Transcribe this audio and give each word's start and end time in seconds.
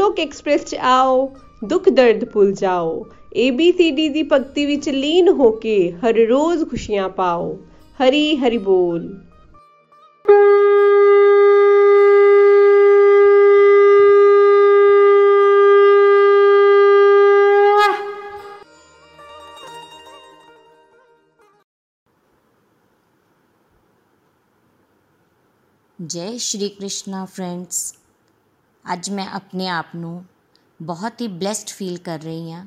Golok 0.00 0.20
express 0.20 0.64
'ਚ 0.64 0.76
ਆਓ 0.80 1.16
ਦੁੱਖ 1.64 1.88
ਦਰਦ 1.88 2.24
ਭੁੱਲ 2.24 2.52
ਜਾਓ 2.52 2.92
ABCD 3.38 4.06
ਦੀ 4.12 4.22
ਭਗਤੀ 4.22 4.64
ਵਿੱਚ 4.66 4.88
ਲੀਨ 4.88 5.28
ਹੋ 5.38 5.50
ਕੇ 5.62 5.74
ਹਰ 5.96 6.18
ਰੋਜ਼ 6.28 6.64
ਖੁਸ਼ੀਆਂ 6.70 7.08
ਪਾਓ 7.08 7.52
ਹਰੀ 7.98 8.36
ਹਰੀ 8.36 8.58
ਬੋਲ 8.60 9.08
ਜੈ 25.98 26.36
ਸ਼੍ਰੀ 26.38 26.68
ਕ੍ਰਿਸ਼ਨਾ 26.70 27.24
ਫਰੈਂਡਸ 27.26 27.99
ਅੱਜ 28.92 29.10
ਮੈਂ 29.10 29.26
ਆਪਣੇ 29.26 29.68
ਆਪ 29.68 29.86
ਨੂੰ 29.96 30.24
ਬਹੁਤ 30.82 31.20
ਹੀ 31.20 31.26
ਬlesed 31.26 31.66
ਫੀਲ 31.66 31.98
ਕਰ 31.98 32.18
ਰਹੀ 32.18 32.52
ਹਾਂ 32.52 32.66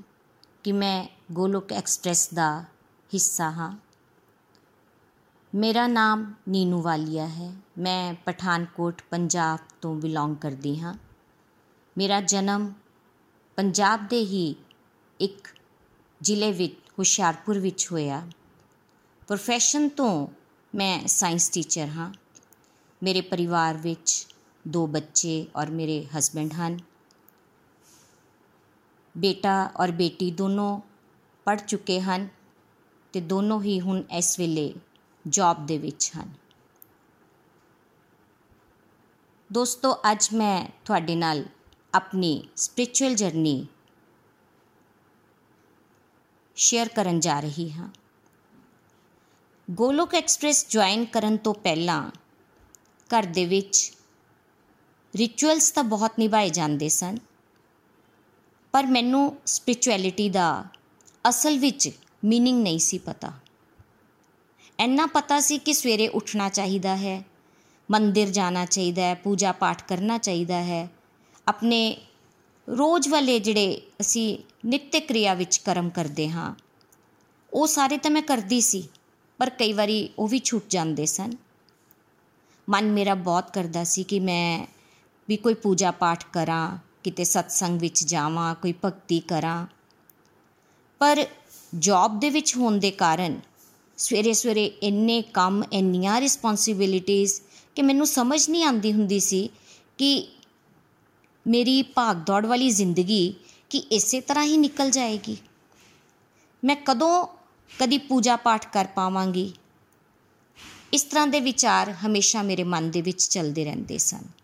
ਕਿ 0.64 0.72
ਮੈਂ 0.72 1.08
ਗੋਲੋਕ 1.32 1.74
ਐਕਸਪ੍ਰੈਸ 1.74 2.34
ਦਾ 2.34 2.62
ਹਿੱਸਾ 3.14 3.52
ਹਾਂ। 3.52 3.78
ਮੇਰਾ 5.56 5.88
ਨਾਮ 5.88 6.34
ਨੀਨੂ 6.50 6.82
ਵਾਲੀਆ 6.82 7.28
ਹੈ। 7.28 7.56
ਮੈਂ 7.78 8.14
ਪਠਾਨਕੋਟ, 8.14 9.02
ਪੰਜਾਬ 9.10 9.60
ਤੋਂ 9.82 9.96
ਬਿਲੋਂਗ 9.96 10.36
ਕਰਦੀ 10.36 10.80
ਹਾਂ। 10.80 10.94
ਮੇਰਾ 11.98 12.22
ਜਨਮ 12.22 12.74
ਪੰਜਾਬ 13.56 14.08
ਦੇ 14.08 14.20
ਹੀ 14.20 14.56
ਇੱਕ 15.20 15.48
ਜ਼ਿਲ੍ਹੇ 16.22 16.52
ਵਿੱਚ, 16.52 16.76
ਹੁਸ਼ਿਆਰਪੁਰ 17.00 17.60
ਵਿੱਚ 17.60 17.92
ਹੋਇਆ। 17.92 18.28
ਪ੍ਰੋਫੈਸ਼ਨ 19.28 19.90
ਤੋਂ 19.90 20.28
ਮੈਂ 20.76 21.08
ਸਾਇੰਸ 21.08 21.50
ਟੀਚਰ 21.50 21.88
ਹਾਂ। 21.88 22.14
ਮੇਰੇ 23.04 23.22
ਪਰਿਵਾਰ 23.22 23.78
ਵਿੱਚ 23.78 24.28
ਦੋ 24.66 24.86
ਬੱਚੇ 24.88 25.46
ਔਰ 25.56 25.70
ਮੇਰੇ 25.72 26.06
ਹਸਬੈਂਡ 26.18 26.54
ਹਨ 26.54 26.78
ਬੇਟਾ 29.16 29.72
ਔਰ 29.76 29.92
ਬੇਟੀ 29.92 30.32
ਦੋਨੋਂ 30.32 30.80
ਪੜ੍ਹ 31.48 31.62
ਚੁੱਕੇ 31.62 32.00
ਹਨ 32.02 32.28
ਤੇ 33.14 33.22
ਦੋਨੋਂ 33.22 33.62
ਹੀ 33.62 33.80
ਹੁਣ 33.80 34.04
ਇਸ 34.12 34.38
ਵੇਲੇ 34.40 34.74
ਜੌਬ 35.26 35.66
ਦੇ 35.66 35.78
ਵਿੱਚ 35.78 36.12
ਹਨ 36.18 36.34
ਦੋਸਤੋ 39.50 39.94
ਅੱਜ 40.12 40.28
ਮੈਂ 40.34 40.66
ਤੁਹਾਡੇ 40.86 41.16
ਨਾਲ 41.16 41.44
ਆਪਣੀ 41.94 42.32
ਸਪਿਰਚੁਅਲ 42.56 43.16
ਜਰਨੀ 43.16 43.66
ਸ਼ੇਅਰ 46.58 46.88
ਕਰਨ 46.88 47.20
ਜਾ 47.20 47.40
ਰਹੀ 47.40 47.70
ਹਾਂ 47.72 47.90
ਗੋਲੋਕ 49.68 50.16
ਐਕਸਪ੍ਰੈਸ 50.16 50.66
ਜੁਆਇਨ 50.70 51.06
ਕਰਨ 51.06 51.38
ਤੋਂ 51.38 51.54
ਪਹਿਲਾਂ 51.54 52.02
ਘਰ 53.10 53.26
ਦੇ 53.26 53.46
ਵਿੱਚ 53.46 53.92
ਰਿਚੁਅਲਸ 55.17 55.71
ਤਾਂ 55.71 55.85
ਬਹੁਤ 55.85 56.13
ਨਿਭਾਏ 56.19 56.51
ਜਾਂਦੇ 56.51 56.89
ਸਨ 56.89 57.19
ਪਰ 58.73 58.87
ਮੈਨੂੰ 58.87 59.37
ਸਪਿਰਚੁਅਲਿਟੀ 59.47 60.29
ਦਾ 60.29 60.65
ਅਸਲ 61.29 61.59
ਵਿੱਚ 61.59 61.91
मीनिंग 62.25 62.63
ਨਹੀਂ 62.63 62.79
ਸੀ 62.79 62.99
ਪਤਾ 62.99 63.33
ਇੰਨਾ 64.81 65.07
ਪਤਾ 65.07 65.41
ਸੀ 65.41 65.59
ਕਿ 65.59 65.73
ਸਵੇਰੇ 65.73 66.09
ਉੱਠਣਾ 66.09 66.49
ਚਾਹੀਦਾ 66.49 66.97
ਹੈ 66.97 67.23
ਮੰਦਿਰ 67.91 68.29
ਜਾਣਾ 68.29 68.65
ਚਾਹੀਦਾ 68.65 69.03
ਹੈ 69.03 69.15
ਪੂਜਾ 69.15 69.53
ਪਾਠ 69.53 69.83
ਕਰਨਾ 69.83 70.19
ਚਾਹੀਦਾ 70.19 70.63
ਹੈ 70.63 70.89
ਆਪਣੇ 71.49 71.97
ਰੋਜ਼ 72.69 73.09
ਵਾਲੇ 73.09 73.39
ਜਿਹੜੇ 73.39 73.81
ਅਸੀਂ 74.01 74.39
ਨਿੱਤ 74.67 74.97
ਕਿਰਿਆ 74.97 75.35
ਵਿੱਚ 75.35 75.59
ਕਰਮ 75.59 75.91
ਕਰਦੇ 75.91 76.29
ਹਾਂ 76.29 76.55
ਉਹ 77.53 77.67
ਸਾਰੇ 77.67 77.99
ਤਾਂ 77.99 78.11
ਮੈਂ 78.11 78.23
ਕਰਦੀ 78.23 78.61
ਸੀ 78.61 78.89
ਪਰ 79.39 79.51
ਕਈ 79.51 79.73
ਵਾਰੀ 79.73 80.11
ਉਹ 80.19 80.29
ਵੀ 80.29 80.39
ਛੁੱਟ 80.39 80.65
ਜਾਂਦੇ 80.69 81.07
ਸਨ 81.07 81.33
ਮਨ 82.71 82.91
ਮੇਰਾ 82.91 83.15
ਬਹੁਤ 83.15 83.53
ਕਰਦਾ 83.53 83.85
ਸੀ 83.85 84.03
ਕਿ 84.03 84.21
ਮੈਂ 84.21 84.67
ਵੀ 85.30 85.38
ਕੋਈ 85.38 85.54
ਪੂਜਾ 85.54 85.92
ਪਾਠ 85.92 86.24
ਕਰਾਂ, 86.34 86.78
ਕਿਤੇ 87.04 87.24
ਸਤਸੰਗ 87.24 87.80
ਵਿੱਚ 87.80 88.04
ਜਾਵਾਂ, 88.04 88.56
ਕੋਈ 88.56 88.74
ਭਗਤੀ 88.86 89.20
ਕਰਾਂ। 89.20 89.68
ਪਰ 91.00 91.26
ਜੌਬ 91.80 92.20
ਦੇ 92.20 92.30
ਵਿੱਚ 92.30 92.58
ਹੋਣ 92.58 92.78
ਦੇ 92.78 92.92
ਕਾਰਨ 92.92 93.40
ਸਵੇਰੇ 93.98 94.34
ਸਵੇਰੇ 94.34 94.66
ਇੰਨੇ 94.66 95.22
ਕੰਮ, 95.22 95.64
ਇੰਨੀਆਂ 95.74 96.22
ਰਿਸਪੌਂਸਿਬਿਲਿਟੀਆਂ 96.22 97.42
ਕਿ 97.76 97.82
ਮੈਨੂੰ 97.82 98.08
ਸਮਝ 98.08 98.50
ਨਹੀਂ 98.50 98.64
ਆਉਂਦੀ 98.64 98.94
ਹੁੰਦੀ 98.94 99.20
ਸੀ 99.20 99.50
ਕਿ 99.98 100.28
ਮੇਰੀ 101.48 101.82
ਭਾਗ 101.82 102.18
ਦੌੜ 102.18 102.46
ਵਾਲੀ 102.46 102.70
ਜ਼ਿੰਦਗੀ 102.70 103.36
ਕਿ 103.70 103.78
ਇਸੇ 103.78 104.22
ਤਰ੍ਹਾਂ 104.22 104.46
ਹੀ 104.46 104.58
ਨਿਕਲ 104.58 104.92
ਜਾਏਗੀ। 104.92 105.38
ਮੈਂ 106.64 106.76
ਕਦੋਂ 106.76 107.28
ਕਦੀ 107.80 107.98
ਪੂਜਾ 107.98 108.36
ਪਾਠ 108.36 108.74
ਕਰ 108.74 108.88
ਪਾਵਾਂਗੀ? 108.96 109.54
ਇਸ 110.94 111.04
ਤਰ੍ਹਾਂ 111.04 111.28
ਦੇ 111.28 111.40
ਵਿਚਾਰ 111.40 111.92
ਹਮੇਸ਼ਾ 111.92 112.42
ਮੇਰੇ 112.42 112.64
ਮਨ 112.64 112.92
ਦੇ 112.92 113.02
ਵਿੱਚ 113.02 113.28
ਚੱਲਦੇ 113.28 113.64
ਰਹਿੰਦੇ 113.66 113.98
ਸਨ। 113.98 114.43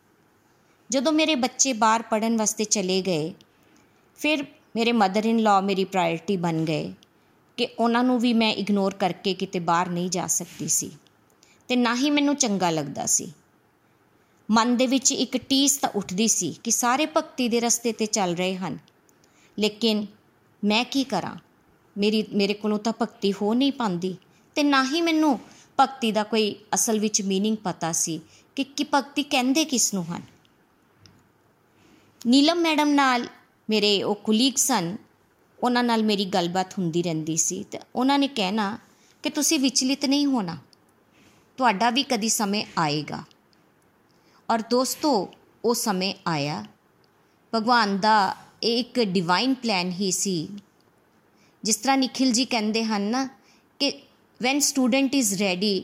ਜਦੋਂ 0.91 1.13
ਮੇਰੇ 1.13 1.35
ਬੱਚੇ 1.35 1.73
ਬਾਹਰ 1.73 2.03
ਪੜਨ 2.03 2.37
ਵਾਸਤੇ 2.37 2.65
ਚਲੇ 2.65 3.03
ਗਏ 3.03 3.33
ਫਿਰ 4.17 4.45
ਮੇਰੇ 4.77 4.93
ਮਦਰ 4.93 5.25
ਇਨ 5.25 5.39
ਲਾ 5.39 5.61
ਮੇਰੀ 5.61 5.85
ਪ੍ਰਾਇੋਰਟੀ 5.85 6.37
ਬਣ 6.37 6.65
ਗਏ 6.65 6.93
ਕਿ 7.57 7.69
ਉਹਨਾਂ 7.79 8.05
ਨੂੰ 8.05 8.21
ਵੀ 8.21 8.33
ਮੈਂ 8.33 8.53
ਇਗਨੋਰ 8.53 8.95
ਕਰਕੇ 8.95 9.35
ਕਿਤੇ 9.35 9.59
ਬਾਹਰ 9.59 9.89
ਨਹੀਂ 9.89 10.11
ਜਾ 10.11 10.27
ਸਕਦੀ 10.27 10.69
ਸੀ 10.69 10.91
ਤੇ 11.69 11.77
ਨਾ 11.77 11.95
ਹੀ 11.95 12.11
ਮੈਨੂੰ 12.11 12.37
ਚੰਗਾ 12.37 12.71
ਲੱਗਦਾ 12.71 13.07
ਸੀ 13.07 13.33
ਮਨ 14.51 14.77
ਦੇ 14.77 14.87
ਵਿੱਚ 14.87 15.13
ਇੱਕ 15.13 15.37
ਟੀਸ 15.37 15.77
ਤਾਂ 15.77 15.91
ਉੱਠਦੀ 15.95 16.29
ਸੀ 16.29 16.57
ਕਿ 16.65 16.71
ਸਾਰੇ 16.71 17.07
ਭਗਤੀ 17.07 17.49
ਦੇ 17.49 17.61
ਰਸਤੇ 17.61 17.93
ਤੇ 17.93 18.07
ਚੱਲ 18.07 18.35
ਰਹੇ 18.35 18.57
ਹਨ 18.57 18.79
ਲੇਕਿਨ 19.59 20.07
ਮੈਂ 20.65 20.85
ਕੀ 20.85 21.05
ਕਰਾਂ 21.05 21.37
ਮੇਰੀ 21.99 22.25
ਮੇਰੇ 22.33 22.55
ਕੋਲੋਂ 22.55 22.79
ਤਾਂ 22.79 22.93
ਭਗਤੀ 23.03 23.33
ਹੋ 23.33 23.55
ਨਹੀਂ 23.55 23.73
ਪਾਉਂਦੀ 23.73 24.17
ਤੇ 24.55 24.63
ਨਾ 24.63 24.85
ਹੀ 24.85 25.01
ਮੈਨੂੰ 25.01 25.39
ਭਗਤੀ 25.81 26.13
ਦਾ 26.13 26.23
ਕੋਈ 26.23 26.55
ਅਸਲ 26.75 26.99
ਵਿੱਚ 26.99 27.23
मीनिंग 27.23 27.57
ਪਤਾ 27.57 27.93
ਸੀ 27.93 28.21
ਕਿ 28.57 28.65
ਕੀ 28.65 28.85
ਭਗਤੀ 28.95 29.23
ਕਹਿੰਦੇ 29.23 29.65
ਕਿਸ 29.65 29.95
ਨੂੰ 29.95 30.05
ਹਨ 30.05 30.23
ਨੀਲਮ 32.28 32.62
ਮੈਡਮ 32.62 32.90
ਨਾਲ 32.90 33.28
ਮੇਰੇ 33.70 34.04
ਉਹ 34.04 34.16
ਕੁਲੀਗ 34.16 34.54
ਸਨ, 34.56 34.98
ਉਹਨਾਂ 35.64 35.84
ਨਾਲ 35.84 36.04
ਮੇਰੀ 36.04 36.26
ਗੱਲਬਾਤ 36.26 36.74
ਹੁੰਦੀ 36.74 37.04
ਰਹਿੰਦੀ 37.04 37.38
ਸੀ 37.38 37.64
ਤੇ 37.64 37.80
ਉਹਨਾਂ 37.96 38.20
ਨੇ 38.20 38.28
ਕਹਿਣਾ 38.28 38.80
ਕਿ 39.24 39.30
ਤੁਸੀਂ 39.30 39.60
ਵਿਚਲਿਤ 39.60 40.06
ਨਹੀਂ 40.06 40.26
ਹੋਣਾ, 40.26 40.58
ਤੁਹਾਡਾ 41.58 41.90
ਵੀ 41.90 42.04
ਕਦੀ 42.04 42.30
ਸਮੇਂ 42.30 42.66
ਆਏਗਾ। 42.78 43.24
ਔਰ 44.50 44.62
ਦੋਸਤੋ, 44.62 45.30
ਉਹ 45.66 45.76
ਸਮੇਂ 45.76 46.16
ਆਇਆ। 46.28 46.66
ਭਗਵਾਨ 47.56 48.00
ਦਾ 48.00 48.36
ਇੱਕ 48.64 49.00
ਡਿਵਾਈਨ 49.00 49.54
ਪਲਾਨ 49.54 49.92
ਹੀ 49.92 50.12
ਸੀ। 50.12 50.48
ਜਿਸ 51.64 51.78
ਤਰ੍ਹਾਂ 51.78 51.98
ਨikhil 51.98 52.34
ji 52.34 52.46
ਕਹਿੰਦੇ 52.50 52.84
ਹਨ 52.84 53.02
ਨਾ 53.02 53.30
ਕਿ 53.80 54.02
when 54.44 54.58
student 54.58 55.08
is 55.08 55.26
ready, 55.26 55.82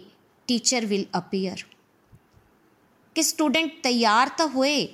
teacher 0.51 0.87
will 0.89 1.03
appear 1.03 1.67
ਕਿ 3.15 3.21
ਸਟੂਡੈਂਟ 3.21 3.83
ਤਿਆਰ 3.83 4.29
ਤਾਂ 4.29 4.47
ਹੋਏ 4.47 4.87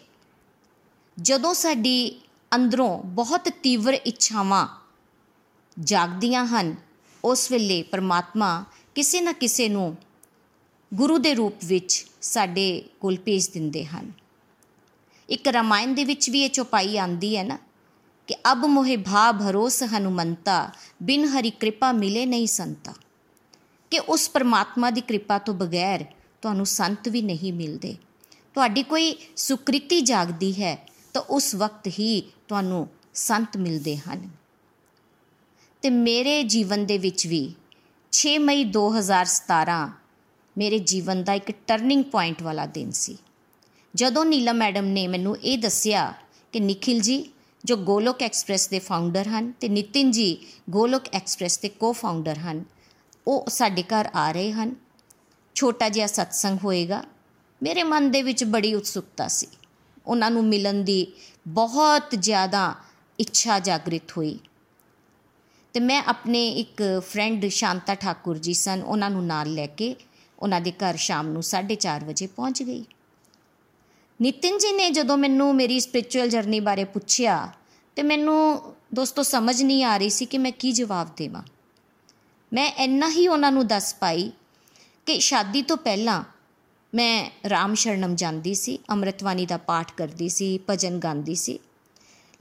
ਜਦੋਂ 1.19 1.53
ਸਾਡੀ 1.53 2.22
ਅੰਦਰੋਂ 2.55 3.03
ਬਹੁਤ 3.03 3.49
ਤੀਵਰ 3.49 3.94
ਇੱਛਾਵਾਂ 3.94 4.67
ਜਾਗਦੀਆਂ 5.79 6.45
ਹਨ, 6.45 6.75
ਉਸ 7.23 7.51
ਵੇਲੇ 7.51 7.83
ਪਰਮਾਤਮਾ 7.83 8.66
ਕਿਸੇ 8.95 9.22
ਨਾ 9.22 9.31
ਕਿਸੇ 9.31 9.69
ਨੂੰ 9.69 9.97
ਗੁਰੂ 10.94 11.17
ਦੇ 11.17 11.33
ਰੂਪ 11.33 11.53
ਵਿੱਚ 11.66 12.05
ਸਾਡੇ 12.22 12.83
ਕੋਲ 12.99 13.17
ਭੇਜ 13.17 13.47
ਦਿੰਦੇ 13.47 13.85
ਹਨ। 13.85 14.11
ਇੱਕ 15.29 15.47
ਰਮਾਇਣ 15.47 15.94
ਦੇ 15.94 16.03
ਵਿੱਚ 16.03 16.29
ਵੀ 16.29 16.44
ਇਹ 16.44 16.49
ਚੌਪਾਈ 16.49 16.97
ਆਂਦੀ 16.97 17.38
ਹੈ 17.38 17.43
ਨਾ 17.43 17.57
ਕਿ 18.28 18.35
ਅਬ 18.51 18.66
ਮੋਹਿ 18.66 18.97
ਭਾ 18.97 19.31
ਭਰੋਸ 19.31 19.83
ਹਨੁਮੰਤਾ, 19.83 20.72
ਬਿਨ 21.03 21.25
ਹਰੀ 21.25 21.49
ਕਿਰਪਾ 21.49 21.91
ਮਿਲੇ 21.91 22.25
ਨਹੀਂ 22.25 22.47
ਸੰਤਾ। 22.47 22.93
ਕਿ 23.91 23.99
ਉਸ 23.99 24.29
ਪਰਮਾਤਮਾ 24.29 24.89
ਦੀ 24.89 25.01
ਕਿਰਪਾ 25.01 25.38
ਤੋਂ 25.38 25.53
ਬਗੈਰ 25.53 26.05
ਤੁਹਾਨੂੰ 26.41 26.66
ਸੰਤ 26.66 27.09
ਵੀ 27.09 27.22
ਨਹੀਂ 27.22 27.53
ਮਿਲਦੇ। 27.53 27.95
ਤੁਹਾਡੀ 28.53 28.83
ਕੋਈ 28.83 29.17
ਸੁਕ੍ਰਿਤੀ 29.35 30.01
ਜਾਗਦੀ 30.01 30.53
ਹੈ 30.53 30.88
ਤਾਂ 31.13 31.22
ਉਸ 31.22 31.55
ਵਕਤ 31.55 31.88
ਹੀ 31.88 32.31
ਤੁਹਾਨੂੰ 32.47 32.89
ਸੰਤ 33.13 33.57
ਮਿਲਦੇ 33.57 33.97
ਹਨ। 33.97 34.29
ਤੇ 35.81 35.89
ਮੇਰੇ 35.89 36.44
ਜੀਵਨ 36.44 36.85
ਦੇ 36.85 36.97
ਵਿੱਚ 36.97 37.28
ਵੀ 37.28 37.53
6 38.11 38.37
ਮਈ 38.40 38.63
2017 38.63 39.90
ਮੇਰੇ 40.58 40.79
ਜੀਵਨ 40.79 41.23
ਦਾ 41.23 41.34
ਇੱਕ 41.34 41.52
ਟਰਨਿੰਗ 41.67 42.03
ਪੁਆਇੰਟ 42.03 42.43
ਵਾਲਾ 42.43 42.66
ਦਿਨ 42.66 42.91
ਸੀ। 42.91 43.17
ਜਦੋਂ 43.96 44.25
ਨੀਲਾ 44.25 44.52
ਮੈਡਮ 44.52 44.85
ਨੇ 44.85 45.08
ਮੈਨੂੰ 45.08 45.37
ਇਹ 45.37 45.58
ਦੱਸਿਆ 45.58 46.13
ਕਿ 46.52 46.59
ਨikhil 46.59 47.02
ji 47.02 47.23
ਜੋ 47.66 47.75
ਗੋਲੋਕ 47.75 48.22
ਐਕਸਪ੍ਰੈਸ 48.22 48.69
ਦੇ 48.69 48.79
ਫਾਊਂਡਰ 48.79 49.28
ਹਨ 49.28 49.52
ਤੇ 49.52 49.69
ਨਿਤਿਨ 49.69 50.11
ਜੀ 50.11 50.47
ਗੋਲੋਕ 50.69 51.03
ਐਕਸਪ੍ਰੈਸ 51.13 51.59
ਦੇ 51.59 51.69
ਕੋ-ਫਾਊਂਡਰ 51.69 52.37
ਹਨ, 52.37 52.66
ਉਹ 53.28 53.46
ਸਾਡੇ 53.49 53.84
ਘਰ 53.84 54.09
ਆ 54.16 54.31
ਰਹੇ 54.31 54.52
ਹਨ। 54.52 54.75
ਛੋਟਾ 55.55 55.90
ਜਿਹਾ 55.90 56.08
ਸਤਸੰਗ 56.08 56.58
ਹੋਏਗਾ। 56.63 57.03
ਮੇਰੇ 57.63 57.84
ਮਨ 57.84 58.11
ਦੇ 58.11 58.22
ਵਿੱਚ 58.22 58.43
ਬੜੀ 58.43 58.73
ਉਤਸੁਕਤਾ 58.73 59.28
ਸੀ। 59.28 59.47
ਉਹਨਾਂ 60.07 60.31
ਨੂੰ 60.31 60.45
ਮਿਲਣ 60.45 60.83
ਦੀ 60.83 61.07
ਬਹੁਤ 61.47 62.15
ਜ਼ਿਆਦਾ 62.15 62.75
ਇੱਛਾ 63.19 63.59
ਜਾਗਰਿਤ 63.59 64.11
ਹੋਈ। 64.17 64.39
ਤੇ 65.73 65.79
ਮੈਂ 65.79 66.01
ਆਪਣੇ 66.03 66.47
ਇੱਕ 66.49 66.81
ਫਰੈਂਡ 66.99 67.45
ਸ਼ਾਂਤਾ 67.45 67.95
ਠਾਕੁਰ 67.95 68.37
ਜੀ 68.37 68.53
ਸਨ, 68.53 68.81
ਉਹਨਾਂ 68.81 69.09
ਨੂੰ 69.09 69.25
ਨਾਲ 69.25 69.53
ਲੈ 69.53 69.67
ਕੇ 69.67 69.95
ਉਹਨਾਂ 70.39 70.61
ਦੇ 70.61 70.71
ਘਰ 70.71 70.97
ਸ਼ਾਮ 70.97 71.27
ਨੂੰ 71.27 71.43
4:30 71.43 72.03
ਵਜੇ 72.03 72.27
ਪਹੁੰਚ 72.27 72.63
ਗਈ। 72.63 72.83
ਨਿਤਿਨ 74.19 74.57
ਜੀ 74.57 74.71
ਨੇ 74.71 74.89
ਜਦੋਂ 74.89 75.17
ਮੈਨੂੰ 75.17 75.55
ਮੇਰੀ 75.55 75.79
ਸਪਿਰਚੁਅਲ 75.79 76.29
ਜਰਨੀ 76.29 76.59
ਬਾਰੇ 76.59 76.83
ਪੁੱਛਿਆ, 76.83 77.53
ਤੇ 77.95 78.03
ਮੈਨੂੰ 78.03 78.73
ਦੋਸਤੋ 78.93 79.23
ਸਮਝ 79.23 79.61
ਨਹੀਂ 79.63 79.83
ਆ 79.83 79.97
ਰਹੀ 79.97 80.09
ਸੀ 80.09 80.25
ਕਿ 80.25 80.37
ਮੈਂ 80.37 80.51
ਕੀ 80.51 80.71
ਜਵਾਬ 80.71 81.09
ਦੇਵਾਂ। 81.17 81.41
ਮੈਂ 82.51 82.71
ਇੰਨਾ 82.77 83.09
ਹੀ 83.09 83.27
ਉਹਨਾਂ 83.27 83.51
ਨੂੰ 83.51 83.67
ਦੱਸ 83.67 83.95
ਪਾਈ 83.95 84.31
ਕਿ 85.05 85.19
ਸ਼ਾਦੀ 85.19 85.61
ਤੋਂ 85.61 85.77
ਪਹਿਲਾਂ 85.77 86.23
ਮੈਂ 86.96 87.29
ਰਾਮ 87.49 87.73
ਸ਼ਰਣਮ 87.73 88.16
ਜਾਂਦੀ 88.16 88.53
ਸੀ 88.53 88.79
ਅੰਮ੍ਰਿਤਵਾਨੀ 88.90 89.46
ਦਾ 89.46 89.58
ਪਾਠ 89.58 89.91
ਕਰਦੀ 89.91 90.29
ਸੀ, 90.29 90.59
ਭਜਨ 90.70 90.99
ਗਾਉਂਦੀ 90.99 91.35
ਸੀ। 91.35 91.59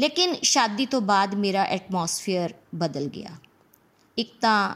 ਲੇਕਿਨ 0.00 0.34
ਸ਼ਾਦੀ 0.42 0.86
ਤੋਂ 0.86 1.00
ਬਾਅਦ 1.00 1.34
ਮੇਰਾ 1.34 1.62
ਐਟਮੋਸਫੇਅਰ 1.62 2.54
ਬਦਲ 2.74 3.06
ਗਿਆ। 3.06 3.30
ਇੱਕ 4.18 4.32
ਤਾਂ 4.40 4.74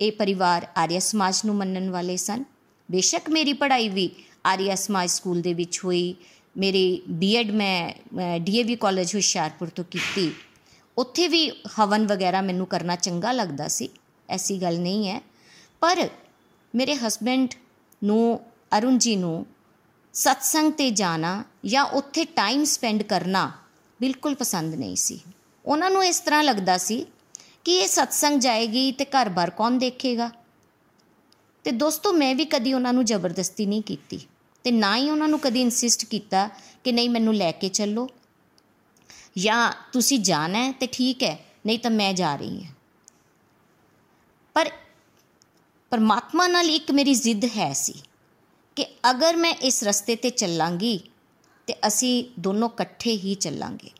ਇਹ 0.00 0.12
ਪਰਿਵਾਰ 0.12 0.66
ਆਰੀਆ 0.76 0.98
ਸਮਾਜ 0.98 1.40
ਨੂੰ 1.46 1.54
ਮੰਨਣ 1.54 1.90
ਵਾਲੇ 1.90 2.16
ਸਨ। 2.16 2.44
ਬੇਸ਼ੱਕ 2.90 3.30
ਮੇਰੀ 3.30 3.52
ਪੜ੍ਹਾਈ 3.52 3.88
ਵੀ 3.88 4.10
ਆਰੀਆ 4.46 4.74
ਸਮਾਜ 4.74 5.10
ਸਕੂਲ 5.10 5.40
ਦੇ 5.40 5.54
ਵਿੱਚ 5.54 5.84
ਹੋਈ। 5.84 6.14
ਮੇਰੀ 6.56 7.02
ਬੀਐਡ 7.10 7.50
ਮੈਂ 7.50 7.94
ਡੀਏਵੀ 8.40 8.76
ਕਾਲਜ 8.76 9.14
ਹੁਸ਼ਿਆਰਪੁਰ 9.14 9.68
ਤੋਂ 9.68 9.84
ਕੀਤੀ। 9.84 10.32
ਉੱਥੇ 10.98 11.28
ਵੀ 11.28 11.50
ਹਵਨ 11.50 12.06
ਵਗੈਰਾ 12.06 12.40
ਮੈਨੂੰ 12.40 12.66
ਕਰਨਾ 12.66 12.96
ਚੰਗਾ 12.96 13.32
ਲੱਗਦਾ 13.32 13.68
ਸੀ। 13.68 13.88
ਐਸੀ 14.28 14.62
ਗੱਲ 14.62 14.78
ਨਹੀਂ 14.78 15.08
ਹੈ। 15.08 15.20
ਪਰ 15.80 16.08
ਮੇਰੇ 16.74 16.94
ਹਸਬੈਂਡ 16.94 17.48
ਨੂੰ 18.04 18.40
ਅਰੁਣ 18.78 18.98
ਜੀ 18.98 19.16
ਨੂੰ 19.16 19.46
ਸਤਸੰਗ 20.14 20.72
ਤੇ 20.72 20.90
ਜਾਣਾ 20.90 21.44
ਜਾਂ 21.64 21.84
ਉੱਥੇ 21.84 22.24
ਟਾਈਮ 22.24 22.64
ਸਪੈਂਡ 22.64 23.02
ਕਰਨਾ 23.02 23.52
ਬਿਲਕੁਲ 24.00 24.34
ਪਸੰਦ 24.34 24.74
ਨਹੀਂ 24.74 24.96
ਸੀ। 24.96 25.20
ਉਹਨਾਂ 25.64 25.90
ਨੂੰ 25.90 26.04
ਇਸ 26.04 26.20
ਤਰ੍ਹਾਂ 26.20 26.44
ਲੱਗਦਾ 26.44 26.78
ਸੀ 26.78 27.06
ਕਿ 27.64 27.76
ਇਹ 27.76 27.88
ਸਤਸੰਗ 27.88 28.40
ਜਾਏਗੀ 28.40 28.92
ਤੇ 28.92 29.04
ਘਰ-ਬਾਰ 29.04 29.50
ਕੌਣ 29.50 29.78
ਦੇਖੇਗਾ? 29.78 30.30
ਤੇ 31.64 31.70
ਦੋਸਤੋ, 31.70 32.12
ਮੈਂ 32.12 32.34
ਵੀ 32.34 32.44
ਕਦੀ 32.44 32.72
ਉਹਨਾਂ 32.72 32.92
ਨੂੰ 32.92 33.04
ਜ਼ਬਰਦਸਤੀ 33.04 33.66
ਨਹੀਂ 33.66 33.82
ਕੀਤੀ 33.82 34.20
ਤੇ 34.64 34.70
ਨਾ 34.70 34.96
ਹੀ 34.96 35.10
ਉਹਨਾਂ 35.10 35.28
ਨੂੰ 35.28 35.38
ਕਦੀ 35.40 35.60
ਇਨਸਿਸਟ 35.60 36.04
ਕੀਤਾ 36.04 36.48
ਕਿ 36.84 36.92
ਨਹੀਂ, 36.92 37.10
ਮੈਨੂੰ 37.10 37.34
ਲੈ 37.34 37.52
ਕੇ 37.52 37.68
ਚੱਲੋ। 37.68 38.08
ਜਾਂ 39.38 39.72
ਤੁਸੀਂ 39.92 40.18
ਜਾਣਾ 40.18 40.58
ਹੈ 40.58 40.72
ਤੇ 40.72 40.86
ਠੀਕ 40.92 41.22
ਹੈ, 41.22 41.44
ਨਹੀਂ 41.66 41.78
ਤਾਂ 41.78 41.90
ਮੈਂ 41.90 42.12
ਜਾ 42.14 42.36
ਰਹੀ 42.36 42.64
ਹਾਂ। 42.64 42.72
ਪਰ 44.54 44.70
ਪਰਮਾਤਮਾ 45.90 46.46
ਨਾਲ 46.46 46.70
ਇੱਕ 46.70 46.90
ਮੇਰੀ 46.90 47.14
ਜ਼ਿੱਦ 47.14 47.44
ਹੈ 47.44 47.72
ਸੀ 47.72 47.94
ਕਿ 48.76 48.86
ਅਗਰ 49.10 49.36
ਮੈਂ 49.36 49.54
ਇਸ 49.54 49.84
ਰਸਤੇ 49.84 50.16
ਤੇ 50.16 50.30
ਚੱਲਾਂਗੀ 50.30 51.00
ਤੇ 51.66 51.74
ਅਸੀਂ 51.86 52.24
ਦੋਨੋਂ 52.40 52.68
ਇਕੱਠੇ 52.68 53.16
ਹੀ 53.16 53.34
ਚੱਲਾਂਗੇ। 53.34 53.90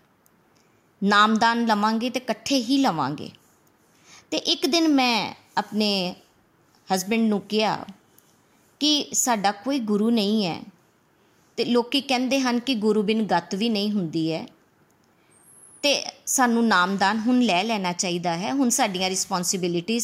ਨਾਮਦਾਨ 1.05 1.67
ਲਵਾਂਗੇ 1.67 2.11
ਤੇ 2.11 2.21
ਇਕੱਠੇ 2.21 2.57
ਹੀ 2.57 2.79
ਲਵਾਂਗੇ। 2.79 3.31
ਤੇ 4.31 4.37
ਇੱਕ 4.37 4.67
ਦਿਨ 4.67 4.89
ਮੈਂ 4.89 5.35
ਆਪਣੇ 5.57 6.15
ਹਸਬੰਡ 6.95 7.29
ਨੂੰ 7.29 7.41
ਕਿਹਾ 7.41 7.85
ਕਿ 8.81 9.07
ਸਾਡਾ 9.13 9.53
ਕੋਈ 9.53 9.79
ਗੁਰੂ 9.79 10.11
ਨਹੀਂ 10.11 10.47
ਹੈ 10.47 10.63
ਤੇ 11.57 11.65
ਲੋਕੀ 11.65 12.01
ਕਹਿੰਦੇ 12.01 12.41
ਹਨ 12.41 12.61
ਕਿ 12.61 12.75
ਗੁਰੂ 12.75 13.03
ਬਿਨ 13.03 13.27
ਗਤ 13.27 13.55
ਵੀ 13.55 13.69
ਨਹੀਂ 13.69 13.93
ਹੁੰਦੀ 13.93 14.33
ਹੈ। 14.33 14.47
ਤੇ 15.83 16.05
ਸਾਨੂੰ 16.27 16.69
ਨਾਮਦਾਨ 16.69 17.19
ਹੁਣ 17.19 17.41
ਲੈ 17.41 17.65
ਲੈਣਾ 17.65 17.93
ਚਾਹੀਦਾ 17.93 18.37
ਹੈ। 18.37 18.53
ਹੁਣ 18.53 18.69
ਸਾਡੀਆਂ 18.69 19.11
ਰਿਸਪੌਂਸਿਬਿਲਿਟੀਆਂ 19.11 20.01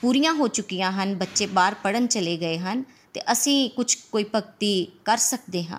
ਪੂਰੀਆਂ 0.00 0.34
ਹੋ 0.34 0.48
ਚੁੱਕੀਆਂ 0.48 0.92
ਹਨ। 0.92 1.14
ਬੱਚੇ 1.14 1.46
ਬਾਹਰ 1.46 1.74
ਪੜਨ 1.74 2.06
ਚਲੇ 2.06 2.36
ਗਏ 2.36 2.58
ਹਨ। 2.58 2.84
ਤੇ 3.14 3.32
ਅਸੀਂ 3.32 3.70
ਕੁਝ 3.70 3.94
ਕੋਈ 3.94 4.24
ਭਗਤੀ 4.34 4.86
ਕਰ 5.04 5.16
ਸਕਦੇ 5.16 5.64
ਹਾਂ। 5.64 5.78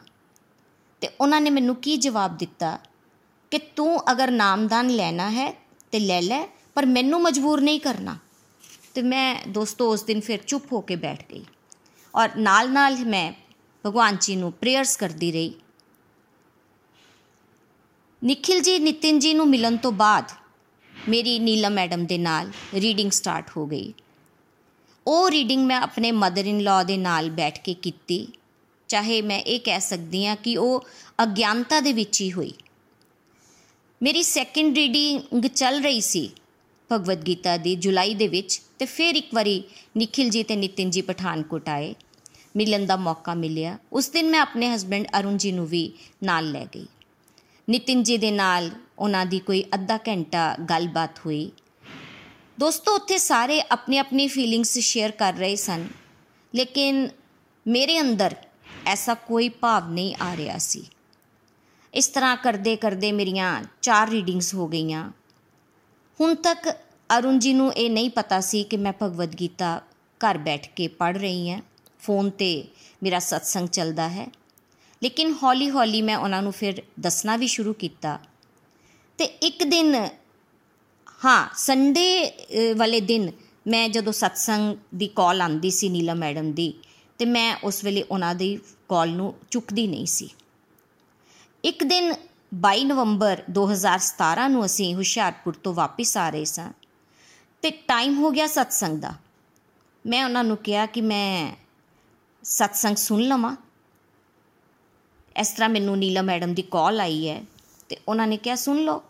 ਤੇ 1.01 1.09
ਉਹਨਾਂ 1.21 1.41
ਨੇ 1.41 1.49
ਮੈਨੂੰ 1.49 1.75
ਕੀ 1.75 1.97
ਜਵਾਬ 1.97 2.37
ਦਿੱਤਾ? 2.37 2.79
ਕਿ 3.51 3.57
ਤੂੰ 3.57 4.11
ਅਗਰ 4.11 4.31
ਨਾਮਦਾਨ 4.31 4.89
ਲੈਣਾ 4.89 5.29
ਹੈ 5.29 5.51
ਤੇ 5.91 5.99
ਲੈ 5.99 6.21
ਲੈ, 6.21 6.47
ਪਰ 6.75 6.85
ਮੈਨੂੰ 6.85 7.21
ਮਜਬੂਰ 7.21 7.61
ਨਹੀਂ 7.61 7.79
ਕਰਨਾ। 7.79 8.17
ਤੇ 8.93 9.01
ਮੈਂ 9.01 9.45
ਦੋਸਤੋ 9.47 9.93
ਉਸ 9.93 10.03
ਦਿਨ 10.03 10.21
ਫਿਰ 10.21 10.39
ਚੁੱਪ 10.47 10.73
ਹੋ 10.73 10.81
ਕੇ 10.81 10.95
ਬੈਠ 10.95 11.23
ਗਈ। 11.31 11.45
ਔਰ 12.15 12.29
ਨਾਲ 12.37 12.71
ਨਾਲ 12.71 13.05
ਮੈਂ 13.05 13.33
ਭਗਵਾਨ 13.85 14.17
ਜੀ 14.21 14.35
ਨੂੰ 14.35 14.51
ਪ੍ਰੇਅਰਸ 14.51 14.97
ਕਰਦੀ 14.97 15.31
ਰਹੀ। 15.31 15.53
ਨikhil 18.23 18.63
ji 18.63 18.79
ਨਿਤਿਨ 18.79 19.19
ਜੀ 19.19 19.33
ਨੂੰ 19.33 19.49
ਮਿਲਣ 19.49 19.77
ਤੋਂ 19.77 19.91
ਬਾਅਦ 19.91 20.31
ਮੇਰੀ 21.09 21.39
ਨੀਲਾ 21.39 21.69
ਮੈਡਮ 21.69 22.05
ਦੇ 22.05 22.17
ਨਾਲ 22.17 22.51
ਰੀਡਿੰਗ 22.73 23.11
ਸਟਾਰਟ 23.11 23.51
ਹੋ 23.57 23.65
ਗਈ। 23.65 23.93
ਉਹ 25.09 25.29
ਰੀਡਿੰਗ 25.29 25.65
ਮੈਂ 25.65 25.77
ਆਪਣੇ 25.77 26.11
ਮਦਰ 26.11 26.45
ਇਨ 26.45 26.59
ਲਾ 26.59 26.83
ਦੇ 26.83 26.97
ਨਾਲ 26.97 27.29
ਬੈਠ 27.29 27.59
ਕੇ 27.59 27.73
ਕੀਤੀ। 27.73 28.27
ਚਾਹੇ 28.87 29.21
ਮੈਂ 29.21 29.39
ਇਹ 29.39 29.59
ਕਹਿ 29.59 29.79
ਸਕਦੀ 29.79 30.25
ਹਾਂ 30.25 30.35
ਕਿ 30.35 30.57
ਉਹ 30.57 30.87
ਅਗਿਆਨਤਾ 31.23 31.79
ਦੇ 31.79 31.93
ਵਿੱਚ 31.93 32.21
ਹੀ 32.21 32.31
ਹੋਈ। 32.31 32.53
ਮੇਰੀ 34.03 34.23
ਸੈਕੰਡ 34.23 34.75
ਰੀਡਿੰਗ 34.75 35.45
ਚੱਲ 35.45 35.83
ਰਹੀ 35.83 36.01
ਸੀ 36.01 36.29
ਭਗਵਦ 36.91 37.27
ਗੀਤਾ 37.27 37.57
ਦੀ 37.57 37.75
ਜੁਲਾਈ 37.75 38.13
ਦੇ 38.13 38.27
ਵਿੱਚ 38.27 38.61
ਤੇ 38.79 38.85
ਫਿਰ 38.85 39.15
ਇੱਕ 39.15 39.27
ਵਾਰੀ 39.33 39.63
ਨikhil 39.97 40.31
ji 40.31 40.43
ਤੇ 40.47 40.55
ਨਿਤਿਨ 40.55 40.89
ਜੀ 40.89 41.01
ਪਠਾਨਕੋਟ 41.01 41.69
ਆਏ। 41.69 41.95
ਮਿਲਣ 42.55 42.85
ਦਾ 42.85 42.95
ਮੌਕਾ 42.95 43.33
ਮਿਲਿਆ। 43.33 43.77
ਉਸ 43.93 44.09
ਦਿਨ 44.09 44.29
ਮੈਂ 44.29 44.39
ਆਪਣੇ 44.39 44.75
ਹਸਬੰਡ 44.75 45.07
ਅਰੁਣ 45.19 45.37
ਜੀ 45.37 45.51
ਨੂੰ 45.51 45.67
ਵੀ 45.67 45.91
ਨਾਲ 46.23 46.51
ਲੈ 46.51 46.65
ਗਈ। 46.75 46.85
ਨਿਤਿਨ 47.69 48.03
ਜੀ 48.03 48.17
ਦੇ 48.17 48.31
ਨਾਲ 48.31 48.69
ਉਹਨਾਂ 48.99 49.25
ਦੀ 49.25 49.39
ਕੋਈ 49.39 49.63
ਅੱਧਾ 49.73 49.97
ਘੰਟਾ 49.97 50.55
ਗੱਲਬਾਤ 50.69 51.19
ਹੋਈ। 51.25 51.51
ਦੋਸਤੋ, 52.59 52.95
ਉੱਥੇ 52.95 53.17
ਸਾਰੇ 53.17 53.63
ਆਪਣੀ 53.71 53.97
ਆਪਣੀ 53.97 54.27
ਫੀਲਿੰਗਸ 54.27 54.79
ਸ਼ੇਅਰ 54.79 55.11
ਕਰ 55.11 55.33
ਰਹੇ 55.33 55.55
ਸਨ। 55.55 55.87
ਲੇਕਿਨ 56.55 57.09
ਮੇਰੇ 57.67 58.01
ਅੰਦਰ 58.01 58.35
ਐਸਾ 58.85 59.13
ਕੋਈ 59.13 59.49
ਭਾਵ 59.49 59.91
ਨਹੀਂ 59.91 60.15
ਆ 60.21 60.35
ਰਿਹਾ 60.35 60.57
ਸੀ। 60.57 60.85
ਇਸ 61.93 62.07
ਤਰ੍ਹਾਂ 62.07 62.37
ਕਰਦੇ 62.37 62.75
ਕਰਦੇ 62.75 63.11
ਮੇਰੀਆਂ 63.11 63.63
ਚਾਰ 63.81 64.09
ਰੀਡਿੰਗਸ 64.09 64.53
ਹੋ 64.53 64.67
ਗਈਆਂ। 64.67 65.11
ਹੁਣ 66.21 66.35
ਤੱਕ 66.35 66.69
ਅਰੁਣ 67.17 67.39
ਜੀ 67.39 67.53
ਨੂੰ 67.53 67.73
ਇਹ 67.73 67.91
ਨਹੀਂ 67.91 68.09
ਪਤਾ 68.09 68.39
ਸੀ 68.39 68.63
ਕਿ 68.63 68.77
ਮੈਂ 68.77 68.93
ਭਗਵਦ 69.01 69.39
ਗੀਤਾ 69.39 69.81
ਘਰ 70.19 70.37
ਬੈਠ 70.37 70.69
ਕੇ 70.69 70.87
ਪੜ੍ਹ 70.87 71.19
ਰਹੀ 71.19 71.51
ਹਾਂ। 71.51 71.61
ਫੋਨ 71.99 72.29
ਤੇ 72.29 72.67
ਮੇਰਾ 73.03 73.19
ਸਤਸੰਗ 73.19 73.67
ਚੱਲਦਾ 73.67 74.09
ਹੈ। 74.09 74.27
ਲੇਕਿਨ 75.03 75.35
ਹੌਲੀ-ਹੌਲੀ 75.43 76.01
ਮੈਂ 76.01 76.17
ਉਹਨਾਂ 76.17 76.41
ਨੂੰ 76.41 76.51
ਫਿਰ 76.51 76.83
ਦੱਸਣਾ 76.99 77.35
ਵੀ 77.35 77.47
ਸ਼ੁਰੂ 77.47 77.73
ਕੀਤਾ। 77.73 78.19
ਤੇ 79.17 79.25
ਇੱਕ 79.25 79.63
ਦਿਨ 79.63 80.09
ਹਾਂ 81.21 81.49
ਸੰਡੇ 81.57 82.73
ਵਾਲੇ 82.77 82.99
ਦਿਨ 83.01 83.31
ਮੈਂ 83.67 83.87
ਜਦੋਂ 83.89 84.13
ਸਤਸੰਗ 84.13 84.75
ਦੀ 84.95 85.07
ਕਾਲ 85.07 85.41
ਆਂਦੀ 85.41 85.69
ਸੀ 85.69 85.89
ਨੀਲਾ 85.89 86.13
ਮੈਡਮ 86.13 86.51
ਦੀ, 86.51 86.73
ਤੇ 87.19 87.25
ਮੈਂ 87.25 87.55
ਉਸ 87.63 87.83
ਵੇਲੇ 87.83 88.03
ਉਹਨਾਂ 88.03 88.33
ਦੀ 88.35 88.57
ਕਾਲ 88.89 89.09
ਨੂੰ 89.09 89.33
ਚੁੱਕਦੀ 89.51 89.87
ਨਹੀਂ 89.87 90.05
ਸੀ। 90.05 90.29
ਇੱਕ 91.63 91.83
ਦਿਨ 91.83 92.13
22 92.61 92.83
ਨਵੰਬਰ 92.85 93.43
2017 93.49 94.47
ਨੂੰ 94.47 94.65
ਅਸੀਂ 94.65 94.93
ਹੁਸ਼ਿਆਰਪੁਰ 94.95 95.53
ਤੋਂ 95.53 95.73
ਵਾਪਸ 95.73 96.15
ਆ 96.17 96.29
ਰਹੇ 96.29 96.45
ਸਾਂ 96.45 96.71
ਤੇ 97.63 97.69
ਟਾਈਮ 97.87 98.17
ਹੋ 98.19 98.31
ਗਿਆ 98.31 98.47
ਸਤਸੰਗ 98.47 98.97
ਦਾ। 98.97 99.13
ਮੈਂ 100.05 100.23
ਉਹਨਾਂ 100.25 100.43
ਨੂੰ 100.43 100.57
ਕਿਹਾ 100.57 100.85
ਕਿ 100.85 101.01
ਮੈਂ 101.01 101.55
ਸਤਸੰਗ 102.43 102.95
ਸੁਣ 102.95 103.21
ਲਵਾਂ। 103.23 103.55
ਇਸ 105.35 105.49
ਤਰ੍ਹਾਂ 105.49 105.69
ਮੈਨੂੰ 105.69 105.97
ਨੀਲਾ 105.97 106.21
ਮੈਡਮ 106.21 106.53
ਦੀ 106.53 106.61
ਕਾਲ 106.61 107.01
ਆਈ 107.01 107.27
ਹੈ 107.29 107.43
ਤੇ 107.89 107.97
ਉਹਨਾਂ 108.07 108.27
ਨੇ 108.27 108.37
ਕਿਹਾ, 108.37 108.55
ਸੁਣ 108.55 108.77
ਲਓ। 108.77 109.03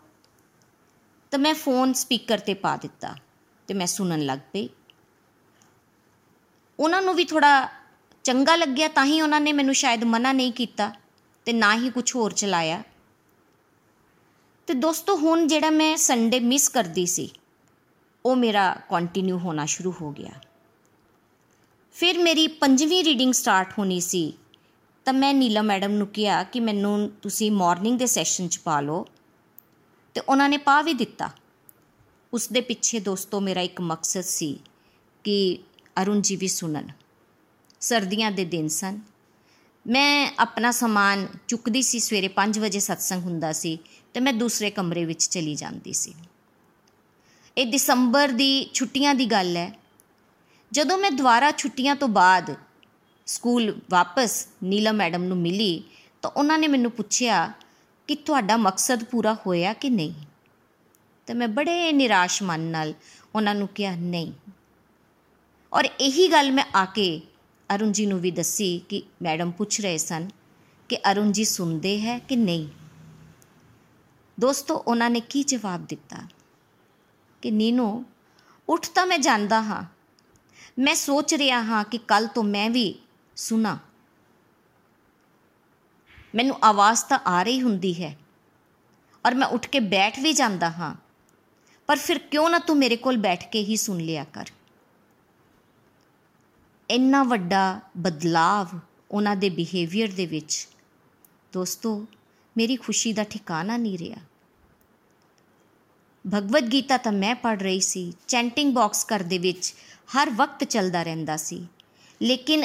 ਤਾਂ 1.31 1.39
ਮੈਂ 1.39 1.53
ਫੋਨ 1.53 1.93
ਸਪੀਕਰ 1.93 2.39
ਤੇ 2.39 2.53
ਪਾ 2.53 2.75
ਦਿੱਤਾ 2.77 3.15
ਤੇ 3.67 3.73
ਮੈਂ 3.73 3.87
ਸੁਣਨ 3.87 4.25
ਲੱਗ 4.25 4.39
ਪਈ। 4.53 4.67
ਉਹਨਾਂ 6.79 7.01
ਨੂੰ 7.01 7.13
ਵੀ 7.15 7.25
ਥੋੜਾ 7.25 7.69
ਚੰਗਾ 8.23 8.55
ਲੱਗਿਆ, 8.55 8.87
ਤਾਂ 8.87 9.05
ਹੀ 9.05 9.21
ਉਹਨਾਂ 9.21 9.41
ਨੇ 9.41 9.53
ਮੈਨੂੰ 9.53 9.75
ਸ਼ਾਇਦ 9.75 10.03
ਮਨਾ 10.03 10.31
ਨਹੀਂ 10.31 10.51
ਕੀਤਾ 10.51 10.91
ਤੇ 11.45 11.53
ਨਾ 11.53 11.73
ਹੀ 11.75 11.89
ਕੁਝ 11.89 12.15
ਹੋਰ 12.15 12.33
ਚਲਾਇਆ। 12.33 12.83
ਤੇ 14.67 14.73
ਦੋਸਤੋ, 14.73 15.15
ਹੁਣ 15.15 15.47
ਜਿਹੜਾ 15.47 15.69
ਮੈਂ 15.69 15.95
ਸੰਡੇ 15.97 16.39
ਮਿਸ 16.39 16.69
ਕਰਦੀ 16.69 17.05
ਸੀ, 17.05 17.29
ਉਹ 18.25 18.35
ਮੇਰਾ 18.35 18.75
ਕੰਟੀਨਿਊ 18.89 19.37
ਹੋਣਾ 19.37 19.65
ਸ਼ੁਰੂ 19.65 19.93
ਹੋ 20.01 20.11
ਗਿਆ। 20.11 20.31
ਫਿਰ 21.95 22.17
ਮੇਰੀ 22.17 22.47
ਪੰਜਵੀਂ 22.47 23.03
ਰੀਡਿੰਗ 23.03 23.33
ਸਟਾਰਟ 23.33 23.73
ਹੋਣੀ 23.79 23.99
ਸੀ, 23.99 24.33
ਤਾਂ 25.05 25.13
ਮੈਂ 25.13 25.33
ਨੀਲਾ 25.33 25.61
ਮੈਡਮ 25.61 25.91
ਨੂੰ 25.91 26.07
ਕਿਹਾ 26.07 26.43
ਕਿ 26.43 26.59
ਮੈਨੂੰ 26.59 27.11
ਤੁਸੀਂ 27.21 27.51
ਮਾਰਨਿੰਗ 27.51 27.99
ਦੇ 27.99 28.05
ਸੈਸ਼ਨ 28.05 28.47
'ਚ 28.47 28.57
ਪਾ 28.57 28.81
ਲਓ। 28.81 29.05
ਤੇ 30.13 30.21
ਉਹਨਾਂ 30.21 30.49
ਨੇ 30.49 30.57
ਪਾ 30.57 30.81
ਵੀ 30.81 30.93
ਦਿੱਤਾ। 30.93 31.29
ਉਸ 32.33 32.47
ਦੇ 32.47 32.61
ਪਿੱਛੇ 32.61 32.99
ਦੋਸਤੋ, 32.99 33.39
ਮੇਰਾ 33.39 33.61
ਇੱਕ 33.61 33.81
ਮਕਸਦ 33.81 34.21
ਸੀ 34.21 34.59
ਕਿ 35.23 35.57
ਅਰੁਣ 36.01 36.21
ਜੀ 36.21 36.35
ਵੀ 36.35 36.47
ਸੁਣਨ। 36.47 36.87
ਸਰਦੀਆਂ 37.79 38.31
ਦੇ 38.31 38.45
ਦਿਨ 38.45 38.67
ਸਨ। 38.67 38.99
ਮੈਂ 39.87 40.31
ਆਪਣਾ 40.39 40.71
ਸਮਾਨ 40.71 41.27
ਚੁੱਕਦੀ 41.47 41.81
ਸੀ, 41.81 41.99
ਸਵੇਰੇ 41.99 42.27
5 42.27 42.59
ਵਜੇ 42.59 42.79
ਸਤਸੰਗ 42.79 43.23
ਹੁੰਦਾ 43.23 43.51
ਸੀ 43.51 43.79
ਤੇ 44.13 44.19
ਮੈਂ 44.19 44.33
ਦੂਸਰੇ 44.33 44.69
ਕਮਰੇ 44.69 45.05
ਵਿੱਚ 45.05 45.29
ਚਲੀ 45.29 45.55
ਜਾਂਦੀ 45.55 45.93
ਸੀ। 45.93 46.13
ਇਹ 47.57 47.65
ਦਸੰਬਰ 47.65 48.27
ਦੀ 48.27 48.69
ਛੁੱਟੀਆਂ 48.73 49.15
ਦੀ 49.15 49.25
ਗੱਲ 49.25 49.57
ਹੈ। 49.57 49.79
ਜਦੋਂ 50.71 50.97
ਮੈਂ 50.97 51.11
ਦੁਬਾਰਾ 51.11 51.51
ਛੁੱਟੀਆਂ 51.51 51.95
ਤੋਂ 51.95 52.07
ਬਾਅਦ 52.07 52.55
ਸਕੂਲ 53.25 53.79
ਵਾਪਸ 53.89 54.47
ਨੀਲਾ 54.63 54.91
ਮੈਡਮ 54.91 55.23
ਨੂੰ 55.23 55.37
ਮਿਲੀ 55.37 55.83
ਤਾਂ 56.21 56.31
ਉਹਨਾਂ 56.31 56.59
ਨੇ 56.59 56.67
ਮੈਨੂੰ 56.67 56.91
ਪੁੱਛਿਆ 56.91 57.53
ਕਿ 58.09 58.15
ਤੁਹਾਡਾ 58.15 58.57
ਮਕਸਦ 58.57 59.03
ਪੂਰਾ 59.03 59.33
ਹੋਇਆ 59.33 59.73
ਕਿ 59.73 59.89
ਨਹੀਂ? 59.89 60.13
ਤੇ 61.25 61.33
ਮੈਂ 61.33 61.47
ਬੜੇ 61.47 61.91
ਨਿਰਾਸ਼ 61.91 62.43
ਮਨ 62.43 62.59
ਨਾਲ 62.59 62.93
ਉਹਨਾਂ 63.35 63.55
ਨੂੰ 63.55 63.67
ਕਿਹਾ, 63.67 63.95
ਨਹੀਂ। 63.95 64.33
ਔਰ 65.73 65.85
ਇਹੀ 65.85 66.31
ਗੱਲ 66.31 66.51
ਮੈਂ 66.51 66.63
ਆ 66.75 66.85
ਕੇ 66.85 67.21
ਅਰੁਣ 67.75 67.91
ਜੀ 67.91 68.05
ਨੂੰ 68.05 68.19
ਵੀ 68.19 68.31
ਦੱਸੀ 68.31 68.79
ਕਿ 68.79 69.03
ਮੈਡਮ 69.21 69.51
ਪੁੱਛ 69.51 69.81
ਰਹੇ 69.81 69.97
ਸਨ 69.97 70.29
ਕਿ 70.89 70.97
ਅਰੁਣ 71.11 71.31
ਜੀ 71.31 71.45
ਸੁਣਦੇ 71.45 72.01
ਹੈ 72.01 72.19
ਕਿ 72.19 72.35
ਨਹੀਂ? 72.35 72.67
ਦੋਸਤੋ, 74.39 74.75
ਉਹਨਾਂ 74.75 75.09
ਨੇ 75.09 75.19
ਕੀ 75.19 75.43
ਜਵਾਬ 75.43 75.85
ਦਿੱਤਾ? 75.85 76.17
ਕਿ, 77.41 77.51
ਨੀਨੋ, 77.51 78.03
ਉੱਠ 78.69 78.89
ਤਾਂ 78.89 79.05
ਮੈਂ 79.05 79.19
ਜਾਂਦਾ 79.19 79.61
ਹਾਂ। 79.61 79.83
ਮੈਂ 80.79 80.95
ਸੋਚ 80.95 81.33
ਰਿਹਾ 81.33 81.61
ਹਾਂ 81.61 81.83
ਕਿ 81.83 81.97
ਕੱਲ 81.97 82.27
ਤੋਂ 82.27 82.43
ਮੈਂ 82.43 82.69
ਵੀ 82.69 82.95
ਸੁਣਾ। 83.35 83.77
ਮੈਨੂੰ 86.35 86.57
ਆਵਾਜ਼ 86.63 87.03
ਤਾਂ 87.05 87.19
ਆ 87.27 87.41
ਰਹੀ 87.43 87.61
ਹੁੰਦੀ 87.61 87.93
ਹੈ 88.03 88.15
ਔਰ 89.25 89.35
ਮੈਂ 89.35 89.47
ਉੱਠ 89.47 89.67
ਕੇ 89.67 89.79
ਬੈਠ 89.79 90.19
ਵੀ 90.19 90.33
ਜਾਂਦਾ 90.33 90.69
ਹਾਂ। 90.69 90.95
ਪਰ 91.89 91.97
ਫਿਰ 91.97 92.17
ਕਿਉਂ 92.17 92.49
ਨਾ 92.49 92.59
ਤੂੰ 92.59 92.77
ਮੇਰੇ 92.77 92.95
ਕੋਲ 92.95 93.17
ਬੈਠ 93.17 93.49
ਕੇ 93.51 93.63
ਹੀ 93.63 93.75
ਸੁਣ 93.75 93.97
ਲਿਆ 93.97 94.23
ਕਰ। 94.23 94.49
ਇੰਨਾ 96.89 97.23
ਵੱਡਾ 97.23 97.79
ਬਦਲਾਵ 97.97 98.79
ਉਹਨਾਂ 99.11 99.35
ਦੇ 99.35 99.49
ਬਿਹੇਵੀਅਰ 99.49 100.11
ਦੇ 100.11 100.25
ਵਿੱਚ, 100.25 100.67
ਦੋਸਤੋ, 101.53 102.05
ਮੇਰੀ 102.57 102.75
ਖੁਸ਼ੀ 102.75 103.13
ਦਾ 103.13 103.23
ਠਿਕਾਣਾ 103.23 103.77
ਨਹੀਂ 103.77 103.97
ਰਿਹਾ। 103.97 104.17
ਭਗਵਦ 106.25 106.71
ਗੀਤਾ 106.71 106.97
ਤਾਂ 106.97 107.11
ਮੈਂ 107.11 107.35
ਪੜ 107.35 107.61
ਰਹੀ 107.61 107.79
ਸੀ 107.79 108.13
ਚੈਂਟਿੰਗ 108.27 108.73
ਬਾਕਸ 108.73 109.05
ਘਰ 109.05 109.23
ਦੇ 109.23 109.37
ਵਿੱਚ 109.37 109.73
ਹਰ 110.13 110.29
ਵਕਤ 110.29 110.63
ਚੱਲਦਾ 110.63 111.03
ਰਹਿੰਦਾ 111.03 111.37
ਸੀ। 111.37 111.65
ਲੇਕਿਨ 112.21 112.63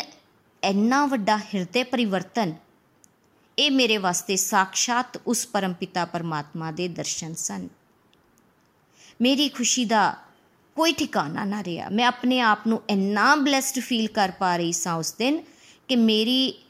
ਇੰਨਾ 0.63 1.05
ਵੱਡਾ 1.07 1.37
ਹਿਰਦੇ 1.39 1.83
ਪਰਿਵਰਤਨ 1.85 2.55
ਇਹ 3.59 3.71
ਮੇਰੇ 3.71 3.97
ਵਾਸਤੇ 3.97 4.37
ਸਾਖਸ਼ਾਤ 4.37 5.21
ਉਸ 5.27 5.47
ਪਰਮਪਿਤਾ 5.47 6.05
ਪਰਮਾਤਮਾ 6.05 6.71
ਦੇ 6.71 6.89
ਦਰਸ਼ਨ 6.89 7.35
ਸਨ। 7.35 7.69
ਮੇਰੀ 9.21 9.49
ਖੁਸ਼ੀ 9.49 9.85
ਦਾ 9.85 10.17
ਕੋਈ 10.75 10.93
ਠਿਕਾਣਾ 10.93 11.45
ਨਾ 11.45 11.65
ਰਿਹਾ। 11.65 11.89
ਮੈਂ 11.89 12.07
ਆਪਣੇ 12.07 12.41
ਆਪ 12.41 12.67
ਨੂੰ 12.67 12.83
ਇੰਨਾ 12.91 13.35
ਬlesed 13.35 13.81
ਫੀਲ 13.81 14.09
ਕਰ 14.09 14.31
ਪਾ 14.31 14.57
ਰਹੀ 14.57 14.73
ਸਾਂ 14.73 14.95
ਉਸ 14.95 15.13
ਦਿਨ 15.13 15.45
ਕਿ 15.89 15.97
ਮੇਰੀ 15.97 16.65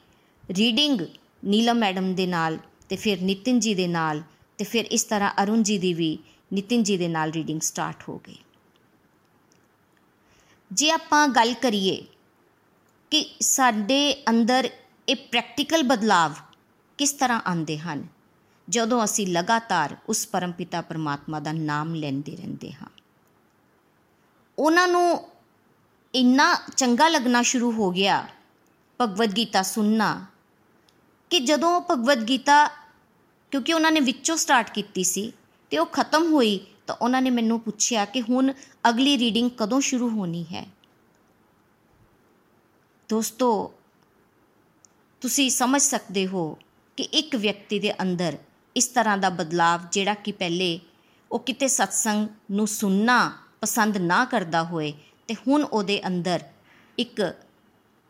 ਰੀਡਿੰਗ 0.50 1.00
ਨੀਲਮ 1.44 1.76
ਮੈਡਮ 1.76 2.14
ਦੇ 2.14 2.26
ਨਾਲ 2.26 2.58
ਤੇ 2.88 2.96
ਫਿਰ 2.96 3.20
ਨਿਤਿਨ 3.20 3.60
ਜੀ 3.60 3.74
ਦੇ 3.74 3.86
ਨਾਲ 3.86 4.22
ਤੇ 4.58 4.64
ਫਿਰ 4.64 4.84
ਇਸ 4.84 5.04
ਤਰ੍ਹਾਂ 5.04 5.34
ਅਰੁਣ 5.42 5.62
ਜੀ 5.62 5.78
ਦੀ 5.78 5.94
ਵੀ 5.94 6.18
ਨਿਤਿਨ 6.52 6.82
ਜੀ 6.82 6.96
ਦੇ 6.96 7.08
ਨਾਲ 7.08 7.30
ਰੀਡਿੰਗ 7.30 7.60
ਸਟਾਰਟ 7.60 8.02
ਹੋ 8.08 8.18
ਗਈ। 8.18 8.36
ਜੇ 10.72 10.90
ਆਪਾਂ 10.90 11.28
ਗੱਲ 11.28 11.54
ਕਰੀਏ 11.54 12.04
ਕਿ 13.10 13.36
ਸਾਡੇ 13.40 14.22
ਅੰਦਰ 14.28 14.68
ਇਹ 15.08 15.16
ਪ੍ਰੈਕਟੀਕਲ 15.16 15.82
ਬਦਲਾਵ 15.82 16.32
ਕਿਸ 16.98 17.12
ਤਰ੍ਹਾਂ 17.12 17.40
ਆਉਂਦੇ 17.46 17.78
ਹਨ? 17.78 18.06
ਜਦੋਂ 18.68 19.04
ਅਸੀਂ 19.04 19.26
ਲਗਾਤਾਰ 19.26 19.96
ਉਸ 20.08 20.26
ਪਰਮਪਿਤਾ 20.26 20.80
ਪਰਮਾਤਮਾ 20.80 21.40
ਦਾ 21.40 21.52
ਨਾਮ 21.52 21.94
ਲੈਂਦੇ 21.94 22.36
ਰਹਿੰਦੇ 22.36 22.72
ਹਾਂ। 22.72 22.88
ਉਹਨਾਂ 24.58 24.88
ਨੂੰ 24.88 25.28
ਇੰਨਾ 26.14 26.58
ਚੰਗਾ 26.76 27.08
ਲੱਗਣਾ 27.08 27.42
ਸ਼ੁਰੂ 27.42 27.72
ਹੋ 27.72 27.90
ਗਿਆ, 27.90 28.28
ਭਗਵਦ 29.00 29.36
ਗੀਤਾ 29.36 29.62
ਸੁਣਨਾ, 29.62 30.26
ਕਿ 31.30 31.40
ਜਦੋਂ 31.40 31.80
ਭਗਵਦ 31.90 32.28
ਗੀਤਾ, 32.28 32.68
ਕਿਉਂਕਿ 33.50 33.72
ਉਹਨਾਂ 33.72 33.92
ਨੇ 33.92 34.00
ਵਿੱਚੋਂ 34.00 34.36
ਸਟਾਰਟ 34.36 34.70
ਕੀਤੀ 34.70 35.04
ਸੀ 35.04 35.32
ਤੇ 35.70 35.78
ਉਹ 35.78 35.86
ਖਤਮ 35.86 36.32
ਹੋਈ, 36.32 36.66
ਤਾਂ 36.86 36.94
ਉਹਨਾਂ 36.94 37.22
ਨੇ 37.22 37.30
ਮੈਨੂੰ 37.30 37.60
ਪੁੱਛਿਆ 37.60 38.04
ਕਿ 38.04 38.20
ਹੁਣ 38.20 38.52
ਅਗਲੀ 38.88 39.18
ਰੀਡਿੰਗ 39.18 39.50
ਕਦੋਂ 39.50 39.80
ਸ਼ੁਰੂ 39.80 40.08
ਹੋਣੀ 40.08 40.44
ਹੈ? 40.44 40.66
ਦੋਸਤੋ, 43.08 43.72
ਤੁਸੀਂ 45.20 45.50
ਸਮਝ 45.50 45.80
ਸਕਦੇ 45.80 46.26
ਹੋ 46.26 46.58
ਕਿ 46.96 47.02
ਇੱਕ 47.02 47.36
ਵਿਅਕਤੀ 47.36 47.78
ਦੇ 47.78 47.92
ਅੰਦਰ 48.02 48.36
ਇਸ 48.76 48.86
ਤਰ੍ਹਾਂ 48.86 49.18
ਦਾ 49.18 49.28
ਬਦਲਾਵ 49.28 49.80
ਜਿਹੜਾ 49.92 50.14
ਕਿ 50.14 50.32
ਪਹਿਲੇ 50.32 50.80
ਉਹ 51.32 51.38
ਕਿਤੇ 51.38 51.68
ਸਤਸੰਗ 51.68 52.28
ਨੂੰ 52.50 52.66
ਸੁਣਨਾ 52.68 53.32
ਪਸੰਦ 53.60 53.96
ਨਾ 53.96 54.24
ਕਰਦਾ 54.24 54.62
ਹੋਏ 54.62 54.92
ਤੇ 55.28 55.34
ਹੁਣ 55.34 55.64
ਉਹਦੇ 55.64 56.00
ਅੰਦਰ 56.06 56.40
ਇੱਕ 56.98 57.22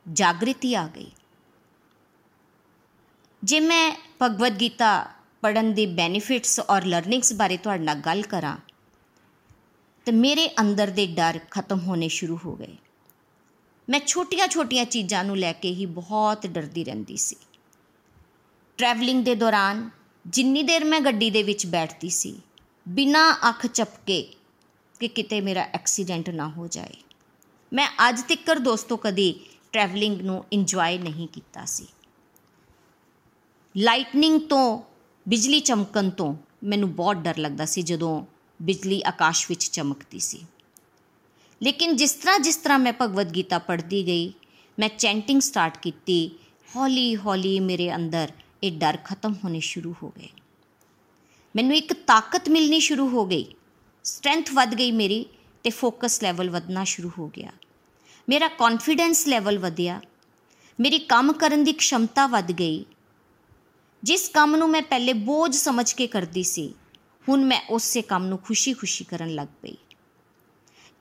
ਜਾਗ੍ਰਿਤੀ 0.06 0.74
ਆ 0.74 0.86
ਗਈ। 0.86 1.10
ਜੇ 3.42 3.60
ਮੈਂ 3.60 3.92
ਭਗਵਦ 4.22 4.60
ਗੀਤਾ 4.60 5.06
ਪੜਨ 5.42 5.72
ਦੇ 5.74 5.86
ਬੈਨੀਫਿਟਸ 5.86 6.60
ਔਰ 6.60 6.84
ਲਰਨਿੰਗਸ 6.84 7.32
ਬਾਰੇ 7.32 7.56
ਤੁਹਾਡੇ 7.56 7.84
ਨਾਲ 7.84 8.00
ਗੱਲ 8.00 8.22
ਕਰਾਂ, 8.22 8.56
ਤੇ 10.06 10.12
ਮੇਰੇ 10.12 10.48
ਅੰਦਰ 10.60 10.90
ਦੇ 10.90 11.06
ਡਰ 11.06 11.40
ਖਤਮ 11.50 11.80
ਹੋਣੇ 11.80 12.08
ਸ਼ੁਰੂ 12.08 12.38
ਹੋ 12.44 12.56
ਗਏ। 12.56 12.76
ਮੈਂ 13.88 14.00
ਛੋਟੀਆਂ-ਛੋਟੀਆਂ 14.00 14.84
ਚੀਜ਼ਾਂ 14.84 15.24
ਨੂੰ 15.24 15.36
ਲੈ 15.36 15.52
ਕੇ 15.52 15.70
ਹੀ 15.70 15.86
ਬਹੁਤ 15.86 16.46
ਡਰਦੀ 16.46 16.84
ਰਹਿੰਦੀ 16.84 17.16
ਸੀ। 17.16 17.36
ਟਰੈਵਲਿੰਗ 18.78 19.24
ਦੇ 19.24 19.34
ਦੌਰਾਨ 19.34 19.88
ਜਿੰਨੀ 20.26 20.62
ਦੇਰ 20.62 20.84
ਮੈਂ 20.84 21.00
ਗੱਡੀ 21.00 21.30
ਦੇ 21.30 21.42
ਵਿੱਚ 21.42 21.66
ਬੈਠਦੀ 21.66 22.08
ਸੀ, 22.10 22.34
ਬਿਨਾਂ 22.86 23.34
ਅੱਖ 23.48 23.66
ਝਪਕੇ 23.74 24.22
ਕਿ 25.00 25.08
ਕਿਤੇ 25.08 25.40
ਮੇਰਾ 25.40 25.62
ਐਕਸੀਡੈਂਟ 25.74 26.30
ਨਾ 26.30 26.48
ਹੋ 26.48 26.66
ਜਾਏ, 26.66 26.96
ਮੈਂ 27.72 27.88
ਅੱਜ 28.08 28.20
ਤੱਕਰ 28.22 28.58
ਦੋਸਤੋ 28.58 28.96
ਕਦੀ 28.96 29.34
ਟਰੈਵਲਿੰਗ 29.72 30.20
ਨੂੰ 30.20 30.44
ਇੰਜੋਏ 30.52 30.98
ਨਹੀਂ 30.98 31.28
ਕੀਤਾ 31.28 31.64
ਸੀ। 31.64 31.86
ਲਾਈਟਨਿੰਗ 33.74 34.40
ਤੋਂ, 34.40 34.82
ਬਿਜਲੀ 35.26 35.60
ਚਮਕਣ 35.60 36.10
ਤੋਂ 36.10 36.34
ਮੈਨੂੰ 36.64 36.94
ਬਹੁਤ 36.94 37.16
ਡਰ 37.16 37.38
ਲੱਗਦਾ 37.38 37.64
ਸੀ 37.64 37.82
ਜਦੋਂ 37.82 38.24
ਬਿਜਲੀ 38.60 39.02
ਆਕਾਸ਼ 39.06 39.46
ਵਿੱਚ 39.48 39.70
ਚਮਕਦੀ 39.70 40.18
ਸੀ। 40.18 40.44
ਲੇਕਿਨ 41.60 41.96
ਜਿਸ 41.96 42.12
ਤਰ੍ਹਾਂ 42.12 42.38
ਜਿਸ 42.38 42.56
ਤਰ੍ਹਾਂ 42.56 42.78
ਮੈਂ 42.78 42.92
ਭਗਵਦ 43.00 43.34
ਗੀਤਾ 43.34 43.58
ਪੜ੍ਹਦੀ 43.58 44.06
ਗਈ, 44.06 44.32
ਮੈਂ 44.78 44.88
ਚੈਂਟਿੰਗ 44.88 45.40
ਸਟਾਰਟ 45.40 45.78
ਕੀਤੀ 45.78 46.30
ਹੌਲੀ 46.76 47.14
ਹੌਲੀ 47.16 47.58
ਮੇਰੇ 47.60 47.94
ਅੰਦਰ 47.94 48.32
ਇਹ 48.64 48.72
ਡਰ 48.72 48.98
ਖਤਮ 49.04 49.34
ਹੋਣੇ 49.44 49.60
ਸ਼ੁਰੂ 49.60 49.94
ਹੋ 50.02 50.12
ਗਏ। 50.18 50.28
ਮੈਨੂੰ 51.56 51.76
ਇੱਕ 51.76 51.92
ਤਾਕਤ 51.92 52.48
ਮਿਲਣੀ 52.48 52.80
ਸ਼ੁਰੂ 52.80 53.08
ਹੋ 53.08 53.26
ਗਈ। 53.26 53.54
ਸਟਰੈਂਥ 54.04 54.52
ਵੱਧ 54.52 54.74
ਗਈ 54.74 54.92
ਮੇਰੀ 54.92 55.26
ਤੇ 55.62 55.70
ਫੋਕਸ 55.70 56.22
ਲੈਵਲ 56.22 56.50
ਵਧਣਾ 56.50 56.84
ਸ਼ੁਰੂ 56.84 57.10
ਹੋ 57.18 57.28
ਗਿਆ। 57.28 57.52
ਮੇਰਾ 58.28 58.48
ਕੌਨਫੀਡੈਂਸ 58.48 59.26
ਲੈਵਲ 59.26 59.58
ਵਧਿਆ। 59.58 60.00
ਮੇਰੀ 60.80 60.98
ਕੰਮ 60.98 61.32
ਕਰਨ 61.32 61.64
ਦੀ 61.64 61.72
ਖਮਤਾ 61.72 62.26
ਵੱਧ 62.26 62.52
ਗਈ। 62.52 62.84
ਜਿਸ 64.02 64.28
ਕੰਮ 64.28 64.56
ਨੂੰ 64.56 64.70
ਮੈਂ 64.70 64.82
ਪਹਿਲੇ 64.82 65.12
ਬੋਝ 65.12 65.54
ਸਮਝ 65.54 65.92
ਕੇ 65.92 66.06
ਕਰਦੀ 66.06 66.42
ਸੀ, 66.42 66.74
ਹੁਣ 67.28 67.44
ਮੈਂ 67.44 67.62
ਉਸੇ 67.70 68.02
ਕੰਮ 68.02 68.26
ਨੂੰ 68.26 68.38
ਖੁਸ਼ੀ-ਖੁਸ਼ੀ 68.38 69.04
ਕਰਨ 69.04 69.34
ਲੱਗ 69.34 69.48
ਪਈ। 69.62 69.76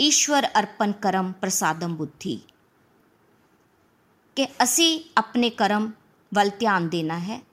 ਈਸ਼ਵਰ 0.01 0.47
ਅਰਪਣ 0.59 0.91
ਕਰਮ 0.91 1.31
ਪ੍ਰਸਾਦਮ 1.31 1.95
ਬੁੱਧੀ। 1.95 2.39
ਕਿ 4.35 4.47
ਅਸੀਂ 4.63 5.03
ਆਪਣੇ 5.17 5.49
ਕਰਮ 5.49 5.91
ਵੱਲ 6.33 6.49
ਧਿਆਨ 6.59 6.89
ਦੇਣਾ 6.89 7.19
ਹੈ। 7.19 7.52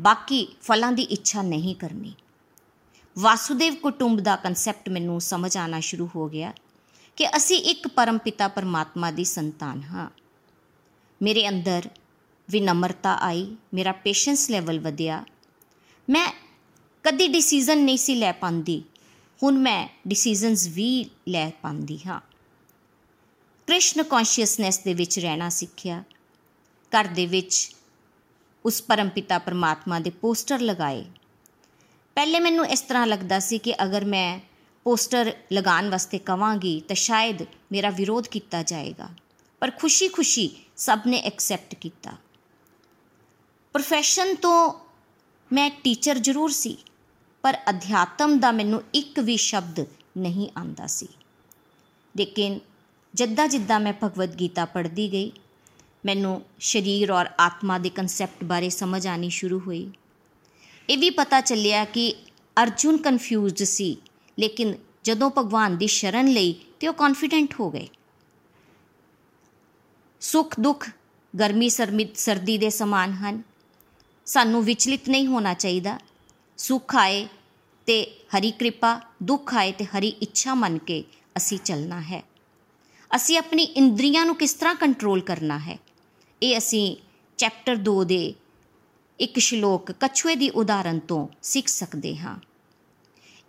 ਬਾਕੀ 0.00 0.56
ਫਲਾਂ 0.62 0.92
ਦੀ 0.92 1.02
ਇੱਛਾ 1.02 1.42
ਨਹੀਂ 1.42 1.74
ਕਰਨੀ। 1.74 2.14
ਵਾਸੁਦੇਵ 3.18 3.74
ਕੁਟੁੰਬ 3.74 4.20
ਦਾ 4.20 4.36
ਕਨਸੈਪਟ 4.36 4.88
ਮੈਨੂੰ 4.88 5.20
ਸਮਝ 5.20 5.56
ਆਣਾ 5.56 5.80
ਸ਼ੁਰੂ 5.80 6.08
ਹੋ 6.16 6.28
ਗਿਆ 6.28 6.52
ਕਿ 7.16 7.28
ਅਸੀਂ 7.36 7.58
ਇੱਕ 7.58 7.88
ਪਰਮ 7.88 8.18
ਪਿਤਾ 8.18 8.48
ਪਰਮਾਤਮਾ 8.48 9.10
ਦੀ 9.10 9.24
ਸੰਤਾਨ 9.24 9.82
ਹਾਂ। 9.82 10.10
ਮੇਰੇ 11.22 11.48
ਅੰਦਰ 11.48 11.88
ਵਿਨਮਰਤਾ 12.50 13.14
ਆਈ, 13.14 13.56
ਮੇਰਾ 13.74 13.92
ਪੇਸ਼ੈਂਸ 13.92 14.50
ਲੈਵਲ 14.50 14.80
ਵਧਿਆ। 14.80 15.24
ਮੈਂ 16.10 16.32
ਕਦੀ 17.02 17.28
ਡਿਸੀਜਨ 17.28 17.78
ਨਹੀਂ 17.78 17.98
ਸੀ 17.98 18.14
ਲੈ 18.14 18.32
ਪਾਉਂਦੀ, 18.32 18.82
ਹੁਣ 19.42 19.58
ਮੈਂ 19.58 19.88
ਡਿਸੀਜਨਸ 20.08 20.66
ਵੀ 20.66 21.10
ਲੈ 21.28 21.50
ਪਾਉਂਦੀ 21.62 21.98
ਹਾਂ। 22.06 22.20
ਕ੍ਰਿਸ਼ਨ 23.66 24.02
ਕੌਨਸ਼ੀਅਸਨੈਸ 24.02 24.78
ਦੇ 24.78 24.94
ਵਿੱਚ 24.94 25.18
ਰਹਿਣਾ 25.18 25.48
ਸਿੱਖਿਆ। 25.48 26.04
ਘਰ 26.92 27.06
ਦੇ 27.06 27.26
ਵਿੱਚ 27.26 27.76
ਉਸ 28.68 28.82
ਪਰਮਪਿਤਾ 28.82 29.38
ਪਰਮਾਤਮਾ 29.38 29.98
ਦੇ 29.98 30.10
ਪੋਸਟਰ 30.10 30.60
ਲਗਾਏ। 30.60 31.04
ਪਹਿਲੇ 32.14 32.40
ਮੈਨੂੰ 32.40 32.66
ਇਸ 32.66 32.80
ਤਰ੍ਹਾਂ 32.80 33.06
ਲੱਗਦਾ 33.06 33.38
ਸੀ 33.38 33.58
ਕਿ 33.58 33.74
ਅਗਰ 33.82 34.04
ਮੈਂ 34.04 34.40
ਪੋਸਟਰ 34.84 35.32
ਲਗਾਉਣ 35.52 35.90
ਵਾਸਤੇ 35.90 36.18
ਕਵਾਂਗੀ 36.18 36.80
ਤਾਂ 36.80 36.96
ਸ਼ਾਇਦ 36.96 37.42
ਮੇਰਾ 37.72 37.90
ਵਿਰੋਧ 37.90 38.26
ਕੀਤਾ 38.26 38.62
ਜਾਏਗਾ। 38.62 39.08
ਪਰ 39.60 39.70
ਖੁਸ਼ੀ-ਖੁਸ਼ੀ 39.70 40.56
ਸਭ 40.76 40.98
ਨੇ 41.06 41.18
ਐਕਸੈਪਟ 41.18 41.74
ਕੀਤਾ। 41.74 42.12
ਪ੍ਰੋਫੈਸ਼ਨ 43.72 44.34
ਤੋਂ 44.34 44.72
ਮੈਂ 45.52 45.70
ਟੀਚਰ 45.70 46.18
ਜ਼ਰੂਰ 46.18 46.50
ਸੀ, 46.50 46.76
ਪਰ 47.42 47.58
ਅਧਿਆਤਮ 47.70 48.38
ਦਾ 48.38 48.52
ਮੈਨੂੰ 48.52 48.82
ਇੱਕ 48.94 49.20
ਵੀ 49.20 49.36
ਸ਼ਬਦ 49.36 49.86
ਨਹੀਂ 50.18 50.48
ਆਂਦਾ 50.58 50.86
ਸੀ। 50.86 51.08
ਲੇਕਿਨ 52.16 52.60
ਜਿੱਦਾਂ 53.14 53.48
ਜਿੱਦਾਂ 53.48 53.80
ਮੈਂ 53.80 53.92
ਭਗਵਦ 54.04 54.40
ਗੀਤਾ 54.40 54.64
ਪੜ੍ਹਦੀ 54.64 55.12
ਗਈ 55.12 55.32
ਮੈਨੂੰ 56.06 56.42
ਸਰੀਰ 56.60 57.10
ਔਰ 57.10 57.26
ਆਤਮਾ 57.40 57.78
ਦੇ 57.78 57.90
ਕਨਸੈਪਟ 57.90 58.44
ਬਾਰੇ 58.44 58.68
ਸਮਝ 58.68 59.06
ਆਣੀ 59.06 59.30
ਸ਼ੁਰੂ 59.30 59.60
ਹੋਈ। 59.60 59.90
ਇਹ 60.90 60.98
ਵੀ 60.98 61.10
ਪਤਾ 61.10 61.40
ਚੱਲਿਆ 61.40 61.84
ਕਿ 61.84 62.14
ਅਰਜੁਨ 62.56 62.96
ਕਨਫਿਊਜ਼ਡ 62.96 63.62
ਸੀ, 63.64 63.96
ਲੇਕਿਨ 64.38 64.74
ਜਦੋਂ 65.04 65.30
ਭਗਵਾਨ 65.38 65.76
ਦੀ 65.76 65.86
ਸ਼ਰਨ 65.86 66.28
ਲਈ 66.28 66.54
ਤੇ 66.80 66.88
ਉਹ 66.88 66.94
ਕੌਨਫੀਡੈਂਟ 66.94 67.54
ਹੋ 67.60 67.70
ਗਏ। 67.70 67.88
ਸੁਖ 70.20 70.54
ਦੁੱਖ, 70.60 70.90
ਗਰਮੀ 71.34 71.68
ਸਰਦੀ 71.68 72.58
ਦੇ 72.58 72.70
ਸਮਾਨ 72.70 73.12
ਹਨ। 73.12 73.42
ਸਾਨੂੰ 74.26 74.64
ਵਿਚਲਿਤ 74.64 75.08
ਨਹੀਂ 75.08 75.26
ਹੋਣਾ 75.26 75.54
ਚਾਹੀਦਾ। 75.54 75.98
ਸੁਖ 76.58 76.96
ਆਏ 76.96 77.26
ਤੇ 77.86 78.02
ਹਰੀ 78.28 78.50
ਕਿਰਪਾ, 78.50 79.00
ਦੁੱਖ 79.22 79.54
ਆਏ 79.54 79.72
ਤੇ 79.72 79.84
ਹਰੀ 79.84 80.08
ਇੱਛਾ 80.08 80.54
ਮੰਨ 80.54 80.78
ਕੇ 80.78 81.04
ਅਸੀਂ 81.36 81.58
ਚੱਲਣਾ 81.58 82.00
ਹੈ। 82.00 82.22
ਅਸੀਂ 83.16 83.38
ਆਪਣੀ 83.38 83.62
ਇੰਦਰੀਆਂ 83.62 84.24
ਨੂੰ 84.24 84.34
ਕਿਸ 84.36 84.54
ਤਰ੍ਹਾਂ 84.54 84.74
ਕੰਟਰੋਲ 84.74 85.20
ਕਰਨਾ 85.20 85.58
ਹੈ? 85.58 85.78
ਇਹ 86.42 86.58
ਅਸੀਂ 86.58 86.96
ਚੈਪਟਰ 87.38 87.78
2 87.90 88.04
ਦੇ 88.04 88.34
ਇੱਕ 89.20 89.38
ਸ਼ਲੋਕ 89.38 89.92
ਕਛੂਏ 89.92 90.34
ਦੀ 90.34 90.50
ਉਦਾਹਰਨ 90.50 90.98
ਤੋਂ 90.98 91.28
ਸਿੱਖ 91.42 91.68
ਸਕਦੇ 91.68 92.16
ਹਾਂ। 92.16 92.36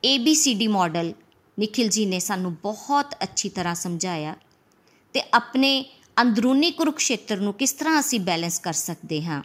ABCD 0.03 0.67
ਮਾਡਲ 0.69 1.13
ਨikhil 1.59 1.87
ji 1.87 2.07
ਨੇ 2.07 2.19
ਸਾਨੂੰ 2.19 2.53
ਬਹੁਤ 2.53 3.15
ਅੱਛੀ 3.23 3.49
ਤਰ੍ਹਾਂ 3.49 3.75
ਸਮਝਾਇਆ 3.75 4.35
ਤੇ 5.13 5.21
ਆਪਣੇ 5.33 5.85
ਅੰਦਰੂਨੀ 6.21 6.71
ਕੁਰੂਕਸ਼ੇਤਰ 6.71 7.39
ਨੂੰ 7.39 7.53
ਕਿਸ 7.53 7.71
ਤਰ੍ਹਾਂ 7.71 7.99
ਅਸੀਂ 7.99 8.19
ਬੈਲੈਂਸ 8.19 8.59
ਕਰ 8.59 8.73
ਸਕਦੇ 8.73 9.23
ਹਾਂ 9.23 9.43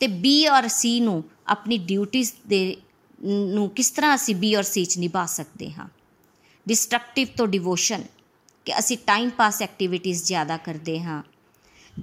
ਤੇ 0.00 0.06
B 0.06 0.50
ਔਰ 0.50 0.64
C 0.64 1.00
ਨੂੰ 1.00 1.24
ਆਪਣੀ 1.46 1.78
ਡਿਊਟੀਆਂ 1.78 2.24
ਦੇ 2.48 2.76
ਨੂੰ 3.30 3.70
ਕਿਸ 3.70 3.90
ਤਰ੍ਹਾਂ 3.90 4.14
ਅਸੀਂ 4.14 4.34
B 4.34 4.56
ਔਰ 4.56 4.62
C 4.62 4.84
ਚ 4.84 4.98
ਨਿਭਾ 4.98 5.26
ਸਕਦੇ 5.26 5.70
ਹਾਂ। 5.72 5.88
ਡਿਸਟਰਕਟਿਵ 6.68 7.28
ਤੋਂ 7.36 7.46
ਡਿਵੋਸ਼ਨ 7.46 8.04
ਕਿ 8.64 8.78
ਅਸੀਂ 8.78 8.98
ਟਾਈਮ 9.06 9.30
ਪਾਸ 9.30 9.62
ਐਕਟੀਵਿਟੀਆਂ 9.62 10.16
ਜ਼ਿਆਦਾ 10.16 10.56
ਕਰਦੇ 10.56 11.00
ਹਾਂ 11.00 11.22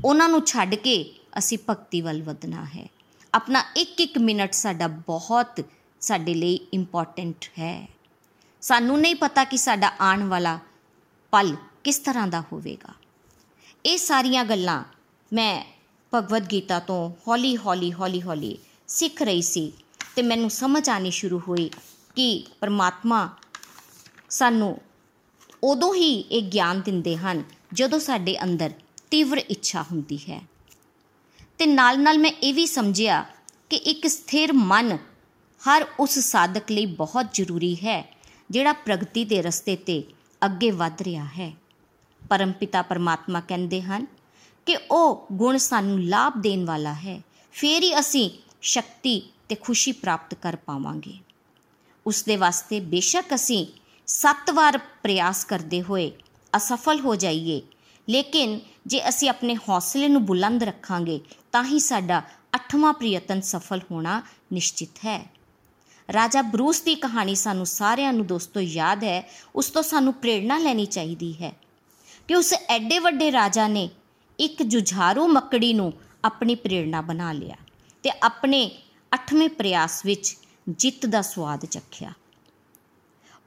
ਉਹਨਾਂ 0.06 0.30
ਨੂੰ 0.30 0.46
ਛੱਡ 0.46 0.76
ਕੇ 0.76 1.20
ਅਸੀਂ 1.38 1.58
ਭਗਤੀ 1.70 2.02
ਵੱਲ 2.02 2.24
ਵਧਣਾ 2.24 2.66
ਹੈ। 2.66 2.88
ਆਪਣਾ 3.34 3.64
ਇੱਕ 3.76 4.02
ਇੱਕ 4.02 4.18
ਮਿੰਟ 4.18 4.54
ਸਾਡਾ 4.54 4.88
ਬਹੁਤ 4.88 5.66
ਸਾਡੇ 6.02 6.34
ਲਈ 6.34 6.60
ਇੰਪੋਰਟੈਂਟ 6.74 7.46
ਹੈ। 7.60 7.88
ਸਾਨੂੰ 8.62 9.00
ਨਹੀਂ 9.00 9.16
ਪਤਾ 9.16 9.44
ਕਿ 9.44 9.58
ਸਾਡਾ 9.58 9.92
ਆਉਣ 10.00 10.24
ਵਾਲਾ 10.24 10.60
ਪਲ 11.32 11.56
ਕਿਸ 11.84 12.00
ਤਰ੍ਹਾਂ 12.00 12.28
ਦਾ 12.28 12.42
ਹੋਵੇਗਾ। 12.42 12.94
ਇਹ 13.86 13.98
ਸਾਰੀਆਂ 13.98 14.46
ਗੱਲਾਂ 14.46 14.84
ਮੈਂ 15.34 15.66
ਭਗਵਦ 16.14 16.52
ਗੀਤਾ 16.52 16.80
ਤੋਂ 16.80 17.10
ਹੌਲੀ 17.28 17.58
ਹੌਲੀ 17.58 17.94
ਹੌਲੀ 17.94 18.22
ਹੌਲੀ 18.22 18.58
ਸਿੱਖ 18.88 19.22
ਰਹੀ 19.22 19.42
ਸੀ 19.42 19.74
ਤੇ 20.16 20.22
ਮੈਨੂੰ 20.22 20.50
ਸਮਝ 20.50 20.90
ਆਣੀ 20.90 21.12
ਸ਼ੁਰੂ 21.12 21.42
ਹੋਈ 21.48 21.72
ਕਿ 22.16 22.46
ਪਰਮਾਤਮਾ 22.60 23.30
ਸਾਨੂੰ 24.30 24.82
ਉਦੋਂ 25.64 25.96
ਹੀ 25.96 26.20
ਇਹ 26.20 26.42
ਗਿਆਨ 26.42 26.82
ਦਿੰਦੇ 26.82 27.18
ਹਨ 27.18 27.44
ਜਦੋਂ 27.74 28.00
ਸਾਡੇ 28.00 28.44
ਅੰਦਰ 28.44 28.72
ਤੀਵਰ 29.12 29.38
ਇੱਛਾ 29.38 29.82
ਹੁੰਦੀ 29.82 30.18
ਹੈ। 30.18 30.42
ਤੇ 31.58 31.66
ਨਾਲ 31.66 32.00
ਨਾਲ 32.00 32.18
ਮੈਂ 32.18 32.32
ਇਹ 32.32 32.54
ਵੀ 32.54 32.66
ਸਮਝਿਆ 32.66 33.26
ਕਿ 33.70 33.76
ਇੱਕ 33.76 34.08
ਸਥਿਰ 34.08 34.54
ਮਨ 34.54 34.98
ਹਰ 35.62 35.86
ਉਸ 36.00 36.20
ਸਾਧਕ 36.20 36.72
ਲਈ 36.72 36.86
ਬਹੁਤ 36.86 37.26
ਜ਼ਰੂਰੀ 37.34 37.76
ਹੈ, 37.76 38.16
ਜਿਹੜਾ 38.52 38.74
ਪ੍ਰਗਤੀ 38.74 39.26
ਦੇ 39.26 39.42
ਰਸਤੇ 39.42 39.76
ਤੇ 39.76 40.04
ਅੱਗੇ 40.46 40.72
ਵਧ 40.72 41.02
ਰਿਹਾ 41.02 41.26
ਹੈ। 41.26 41.54
ਪਰਮਪਿਤਾ 42.30 42.82
ਪਰਮਾਤਮਾ 42.82 43.42
ਕਹਿੰਦੇ 43.42 43.82
ਹਨ 43.82 44.06
ਕਿ 44.66 44.78
ਉਹ 44.92 45.28
ਗੁਣ 45.32 45.58
ਸਾਨੂੰ 45.58 46.04
ਲਾਭ 46.04 46.34
ਦੇਣ 46.38 46.66
ਵਾਲਾ 46.66 46.94
ਹੈ। 46.94 47.22
ਫੇਰ 47.52 47.84
ਹੀ 47.84 48.00
ਅਸੀਂ 48.00 48.30
ਸ਼ਕਤੀ 48.62 49.34
ਤੇ 49.50 49.56
ਖੁਸ਼ੀ 49.56 49.92
ਪ੍ਰਾਪਤ 49.92 50.34
ਕਰ 50.34 50.56
ਪਾਵਾਂਗੇ। 50.56 51.18
ਉਸ 52.06 52.24
ਦੇ 52.24 52.36
ਵਾਸਤੇ 52.36 52.80
ਬੇਸ਼ੱਕ 52.80 53.36
ਅਸੀਂ 53.36 53.66
ਸੱਤ 54.08 54.52
ਵਾਰ 54.52 54.78
ਪ੍ਰਯਾਸ 54.78 55.46
ਕਰਦੇ 55.46 55.82
ਹੋਏ 55.82 56.12
ਅਸਫਲ 56.58 57.00
ਹੋ 57.00 57.16
ਜਾਈਏ 57.16 57.62
ਲੇਕਿਨ 58.10 58.60
ਜੇ 58.88 59.10
ਅਸੀਂ 59.10 59.30
ਆਪਣੇ 59.30 59.56
ਹੌਸਲੇ 59.56 60.08
ਨੂੰ 60.08 60.26
ਬੁਲੰਦ 60.26 60.64
ਰੱਖਾਂਗੇ, 60.64 61.22
ਤਾਂ 61.52 61.64
ਹੀ 61.64 61.80
ਸਾਡਾ 61.80 62.22
ਅੱਠਵਾਂ 62.56 62.94
ਪ੍ਰਯਤਨ 62.94 63.42
ਸਫਲ 63.42 63.82
ਹੋਣਾ 63.92 64.22
ਨਿਸ਼ਚਿਤ 64.54 64.98
ਹੈ। 64.98 65.32
ਰਾਜਾ 66.14 66.42
ਬਰੂਸ 66.42 66.82
ਦੀ 66.82 66.96
ਕਹਾਣੀ 66.96 67.36
ਸਾਨੂੰ 67.36 67.66
ਸਾਰਿਆਂ 67.66 68.14
ਨੂੰ 68.14 68.28
ਦੋਸਤੋ 68.28 68.60
ਯਾਦ 68.60 69.04
ਹੈ, 69.04 69.32
ਉਸ 69.56 69.70
ਤੋਂ 69.70 69.84
ਸਾਨੂੰ 69.84 70.14
ਪ੍ਰੇਰਣਾ 70.14 70.58
ਲੈਣੀ 70.58 70.86
ਚਾਹੀਦੀ 70.86 71.34
ਹੈ 71.34 71.54
ਕਿ 72.28 72.36
ਉਸ 72.36 72.54
ਐਡੇ 72.68 73.00
ਵੱਡੇ 73.00 73.32
ਰਾਜਾ 73.32 73.68
ਨੇ 73.68 73.90
ਇੱਕ 74.40 74.64
ਜੁਝਾਰੂ 74.64 75.28
ਮੱਕੜੀ 75.28 75.74
ਨੂੰ 75.74 75.94
ਆਪਣੀ 76.26 76.56
ਪ੍ਰੇਰਣਾ 76.56 77.02
ਬਣਾ 77.02 77.32
ਲਿਆ 77.32 77.56
ਤੇ 78.04 78.12
ਆਪਣੇ 78.24 78.72
8ਵੇਂ 79.16 79.50
ਪ੍ਰਯਾਸ 79.50 80.06
ਵਿੱਚ 80.06 80.38
ਜਿੱਤ 80.70 81.06
ਦਾ 81.06 81.22
ਸਵਾਦ 81.22 81.66
ਚਖਿਆ। 81.66 82.14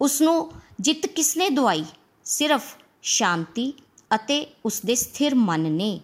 ਉਸ 0.00 0.20
ਨੂੰ 0.20 0.52
ਜਿੱਤ 0.80 1.06
ਕਿਸਨੇ 1.06 1.50
ਦਵਾਈ? 1.50 1.84
ਸਿਰਫ 2.24 2.76
ਸ਼ਾਂਤੀ 3.02 3.72
ਅਤੇ 4.14 4.46
ਉਸ 4.64 4.80
ਦੇ 4.86 4.94
ਸਥਿਰ 4.94 5.34
ਮਨ 5.34 5.60
ਨੇ। 5.60 6.00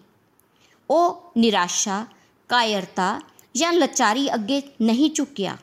ਉਹ 0.90 1.32
ਨਿਰਾਸ਼ਾ, 1.38 2.06
ਕਾਇਰਤਾ 2.48 3.20
ਜਾਂ 3.54 3.72
ਲਾਚਾਰੀ 3.72 4.34
ਅੱਗੇ 4.34 4.62
ਨਹੀਂ 4.82 5.10
ਝੁਕਿਆ। 5.10 5.56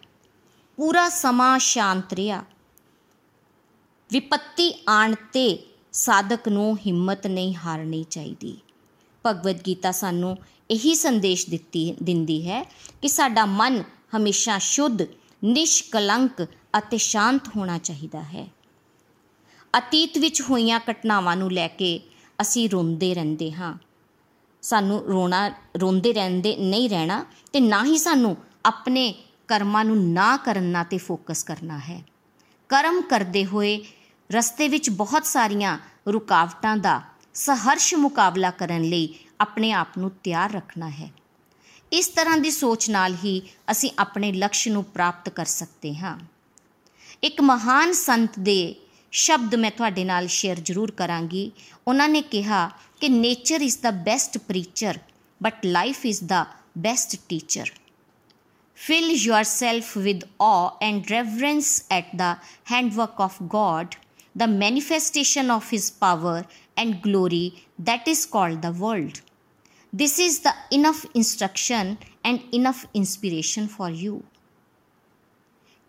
ਪੂਰਾ 0.78 1.10
ਸਮਾਂ 1.10 1.60
ਸ਼ਾਂਤ 1.60 2.14
ਰਿਹਾ। 2.14 2.44
ਵਿਪੱਤੀ 4.12 4.84
ਆਣ 4.90 5.16
ਤੇ 5.16 5.72
ਸਾਧਕ 5.94 6.50
ਨੂੰ 6.50 6.78
ਹਿੰਮਤ 6.78 7.28
ਨਹੀਂ 7.28 7.56
ਹਾਰਨੀ 7.56 8.04
ਚਾਹੀਦੀ। 8.04 8.58
ਭਗਵਦ 9.26 9.60
ਗੀਤਾ 9.68 9.92
ਸਾਨੂੰ 9.92 10.38
ਇਹੀ 10.72 10.96
ਸੰਦੇਸ਼ 10.96 11.50
ਦਿੱਤੀ, 11.50 11.96
ਦਿੰਦੀ 12.04 12.50
ਹੈ 12.50 12.64
ਕਿ 13.02 13.08
ਸਾਡਾ 13.08 13.46
ਮਨ 13.46 13.84
ਹਮੇਸ਼ਾ 14.18 14.58
ਸ਼ੁੱਧ, 14.58 15.02
ਨਿਸ਼ਕਲੰਕ 15.44 16.48
ਅਤੇ 16.78 16.98
ਸ਼ਾਂਤ 16.98 17.42
ਹੋਣਾ 17.56 17.78
ਚਾਹੀਦਾ 17.78 18.22
ਹੈ। 18.24 18.48
ਅਤੀਤ 19.78 20.18
ਵਿੱਚ 20.18 20.42
ਹੋਈਆਂ 20.42 20.80
ਘਟਨਾਵਾਂ 20.92 21.38
ਨੂੰ 21.38 21.52
ਲੈ 21.52 21.68
ਕੇ 21.68 22.02
ਅਸੀਂ 22.42 22.70
ਰੋਂਦੇ 22.70 23.13
ਰਹਿੰਦੇ 23.13 23.52
ਹਾਂ। 23.52 23.78
ਸਾਨੂੰ 24.62 25.06
ਰੋਣਾ, 25.08 25.52
ਰੋਂਦੇ 25.78 26.13
ਰਹਿੰਦੇ, 26.13 26.56
ਨਹੀਂ 26.56 26.90
ਰਹਿਣਾ 26.90 27.25
ਤੇ 27.54 27.60
ਨਾ 27.60 27.86
ਹੀ 27.86 27.98
ਸਾਨੂੰ 27.98 28.38
ਆਪਣੇ 28.66 29.16
ਕਰਮਾਂ 29.48 29.86
ਨੂੰ 29.86 30.12
ਨਾ 30.12 30.38
ਕਰਨਾ 30.38 30.84
ਤੇ 30.84 30.98
ਫੋਕਸ 30.98 31.44
ਕਰਨਾ 31.44 31.78
ਹੈ। 31.78 32.04
ਕਰਮ 32.70 33.02
ਕਰਦੇ 33.02 33.46
ਹੋਏ 33.46 33.86
ਰਸਤੇ 34.32 34.68
ਵਿੱਚ 34.68 34.90
ਬਹੁਤ 34.90 35.25
ਸਾਰੀਆਂ 35.25 35.80
ਰੁਕਾਵਟਾਂ 36.08 36.78
ਦਾ 36.78 37.02
ਸਹਰਸ਼ 37.34 37.96
ਮੁਕਾਬਲਾ 37.96 38.52
ਕਰਨ 38.52 38.84
ਲਈ 38.84 39.16
ਆਪਣੇ 39.42 39.72
ਆਪ 39.72 39.88
ਨੂੰ 39.98 40.12
ਤਿਆਰ 40.24 40.52
ਰੱਖਣਾ 40.52 40.89
ਹੈ। 40.89 41.12
ਇਸ 41.91 42.08
ਤਰ੍ਹਾਂ 42.08 42.38
ਦੀ 42.38 42.52
ਸੋਚ 42.52 42.89
ਨਾਲ 42.89 43.15
ਹੀ 43.24 43.41
ਅਸੀਂ 43.72 43.91
ਆਪਣੇ 44.00 44.32
ਲਕਸ਼ 44.32 44.67
ਨੂੰ 44.67 44.84
ਪ੍ਰਾਪਤ 44.84 45.30
ਕਰ 45.30 45.46
ਸਕਦੇ 45.46 45.96
ਹਾਂ। 45.96 46.19
ਇੱਕ 47.24 47.41
ਮਹਾਨ 47.41 47.91
ਸੰਤ 47.91 48.39
ਦੇ 48.39 48.83
ਸ਼ਬਦ 49.12 49.55
ਮੈਂ 49.55 49.71
ਤੁਹਾਡੇ 49.71 50.05
ਨਾਲ 50.05 50.27
ਸ਼ੇਅਰ 50.29 50.61
ਜ਼ਰੂਰ 50.61 50.90
ਕਰਾਂਗੀ 50.90 51.51
ਉਹਨਾਂ 51.88 52.09
ਨੇ 52.09 52.23
ਕਿਹਾ 52.31 52.71
ਕਿ 53.01 53.09
nature 53.09 53.61
is 53.62 53.79
the 53.83 53.90
best 54.09 54.38
preacher 54.38 54.99
but 55.40 55.66
life 55.66 56.07
is 56.07 56.25
the 56.25 56.47
best 56.79 57.16
teacher 57.29 57.71
fill 58.79 59.09
yourself 59.11 59.97
with 59.97 60.21
awe 60.38 60.66
and 60.81 61.09
reverence 61.11 61.71
at 61.90 62.11
the 62.14 62.29
handwork 62.64 63.18
of 63.18 63.38
God, 63.55 63.97
the 64.35 64.47
manifestation 64.47 65.51
of 65.51 65.71
His 65.71 65.90
power 65.90 66.44
and 66.77 67.03
glory 67.03 67.64
that 67.81 68.07
is 68.07 68.25
called 68.25 68.62
the 68.62 68.71
world. 68.73 69.21
This 69.92 70.18
is 70.21 70.40
the 70.40 70.55
enough 70.71 71.05
instruction 71.14 71.99
and 72.25 72.40
enough 72.53 72.87
inspiration 72.94 73.68
for 73.68 73.90
you. 74.03 74.23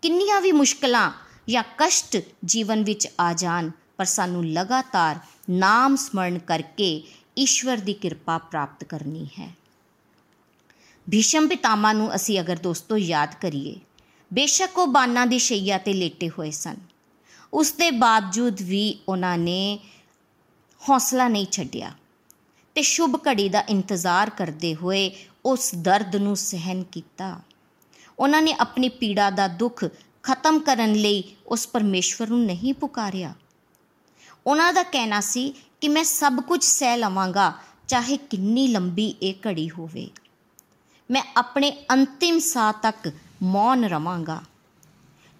ਕਿੰਨੀਆਂ 0.02 0.40
ਵੀ 0.40 0.52
ਮੁਸ਼ਕਲਾਂ 0.52 1.10
ਜਾਂ 1.49 1.63
ਕਸ਼ਟ 1.77 2.17
ਜੀਵਨ 2.45 2.83
ਵਿੱਚ 2.83 3.07
ਆ 3.19 3.33
ਜਾਣ, 3.33 3.69
ਪਰ 3.97 4.05
ਸਾਨੂੰ 4.05 4.45
ਲਗਾਤਾਰ 4.45 5.19
ਨਾਮ 5.49 5.95
ਸਮਰਨ 5.95 6.39
ਕਰਕੇ 6.39 7.03
ਈਸ਼ਵਰ 7.37 7.77
ਦੀ 7.77 7.93
ਕਿਰਪਾ 7.93 8.37
ਪ੍ਰਾਪਤ 8.37 8.83
ਕਰਨੀ 8.83 9.27
ਹੈ। 9.39 9.49
ਭੀਸ਼ਮ 11.07 11.47
ਪਿਤਾਮਾ 11.47 11.91
ਨੂੰ 11.93 12.13
ਅਸੀਂ 12.15 12.39
ਅਗਰ 12.39 12.57
ਦੋਸਤੋ 12.57 12.97
ਯਾਦ 12.97 13.35
ਕਰੀਏ, 13.41 13.75
ਬੇਸ਼ੱਕ 14.31 14.77
ਉਹ 14.77 14.87
ਬਾਨਾਂ 14.87 15.25
ਦੀ 15.27 15.39
ਸ਼ਈਆ 15.39 15.77
ਤੇ 15.77 15.93
ਲੇਟੇ 15.93 16.29
ਹੋਏ 16.29 16.51
ਸਨ। 16.51 16.75
ਉਸ 17.53 17.71
ਦੇ 17.71 17.89
ਬਾਵਜੂਦ 17.91 18.61
ਵੀ 18.61 18.97
ਉਹਨਾਂ 19.09 19.37
ਨੇ 19.37 19.79
ਹੌਸਲਾ 20.81 21.27
ਨਹੀਂ 21.27 21.45
ਛੱਡਿਆ 21.51 21.91
ਤੇ 22.75 22.81
ਸ਼ੁਭ 22.81 23.15
ਘੜੀ 23.27 23.47
ਦਾ 23.49 23.63
ਇੰਤਜ਼ਾਰ 23.69 24.29
ਕਰਦੇ 24.29 24.73
ਹੋਏ 24.75 25.11
ਉਸ 25.45 25.71
ਦਰਦ 25.75 26.15
ਨੂੰ 26.15 26.35
ਸਹਿਨ 26.35 26.83
ਕੀਤਾ। 26.83 27.39
ਉਹਨਾਂ 28.19 28.41
ਨੇ 28.41 28.53
ਆਪਣੀ 28.59 28.89
ਪੀੜਾ 28.89 29.29
ਦਾ 29.29 29.47
ਦੁੱਖ 29.47 29.85
ਖਤਮ 30.27 30.59
ਕਰਨ 30.59 30.93
ਲਈ 30.93 31.35
ਉਸ 31.47 31.67
ਪਰਮੇਸ਼ਵਰ 31.67 32.27
ਨੂੰ 32.27 32.45
ਨਹੀਂ 32.45 32.73
ਪੁਕਾਰਿਆ। 32.73 33.33
ਉਹਨਾਂ 34.47 34.73
ਦਾ 34.73 34.83
ਕਹਿਣਾ 34.83 35.21
ਸੀ 35.21 35.53
ਕਿ 35.81 35.87
ਮੈਂ 35.87 36.03
ਸਭ 36.03 36.39
ਕੁਝ 36.39 36.63
ਸਹਿ 36.63 36.97
ਲਵਾਂਗਾ, 36.97 37.53
ਚਾਹੇ 37.87 38.17
ਕਿੰਨੀ 38.17 38.67
ਲੰਬੀ 38.67 39.15
ਇਹ 39.21 39.33
ਘੜੀ 39.47 39.69
ਹੋਵੇ। 39.69 40.09
ਮੈਂ 41.11 41.23
ਆਪਣੇ 41.37 41.85
ਅੰਤਿਮ 41.91 42.39
ਸਾਹ 42.39 42.73
ਤੱਕ 42.73 43.11
ਮੌਨ 43.43 43.85
ਰਵਾਂਗਾ। 43.85 44.41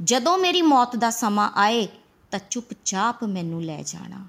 ਜਦੋਂ 0.03 0.37
ਮੇਰੀ 0.37 0.61
ਮੌਤ 0.61 0.95
ਦਾ 0.95 1.09
ਸਮਾਂ 1.09 1.51
ਆਏ 1.55 1.87
ਤਾਂ 2.31 2.39
ਚੁੱਪਚਾਪ 2.49 3.23
ਮੈਨੂੰ 3.23 3.63
ਲੈ 3.63 3.83
ਜਾਣਾ। 3.85 4.25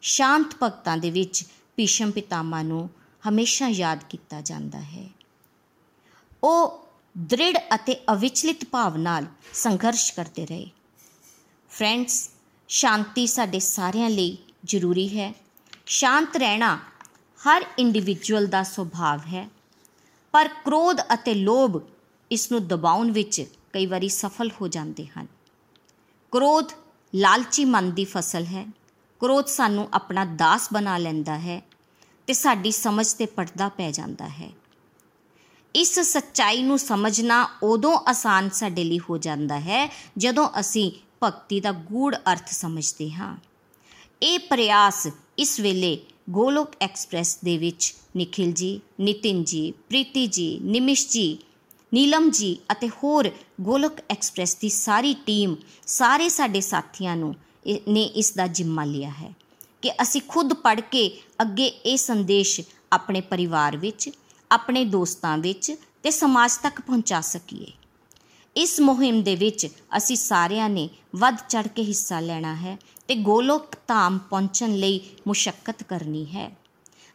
ਸ਼ਾਂਤ 0.00 0.56
ਭਗਤਾਂ 0.62 0.96
ਦੇ 0.96 1.10
ਵਿੱਚ 1.10 1.44
ਭੀਸ਼ਮ 1.76 2.10
ਪਿਤਾਮਾ 2.10 2.62
ਨੂੰ 2.62 2.90
ਹਮੇਸ਼ਾ 3.28 3.68
ਯਾਦ 3.68 4.04
ਕੀਤਾ 4.08 4.40
ਜਾਂਦਾ 4.40 4.80
ਹੈ। 4.80 5.08
ਉਹ 6.44 6.89
ਦ੍ਰਿੜ 7.16 7.56
ਅਤੇ 7.74 7.94
ਅਵਿਚਲਿਤ 8.12 8.64
ਭਾਵ 8.64 8.96
ਨਾਲ 8.96 9.26
ਸੰਘਰਸ਼ 9.54 10.12
ਕਰਦੇ 10.14 10.46
ਰਹੇ। 10.46 10.70
ਫਰੈਂਡਸ 11.70 12.30
ਸ਼ਾਂਤੀ 12.68 13.26
ਸਾਡੇ 13.26 13.58
ਸਾਰਿਆਂ 13.58 14.10
ਲਈ 14.10 14.38
ਜ਼ਰੂਰੀ 14.64 15.18
ਹੈ। 15.18 15.32
ਸ਼ਾਂਤ 15.86 16.36
ਰਹਿਣਾ 16.36 16.76
ਹਰ 17.40 17.64
ਇੰਡੀਵਿਜੂਅਲ 17.78 18.46
ਦਾ 18.46 18.62
ਸੁਭਾਅ 18.62 19.18
ਹੈ। 19.18 19.48
ਪਰ 20.34 20.48
ਕ੍ਰੋਧ 20.48 21.00
ਅਤੇ 21.14 21.34
ਲੋਭ 21.34 21.80
ਇਸ 22.30 22.52
ਨੂੰ 22.52 22.66
ਦਬਾਉਣ 22.68 23.10
ਵਿੱਚ 23.10 23.40
ਕਈ 23.72 23.86
ਵਾਰੀ 23.86 24.08
ਸਫਲ 24.08 24.50
ਹੋ 24.60 24.68
ਜਾਂਦੇ 24.68 25.06
ਹਨ। 25.06 25.26
ਕ੍ਰੋਧ 26.32 26.72
ਲਾਲਚੀ 27.14 27.64
ਮਨ 27.64 27.90
ਦੀ 27.90 28.04
ਫਸਲ 28.04 28.44
ਹੈ। 28.44 28.66
ਕ੍ਰੋਧ 29.20 29.46
ਸਾਨੂੰ 29.46 29.88
ਆਪਣਾ 29.92 30.24
ਦਾਸ 30.24 30.68
ਬਣਾ 30.72 30.96
ਲੈਂਦਾ 30.98 31.38
ਹੈ 31.38 31.60
ਤੇ 32.26 32.32
ਸਾਡੀ 32.32 32.70
ਸਮਝ 32.70 33.12
ਤੇ 33.12 33.26
ਪਰਦਾ 33.26 33.68
ਪੈ 33.68 33.90
ਜਾਂਦਾ 33.90 34.28
ਹੈ। 34.28 34.50
ਇਸ 35.74 35.98
ਸੱਚਾਈ 36.00 36.62
ਨੂੰ 36.62 36.78
ਸਮਝਣਾ 36.78 37.48
ਉਦੋਂ 37.62 37.98
ਆਸਾਨ 38.08 38.48
ਸਾਡੇ 38.50 38.84
ਲਈ 38.84 38.98
ਹੋ 38.98 39.18
ਜਾਂਦਾ 39.18 39.58
ਹੈ, 39.60 39.88
ਜਦੋਂ 40.18 40.48
ਅਸੀਂ 40.60 40.90
ਭਗਤੀ 41.24 41.60
ਦਾ 41.60 41.72
ਗੂੜ 41.72 42.14
ਅਰਥ 42.16 42.50
ਸਮਝਦੇ 42.50 43.10
ਹਾਂ। 43.10 43.36
ਇਹ 44.22 44.38
ਪ੍ਰਯਾਸ 44.38 45.06
ਇਸ 45.38 45.60
ਵੇਲੇ 45.60 45.98
ਗੋਲੋਕ 46.30 46.70
ਐਕਸਪ੍ਰੈਸ 46.80 47.38
ਦੇ 47.44 47.56
ਵਿੱਚ 47.58 47.94
ਨikhil 48.16 48.52
ਜੀ, 48.52 48.80
ਨਿਤਿਨ 49.00 49.44
ਜੀ, 49.44 49.70
ਪ੍ਰੀਤੀ 49.88 50.26
ਜੀ, 50.26 50.58
ਨਿਮਿਸ਼ 50.62 51.08
ਜੀ, 51.08 51.38
ਨੀਲਮ 51.94 52.30
ਜੀ 52.30 52.56
ਅਤੇ 52.72 52.88
ਹੋਰ 52.88 53.30
ਗੋਲੋਕ 53.60 54.00
ਐਕਸਪ੍ਰੈਸ 54.10 54.56
ਦੀ 54.56 54.68
ਸਾਰੀ 54.68 55.14
ਟੀਮ, 55.26 55.56
ਸਾਰੇ 55.86 56.28
ਸਾਡੇ 56.28 56.60
ਸਾਥੀਆਂ 56.60 57.16
ਨੂੰ 57.16 57.34
ਨੇ 57.88 58.02
ਇਸ 58.02 58.32
ਦਾ 58.32 58.46
ਜ਼ਿੰਮਾ 58.46 58.84
ਲਿਆ 58.84 59.10
ਹੈ 59.10 59.32
ਕਿ 59.82 59.90
ਅਸੀਂ 60.02 60.20
ਖੁਦ 60.28 60.52
ਪੜ੍ਹ 60.54 60.80
ਕੇ 60.80 61.10
ਅੱਗੇ 61.40 61.66
ਇਹ 61.66 61.96
ਸੰਦੇਸ਼ 61.96 62.60
ਆਪਣੇ 62.92 63.20
ਪਰਿਵਾਰ 63.20 63.76
ਵਿੱਚ 63.76 64.10
ਆਪਣੇ 64.52 64.84
ਦੋਸਤਾਂ 64.84 65.38
ਵਿੱਚ 65.38 65.76
ਤੇ 66.02 66.10
ਸਮਾਜ 66.10 66.56
ਤੱਕ 66.56 66.80
ਪਹੁੰਚਾ 66.80 67.20
ਸਕੀਏ। 67.20 67.72
ਇਸ 68.56 68.80
ਮੁਹਿੰਮ 68.80 69.22
ਦੇ 69.22 69.36
ਵਿੱਚ 69.36 69.66
ਅਸੀਂ 69.96 70.16
ਸਾਰਿਆਂ 70.16 70.68
ਨੇ 70.68 70.88
ਵੱਧ 71.16 71.36
ਚੜ 71.48 71.66
ਕੇ 71.68 71.82
ਹਿੱਸਾ 71.82 72.20
ਲੈਣਾ 72.20 72.54
ਹੈ 72.54 72.78
ਤੇ 73.08 73.14
ਗੋਲੋਕ 73.14 73.76
ਧਾਮ 73.88 74.18
ਪਹੁੰਚਣ 74.18 74.74
ਲਈ 74.74 75.00
ਮੁਸ਼ਕਲ 75.26 75.72
ਕਰਨੀ 75.88 76.26
ਹੈ। 76.26 76.56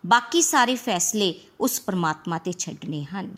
ਬਾਕੀ 0.05 0.41
ਸਾਰੇ 0.41 0.75
ਫੈਸਲੇ 0.75 1.33
ਉਸ 1.59 1.79
ਪਰਮਾਤਮਾ 1.81 2.37
ਤੇ 2.37 2.51
ਛੱਡਣੇ 2.51 3.03
ਹਨ। 3.03 3.35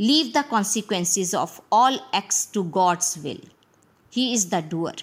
Leave 0.00 0.30
the 0.32 0.42
consequences 0.42 1.34
of 1.34 1.60
all 1.74 1.98
acts 2.12 2.46
to 2.46 2.62
God's 2.62 3.20
will 3.22 3.40
he 4.16 4.32
is 4.32 4.46
the 4.46 4.60
doer 4.60 5.02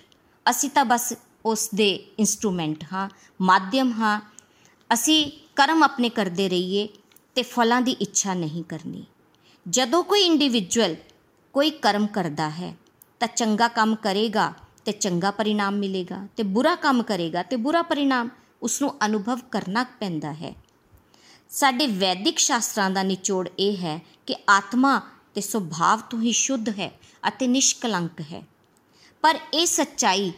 ਅਸੀਂ 0.50 0.70
ਤਾਂ 0.70 0.86
ਬਸ 0.86 1.14
ਉਸ 1.46 1.70
ਦੇ 1.76 1.90
ਇਨਸਟਰੂਮੈਂਟ 2.20 2.84
ਹਾਂ, 2.94 3.10
ਮਾਧਿਅਮ 3.42 3.92
ਹਾਂ। 3.92 4.22
ਅਸੀਂ 4.94 5.32
ਕਰਮ 5.56 5.84
ਆਪਣੇ 5.84 6.10
ਕਰਦੇ 6.10 6.50
ਰਹੀਏ 6.50 6.88
ਤੇ 7.36 7.44
ਫਲਾਂ 7.44 7.82
ਦੀ 7.82 7.92
ਇੱਛਾ 7.92 8.34
ਨਹੀਂ 8.34 8.64
ਕਰਨੀ। 8.64 9.06
ਜਦੋਂ 9.66 10.04
ਕੋਈ 10.04 10.22
ਇੰਡੀਵਿਜੂਅਲ 10.22 10.96
ਕੋਈ 11.54 11.70
ਕਰਮ 11.70 12.08
ਕਰਦਾ 12.08 12.50
ਹੈ, 12.50 12.76
ਤਾਂ 13.20 13.28
ਚੰਗਾ 13.28 13.68
ਕੰਮ 13.68 13.96
ਕਰੇਗਾ 13.96 14.54
ਤੇ 14.86 14.92
ਚੰਗਾ 14.92 15.32
ਪਰਿਣਾਮ 15.32 15.76
ਮਿਲੇਗਾ 15.76 16.28
ਤੇ 16.38 16.44
ਬੁਰਾ 16.44 16.76
ਕੰਮ 16.76 17.04
ਕਰੇਗਾ 17.04 17.44
ਤੇ 17.44 17.56
ਬੁਰਾ 17.56 17.82
ਪਰਿਣਾਮ 17.82 18.30
ਉਸ 18.62 18.82
ਨੂੰ 18.82 18.96
ਅਨੁਭਵ 19.06 19.40
ਕਰਨਾ 19.52 19.84
ਪੈਂਦਾ 19.84 20.34
ਹੈ। 20.34 20.54
ਸਾਡੇ 21.50 21.88
ਵੈਦਿਕ 21.88 22.40
ਸ਼ਾਸਤਰਾਂ 22.40 22.90
ਦਾ 22.92 23.04
ਨਿਚੋੜ 23.04 23.50
ਇਹ 23.60 23.78
ਹੈ 23.78 24.00
ਕਿ 24.26 24.36
ਆਤਮਾ 24.50 25.02
ਤੇ 25.34 25.42
ਸੁਭਾਵ 25.42 26.02
ਤੋਂ 26.10 26.22
ਹੀ 26.22 26.32
ਸ਼ੁੱਧ 26.32 26.70
ਹੈ 26.70 26.92
ਅਤੇ 27.28 27.48
ਨਿਸ਼ਕਲੰਕ 27.48 28.22
ਹੈ। 28.22 28.44
ਪਰ 29.22 29.40
ਇਹ 29.54 29.66
ਸੱਚਾਈ, 29.66 30.32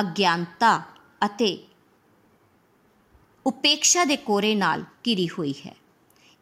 ਅਗਿਆਨਤਾ 0.00 0.82
ਅਤੇ 1.24 1.66
ਉਪੇਖਾ 3.46 4.04
ਦੇ 4.04 4.16
ਕੋਰੇ 4.16 4.54
ਨਾਲ 4.54 4.84
ਘਿਰੀ 5.06 5.28
ਹੋਈ 5.28 5.54
ਹੈ। 5.66 5.76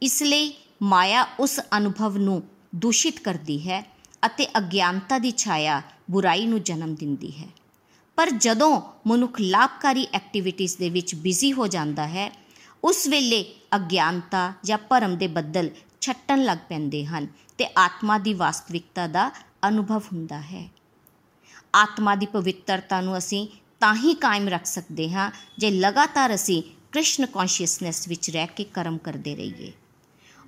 ਇਸ 0.02 0.22
ਲਈ 0.22 0.54
ਮਾਇਆ 0.82 1.26
ਉਸ 1.40 1.60
ਅਨੁਭਵ 1.76 2.16
ਨੂੰ 2.18 2.42
ਦੂਸ਼ਿਤ 2.74 3.18
ਕਰਦੀ 3.18 3.68
ਹੈ 3.68 3.80
ਅਤੇ 4.26 4.46
ਅਗਿਆਨਤਾ 4.58 5.18
ਦੀ 5.18 5.30
ਛਾਇਆ 5.30 5.82
ਬੁਰਾਈ 6.10 6.46
ਨੂੰ 6.46 6.62
ਜਨਮ 6.62 6.94
ਦਿੰਦੀ 6.94 7.30
ਹੈ। 7.30 7.48
ਪਰ 8.16 8.30
ਜਦੋਂ 8.30 8.82
ਮਨੁੱਖ 9.06 9.40
ਲਾਭਕਾਰੀ 9.40 10.06
ਐਕਟੀਵਿਟੀਜ਼ 10.12 10.76
ਦੇ 10.78 10.90
ਵਿੱਚ 10.90 11.14
ਬਿਜ਼ੀ 11.14 11.52
ਹੋ 11.52 11.66
ਜਾਂਦਾ 11.66 12.06
ਹੈ, 12.06 12.32
ਉਸ 12.84 13.06
ਵੇਲੇ 13.06 13.44
ਅਗਿਆਨਤਾ 13.76 14.52
ਜਾਂ 14.64 14.78
ਭਰਮ 14.78 15.16
ਦੇ 15.16 15.26
ਬੱਦਲ 15.26 15.70
ਛੱਟਣ 16.00 16.44
ਲੱਗ 16.44 16.58
ਪੈਂਦੇ 16.68 17.04
ਹਨ 17.06 17.26
ਤੇ 17.58 17.66
ਆਤਮਾ 17.78 18.18
ਦੀ 18.18 18.34
ਵਾਸਤਵਿਕਤਾ 18.34 19.06
ਦਾ 19.06 19.30
ਅਨੁਭਵ 19.68 20.02
ਹੁੰਦਾ 20.12 20.40
ਹੈ। 20.40 20.68
ਆਤਮਾ 21.74 22.14
ਦੀ 22.14 22.26
ਪਵਿੱਤਰਤਾ 22.26 23.00
ਨੂੰ 23.00 23.18
ਅਸੀਂ 23.18 23.46
ਤਾਂ 23.80 23.94
ਹੀ 23.94 24.14
ਕਾਇਮ 24.14 24.48
ਰੱਖ 24.48 24.64
ਸਕਦੇ 24.64 25.10
ਹਾਂ 25.10 25.30
ਜੇ 25.58 25.70
ਲਗਾਤਾਰ 25.70 26.34
ਅਸੀਂ 26.34 26.62
ਕ੍ਰਿਸ਼ਨ 26.92 27.26
ਕੌਨਸ਼ੀਅਸਨੈਸ 27.26 28.08
ਵਿੱਚ 28.08 28.30
ਰਹਿ 28.30 28.46
ਕੇ 28.46 28.64
ਕਰਮ 28.64 28.98
ਕਰਦੇ 28.98 29.36
ਰਹੀਏ। 29.36 29.72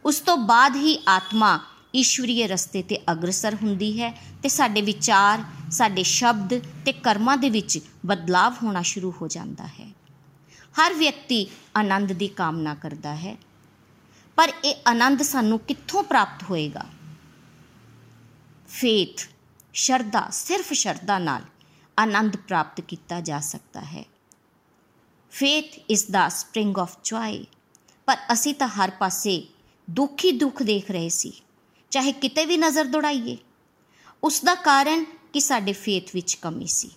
ਉਸ 0.04 0.20
ਤੋਂ 0.20 0.36
ਬਾਅਦ 0.36 0.76
ਹੀ 0.76 1.02
ਆਤਮਾ 1.08 1.60
ਈਸ਼ਵਰੀਏ 1.94 2.46
ਰਸਤੇ 2.46 2.82
ਤੇ 2.82 2.98
ਅਗਰਸਰ 3.12 3.54
ਹੁੰਦੀ 3.54 4.00
ਹੈ 4.00 4.10
ਤੇ 4.42 4.48
ਸਾਡੇ 4.48 4.80
ਵਿਚਾਰ, 4.82 5.44
ਸਾਡੇ 5.70 6.02
ਸ਼ਬਦ 6.02 6.58
ਤੇ 6.58 6.92
ਕਰਮਾਂ 6.92 7.36
ਦੇ 7.36 7.50
ਵਿੱਚ 7.50 7.78
ਬਦਲਾਵ 8.06 8.54
ਹੋਣਾ 8.62 8.82
ਸ਼ੁਰੂ 8.82 9.14
ਹੋ 9.22 9.28
ਜਾਂਦਾ 9.28 9.66
ਹੈ। 9.66 9.92
ਹਰ 10.80 10.94
ਵਿਅਕਤੀ 10.94 11.46
ਆਨੰਦ 11.76 12.12
ਦੀ 12.12 12.28
ਕਾਮਨਾ 12.28 12.74
ਕਰਦਾ 12.74 13.14
ਹੈ। 13.14 13.36
ਪਰ 14.36 14.52
ਇਹ 14.64 14.74
ਆਨੰਦ 14.86 15.22
ਸਾਨੂੰ 15.22 15.58
ਕਿੱਥੋਂ 15.58 16.02
ਪ੍ਰਾਪਤ 16.02 16.42
ਹੋਏਗਾ? 16.50 16.86
ਫੇਥ, 18.68 19.28
ਸ਼ਰਧਾ, 19.74 20.28
ਸਿਰਫ 20.32 20.72
ਸ਼ਰਧਾ 20.72 21.18
ਨਾਲ 21.18 21.42
ਆਨੰਦ 21.98 22.36
ਪ੍ਰਾਪਤ 22.36 22.80
ਕੀਤਾ 22.80 23.20
ਜਾ 23.20 23.40
ਸਕਦਾ 23.40 23.80
ਹੈ। 23.80 24.04
Faith 25.30 25.78
is 25.90 26.04
the 26.10 26.28
spring 26.28 26.78
of 26.78 26.98
joy 27.04 27.44
ਪਰ 28.06 28.16
ਅਸੀਂ 28.32 28.54
ਤਾਂ 28.54 28.68
ਹਰ 28.68 28.90
ਪਾਸੇ 28.90 29.48
ਦੁੱਖ 29.90 30.24
ਹੀ 30.24 30.32
ਦੁੱਖ 30.32 30.62
ਦੇਖ 30.62 30.90
ਰਹੇ 30.90 31.08
ਸੀ। 31.08 31.32
ਚਾਹੇ 31.90 32.12
ਕਿਤੇ 32.12 32.46
ਵੀ 32.46 32.56
ਨਜ਼ਰ 32.56 32.84
ਦੌੜਾਈਏ 32.84 33.36
ਉਸ 34.24 34.44
ਦਾ 34.44 34.54
ਕਾਰਨ 34.54 35.04
ਕਿ 35.04 35.40
ਸਾਡੇ 35.40 35.72
ਫੇਥ 35.72 36.10
ਵਿੱਚ 36.14 36.34
ਕਮੀ 36.34 36.66
ਸੀ। 36.66 36.90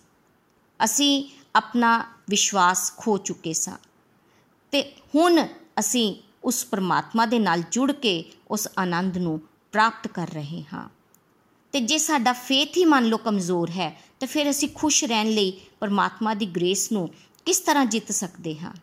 ਅਸੀਂ 0.84 1.30
ਆਪਣਾ 1.56 2.06
ਵਿਸ਼ਵਾਸ 2.30 2.93
ਖੋ 2.97 3.17
ਚੁੱਕੇ 3.17 3.54
ਸਾਂ 3.54 3.78
ਤੇ 4.71 4.84
ਹੁਣ 5.15 5.47
ਅਸੀਂ 5.80 6.15
ਉਸ 6.43 6.65
ਪਰਮਾਤਮਾ 6.65 7.26
ਦੇ 7.26 7.39
ਨਾਲ 7.39 7.63
ਜੁੜ 7.71 7.91
ਕੇ 7.91 8.32
ਉਸ 8.52 8.67
ਆਨੰਦ 8.80 9.17
ਨੂੰ 9.17 9.41
ਪ੍ਰਾਪਤ 9.71 10.08
ਕਰ 10.08 10.28
ਰਹੇ 10.28 10.63
ਹਾਂ। 10.73 10.89
ਤੇ 11.71 11.80
ਜੇ 11.80 11.97
ਸਾਡਾ 11.97 12.34
ਫੇਥ 12.34 12.78
ਹੀ 12.78 12.86
ਮੰਨ 12.86 13.06
ਲਓ 13.06 13.17
ਕਮਜ਼ੋਰ 13.17 13.69
ਹੈ, 13.69 14.02
ਤਾਂ 14.19 14.28
ਫਿਰ 14.28 14.50
ਅਸੀਂ 14.50 14.69
ਖੁਸ਼ 14.76 15.04
ਰਹਿਣ 15.04 15.30
ਲਈ 15.30 15.60
ਪਰਮਾਤਮਾ 15.80 16.34
ਦੀ 16.34 16.45
ਗ੍ਰੇਸ 16.45 16.91
ਨੂੰ 16.91 17.10
ਕਿਸ 17.45 17.60
ਤਰ੍ਹਾਂ 17.60 17.86
ਜਿੱਤ 17.86 18.12
ਸਕਦੇ 18.12 18.58
ਹਾਂ? 18.58 18.73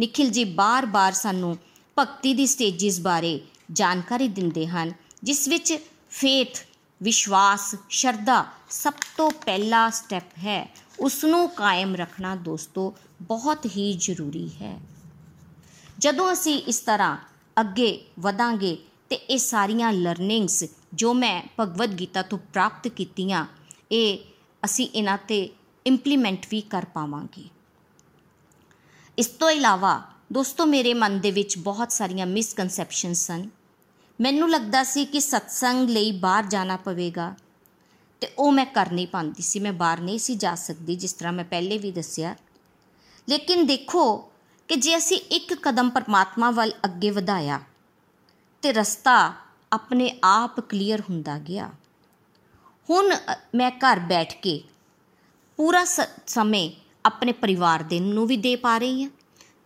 ਨikhil 0.00 0.34
ji, 0.34 0.46
ਬਾਰ-ਬਾਰ 0.46 1.12
ਸਾਨੂੰ 1.12 1.58
ਭਗਤੀ 2.00 2.34
ਦੀ 2.34 2.46
ਸਟੇजेस 2.46 3.02
ਬਾਰੇ 3.02 3.40
ਜਾਣਕਾਰੀ 3.72 4.28
ਦਿੰਦੇ 4.28 4.66
ਹਨ, 4.66 4.92
ਜਿਸ 5.22 5.48
ਵਿੱਚ 5.48 5.78
ਫੇਥ 6.10 6.66
ਵਿਸ਼ਵਾਸ, 7.02 7.76
ਸ਼ਰਧਾ 7.88 8.46
ਸਭ 8.70 8.92
ਤੋਂ 9.16 9.30
ਪਹਿਲਾ 9.30 9.90
ਸਟੈਪ 9.90 10.38
ਹੈ। 10.38 10.74
ਉਸ 11.00 11.24
ਨੂੰ 11.24 11.48
ਕਾਇਮ 11.48 11.94
ਰੱਖਣਾ 11.94 12.36
ਦੋਸਤੋ 12.36 12.96
ਬਹੁਤ 13.22 13.66
ਹੀ 13.66 13.92
ਜ਼ਰੂਰੀ 13.92 14.48
ਹੈ। 14.48 14.80
ਜਦੋਂ 15.98 16.32
ਅਸੀਂ 16.32 16.62
ਇਸ 16.62 16.80
ਤਰ੍ਹਾਂ 16.80 17.16
ਅੱਗੇ 17.60 18.06
ਵਧਾਂਗੇ 18.18 18.78
ਤੇ 19.08 19.16
ਇਹ 19.16 19.38
ਸਾਰੀਆਂ 19.38 19.92
ਲਰਨਿੰਗਸ 19.92 20.64
ਜੋ 20.94 21.14
ਮੈਂ 21.14 21.42
ਭਗਵਦ 21.60 22.00
ਗੀਤਾ 22.00 22.22
ਤੋਂ 22.22 22.38
ਪ੍ਰਾਪਤ 22.38 22.88
ਕੀਤੀਆਂ, 22.88 23.46
ਇਹ 23.92 24.18
ਅਸੀਂ 24.64 24.88
ਇਹਨਾਂ 24.94 25.18
ਤੇ 25.28 25.48
ਇੰਪਲੀਮੈਂਟ 25.86 26.46
ਵੀ 26.50 26.60
ਕਰ 26.60 26.84
ਪਾਵਾਂਗੇ। 26.84 27.48
ਇਸ 29.18 29.26
ਤੋਂ 29.26 29.50
ਇਲਾਵਾ 29.50 30.00
ਦੋਸਤੋ, 30.30 30.66
ਮੇਰੇ 30.66 30.94
ਮਨ 30.94 31.18
ਦੇ 31.20 31.30
ਵਿੱਚ 31.30 31.58
ਬਹੁਤ 31.58 31.92
ਸਾਰੀਆਂ 31.92 32.26
ਮਿਸਕਨਸੈਪਸ਼ਨ 32.26 33.12
ਸਨ। 33.12 33.48
ਮੈਨੂੰ 34.20 34.50
ਲੱਗਦਾ 34.50 34.82
ਸੀ 34.84 35.04
ਕਿ 35.04 35.20
ਸਤਸੰਗ 35.20 35.88
ਲਈ 35.88 36.12
ਬਾਹਰ 36.12 36.46
ਜਾਣਾ 36.46 36.76
ਪਵੇਗਾ 36.76 37.34
ਤੇ 38.20 38.28
ਉਹ 38.38 38.52
ਮੈਂ 38.52 38.66
ਕਰ 38.66 38.90
ਨਹੀਂ 38.92 39.06
ਪਾਉਂਦੀ 39.06 39.42
ਸੀ। 39.42 39.60
ਮੈਂ 39.60 39.72
ਬਾਹਰ 39.72 40.00
ਨਹੀਂ 40.00 40.18
ਸੀ 40.18 40.34
ਜਾ 40.34 40.54
ਸਕਦੀ, 40.54 40.96
ਜਿਸ 40.96 41.12
ਤਰ੍ਹਾਂ 41.12 41.32
ਮੈਂ 41.32 41.44
ਪਹਿਲੇ 41.44 41.78
ਵੀ 41.78 41.92
ਦੱਸਿਆ। 41.92 42.34
ਲੇਕਿਨ 43.28 43.66
ਦੇਖੋ 43.66 44.16
ਕਿ 44.68 44.76
ਜੇ 44.76 44.96
ਅਸੀਂ 44.96 45.18
ਇੱਕ 45.30 45.54
ਕਦਮ 45.54 45.90
ਪਰਮਾਤਮਾ 45.90 46.50
ਵੱਲ 46.50 46.72
ਅੱਗੇ 46.84 47.10
ਵਧਾਇਆ 47.10 47.60
ਤੇ 48.62 48.72
ਰਸਤਾ 48.72 49.32
ਆਪਣੇ 49.72 50.18
ਆਪ 50.24 50.60
ਕਲੀਅਰ 50.60 51.00
ਹੁੰਦਾ 51.00 51.38
ਗਿਆ। 51.38 51.70
ਹੁਣ 52.88 53.14
ਮੈਂ 53.54 53.70
ਘਰ 53.70 53.98
ਬੈਠ 53.98 54.40
ਕੇ 54.40 54.62
ਪੂਰਾ 55.58 55.84
ਸਮੇਂ 56.26 56.70
ਆਪਣੇ 57.04 57.32
ਪਰਿਵਾਰ 57.32 57.82
ਦੇ 57.82 58.00
ਨੂੰ 58.00 58.26
ਵੀ 58.26 58.36
ਦੇ 58.36 58.56
ਪਾ 58.56 58.78
ਰਹੀ 58.78 59.02
ਹਾਂ। 59.04 59.10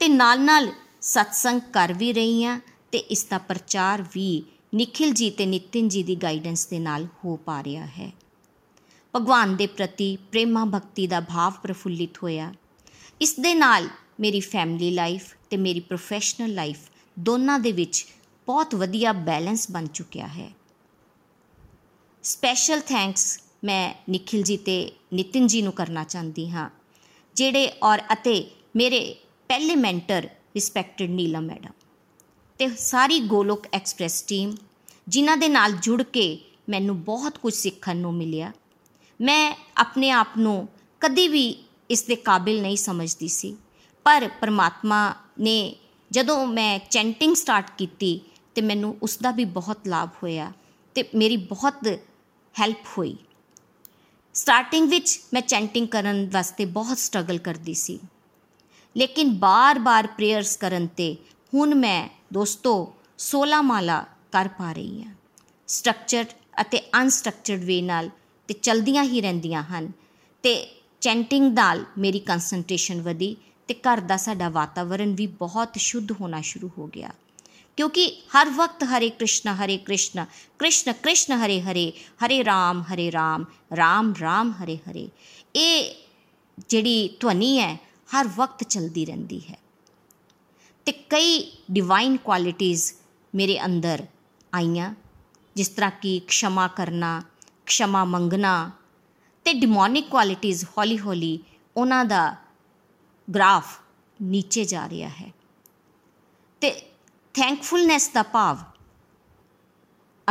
ਤੇ 0.05 0.09
ਨਾਲ-ਨਾਲ 0.09 0.69
ਸਤਸੰਗ 1.01 1.61
ਕਰ 1.73 1.93
ਵੀ 1.93 2.13
ਰਹੀ 2.13 2.45
ਹਾਂ 2.45 2.61
ਤੇ 2.93 2.99
ਇਸ 2.99 3.25
ਦਾ 3.25 3.39
ਪ੍ਰਚਾਰ 3.39 4.03
ਵੀ 4.15 4.43
ਨikhil 4.77 5.13
ji 5.13 5.31
ਤੇ 5.39 5.47
ਨਿਤਿਨ 5.47 5.85
ji 5.85 6.03
ਦੀ 6.05 6.15
ਗਾਈਡੈਂਸ 6.15 6.67
ਦੇ 6.67 6.79
ਨਾਲ 6.79 7.07
ਹੋ 7.25 7.37
ਪਾ 7.37 7.63
ਰਿਹਾ 7.63 7.87
ਹੈ। 7.87 8.11
ਭਗਵਾਨ 9.15 9.57
ਦੇ 9.57 9.67
ਪ੍ਰਤੀ 9.67 10.17
ਪ੍ਰੇਮਾ 10.17 10.65
ਭਗਤੀ 10.65 11.07
ਦਾ 11.07 11.21
ਭਾਵ 11.21 11.53
ਪ੍ਰਫੁੱਲਿਤ 11.63 12.23
ਹੋਇਆ। 12.23 12.53
ਇਸ 13.21 13.35
ਦੇ 13.41 13.55
ਨਾਲ 13.55 13.89
ਮੇਰੀ 14.21 14.41
ਫੈਮਿਲੀ 14.41 14.91
ਲਾਈਫ 14.91 15.35
ਤੇ 15.51 15.57
ਮੇਰੀ 15.57 15.81
ਪ੍ਰੋਫੈਸ਼ਨਲ 15.81 16.55
ਲਾਈਫ 16.55 16.79
ਦੋਨਾਂ 17.19 17.59
ਦੇ 17.59 17.73
ਵਿੱਚ 17.73 18.07
ਬਹੁਤ 18.49 18.75
ਵਧੀਆ 18.75 19.13
ਬੈਲੈਂਸ 19.13 19.71
ਬਣ 19.71 19.87
ਚੁੱਕਿਆ 19.87 20.27
ਹੈ। 20.27 20.51
ਸਪੈਸ਼ਲ 22.23 22.81
ਥੈਂਕਸ 22.81 23.41
ਮੈਂ 23.65 23.95
ਨikhil 24.11 24.43
ji 24.43 24.63
ਤੇ 24.67 24.93
ਨਿਤਿਨ 25.13 25.45
ji 25.45 25.63
ਨੂੰ 25.63 25.73
ਕਰਨਾ 25.73 26.05
ਚਾਹੁੰਦੀ 26.05 26.51
ਹਾਂ, 26.51 26.71
ਜਿਹੜੇ 27.37 27.71
ਔਰ 27.83 28.03
ਅਤੇ 28.13 28.51
ਮੇਰੇ 28.77 29.17
ਪਹਿਲੇ 29.49 29.75
ਮੈਂਟਰ 29.77 30.29
ਰਿਸਪੈਕਟਡ 30.55 31.11
ਨੀਲਾ 31.11 31.41
ਮੈਡਮ 31.41 31.73
ਤੇ 32.59 32.69
ਸਾਰੀ 32.69 33.19
ਗੋਲੋਕ 33.21 33.67
ਐਕਸਪ੍ਰੈਸ 33.73 34.23
ਟੀਮ 34.23 34.55
ਜਿਨ੍ਹਾਂ 35.09 35.37
ਦੇ 35.37 35.49
ਨਾਲ 35.49 35.73
ਜੁੜ 35.73 36.03
ਕੇ 36.03 36.39
ਮੈਨੂੰ 36.69 37.03
ਬਹੁਤ 37.05 37.39
ਕੁਝ 37.39 37.55
ਸਿੱਖਣ 37.55 37.97
ਨੂੰ 37.97 38.15
ਮਿਲਿਆ। 38.15 38.53
ਮੈਂ 39.21 39.55
ਆਪਣੇ 39.77 40.11
ਆਪ 40.11 40.29
ਨੂੰ 40.39 40.69
ਕਦੀ 41.01 41.29
ਵੀ 41.29 41.65
ਇਸ 41.91 42.03
ਦੇ 42.03 42.17
ਕਾਬਿਲ 42.17 42.63
ਨਹੀਂ 42.63 42.77
ਸਮਝਦੀ 42.77 43.29
ਸੀ। 43.29 43.57
ਪਰ 44.07 44.29
ਪਰਮਾਤਮਾ 44.41 45.15
ਨੇ 45.41 45.75
ਜਦੋਂ 46.11 46.47
ਮੈਂ 46.47 46.79
ਚੈਂਟਿੰਗ 46.91 47.35
ਸਟਾਰਟ 47.37 47.71
ਕੀਤੀ 47.79 48.21
ਤੇ 48.55 48.63
ਮੈਨੂੰ 48.63 48.97
ਉਸ 49.03 49.19
ਦਾ 49.19 49.31
ਵੀ 49.31 49.45
ਬਹੁਤ 49.45 49.89
ਲਾਭ 49.89 50.09
ਹੋਇਆ 50.23 50.53
ਤੇ 50.95 51.05
ਮੇਰੀ 51.15 51.37
ਬਹੁਤ 51.37 51.87
ਹੈਲਪ 52.55 52.87
ਹੋਈ। 52.99 53.17
ਸਟਾਰਟਿੰਗ 54.35 54.89
ਵਿੱਚ 54.89 55.21
ਮੈਂ 55.35 55.43
ਚੈਂਟਿੰਗ 55.43 55.89
ਕਰਨ 55.89 56.29
ਵਾਸਤੇ 56.33 56.65
ਬਹੁਤ 56.65 56.99
ਸਟਰਗਲ 56.99 57.39
ਕਰਦੀ 57.39 57.75
ਸੀ। 57.75 57.99
ਲੇਕਿਨ 58.97 59.31
ਬਾਰ-ਬਾਰ 59.35 60.07
ਪ੍ਰੇਅਰਸ 60.07 60.57
ਕਰਨ 60.57 60.87
ਤੇ 60.87 61.17
ਹੁਣ 61.55 61.75
ਮੈਂ 61.75 62.09
ਦੋਸਤੋ 62.33 62.95
16 63.19 63.63
ਮਾਲਾ 63.63 64.05
ਕਰ 64.33 64.49
ਪਾ 64.49 64.73
ਰਹੀ 64.73 65.03
ਹਾਂ। 65.03 65.15
ਸਟਰਕਚਰਡ 65.67 66.27
ਅਤੇ 66.61 66.81
ਅਨਸਟਰਕਚਰਡ 66.81 67.65
ਵੇ 67.65 67.83
ਨਾਲ 67.83 68.11
ਤੇ 68.49 68.55
ਚਲਦੀਆਂ 68.55 69.05
ਹੀ 69.05 69.21
ਰਹਿੰਦੀਆਂ 69.21 69.63
ਹਨ 69.63 69.93
ਤੇ 70.43 70.83
ਚੈਂਟਿੰਗ 71.01 71.53
ਨਾਲ 71.53 71.85
ਮੇਰੀ 71.99 72.19
ਕਨਸੈਂਟ੍ਰੇਸ਼ਨ 72.19 73.03
ਵਧੀ 73.03 73.37
ਤੇ 73.69 73.75
ਘਰ 73.75 74.01
ਦਾ 74.01 74.17
ਸਾਡਾ 74.17 74.49
ਵਾਤਾਵਰਣ 74.49 75.15
ਵੀ 75.15 75.27
ਬਹੁਤ 75.27 75.69
ਸ਼ੁੱਧ 75.77 76.13
ਹੋਣਾ 76.13 76.41
ਸ਼ੁਰੂ 76.41 76.71
ਹੋ 76.79 76.87
ਗਿਆ। 76.87 77.11
ਕਿਉਂਕਿ 77.77 78.23
ਹਰ 78.35 78.49
ਵਕਤ 78.49 78.85
ਹਰੇ 78.85 79.11
ਕ੍ਰਿਸ਼ਨ 79.11 79.51
ਹਰੇ 79.51 79.77
ਕ੍ਰਿਸ਼ਨ 79.77 80.27
ਕ੍ਰਿਸ਼ਨ 80.59 80.93
ਕ੍ਰਿਸ਼ਨ, 80.93 81.33
ਹਰੇ 81.35 81.61
ਹਰੇ 81.61 81.93
ਹਰੇ 82.27 82.45
ਰਾਮ 82.45 82.83
ਹਰੇ 82.83 83.13
ਰਾਮ 83.13 83.45
ਰਾਮ 83.77 84.15
ਰਾਮ, 84.21 84.53
ਹਰੇ 84.53 84.77
ਹਰੇ। 84.77 85.09
ਇਹ 85.57 85.95
ਜਿਹੜੀ 86.69 87.17
ਧੁਨੀ 87.21 87.59
ਹੈ 87.59 87.94
ਹਰ 88.21 88.29
ਵਕਤ 88.37 88.63
ਚਲਦੀ 88.63 89.05
ਰਹਿੰਦੀ 89.05 89.41
ਹੈ। 89.51 89.59
ਤੇ 90.85 90.93
ਕਈ 90.93 91.57
ਡਿਵਾਈਨ 91.71 92.17
ਕੁਆਲਿਟੀਆਂ 92.17 92.79
ਮੇਰੇ 93.35 93.65
ਅੰਦਰ 93.65 94.07
ਆਈਆਂ, 94.55 94.95
ਜਿਸ 95.57 95.69
ਤਰ੍ਹਾਂ 95.69 95.91
ਕਿ 95.91 96.21
ਖਸ਼ਮਾ 96.29 96.69
ਕਰਨਾ 96.69 97.23
ਖਸ਼ਮਾ 97.67 98.05
ਮੰਗਣਾ 98.05 98.71
ਤੇ 99.45 99.53
ਡਿਮੋਨਿਕ 99.53 100.09
ਕੁਆਲਿਟੀਆਂ 100.09 100.59
ਹੌਲੀ-ਹੌਲੀ 100.79 101.45
ਉਹਨਾਂ 101.77 102.05
ਦਾ 102.05 102.37
ਗ੍ਰਾਫ 103.35 103.79
ਨੀਚੇ 104.23 104.65
ਜਾ 104.65 104.89
ਰਿਹਾ 104.89 105.09
ਹੈ। 105.09 105.33
ਤੇ 106.61 106.71
ਥੈਂਕਫੁਲਨੈਸ 107.35 108.09
ਦਾ 108.09 108.23
ਭਾਵ 108.23 108.59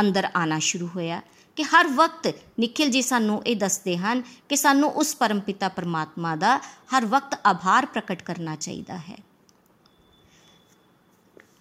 ਅੰਦਰ 0.00 0.28
ਆਣਾ 0.36 0.58
ਸ਼ੁਰੂ 0.58 0.88
ਹੋਇਆ। 0.88 1.22
ਕਿ 1.56 1.62
ਹਰ 1.62 1.86
ਵਕਤ 1.86 2.26
ਨikhil 2.60 2.94
ji 2.96 3.02
ਸਾਨੂੰ 3.02 3.46
ਇਹ 3.46 3.56
ਦੱਸਦੇ 3.56 3.96
ਹਨ 3.96 4.22
ਕਿ 4.48 4.56
ਸਾਨੂੰ 4.56 4.90
ਉਸ 4.90 5.16
ਪਰਮਪਿਤਾ 5.16 5.68
ਪਰਮਾਤਮਾ 5.68 6.36
ਦਾ 6.36 6.56
ਹਰ 6.96 7.06
ਵਕਤ 7.06 7.40
ਆਭਾਰ 7.46 7.86
ਪ੍ਰਕਟ 7.86 8.22
ਕਰਨਾ 8.22 8.56
ਚਾਹੀਦਾ 8.56 8.98
ਹੈ। 8.98 9.16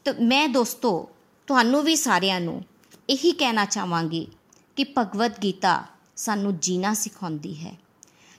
ਤਾਂ 0.06 0.14
ਮੈਂ 0.22 0.50
ਦੋਸਤੋ, 0.50 1.10
ਤੁਹਾਨੂੰ 1.48 1.84
ਵੀ 1.84 1.96
ਸਾਰਿਆਂ 1.96 2.42
ਨੂੰ 2.42 2.66
ਇਹੀ 3.10 3.32
ਕਹਿਣਾ 3.32 3.66
ਚਾਹਾਂਗੀ 3.66 4.28
ਕਿ 4.76 4.86
ਭਗਵਦ 4.98 5.44
ਗੀਤਾ 5.44 5.84
ਸਾਨੂੰ 6.16 6.60
ਜੀਣਾ 6.60 6.94
ਸਿਖਾਉਂਦੀ 6.94 7.66
ਹੈ। 7.66 7.76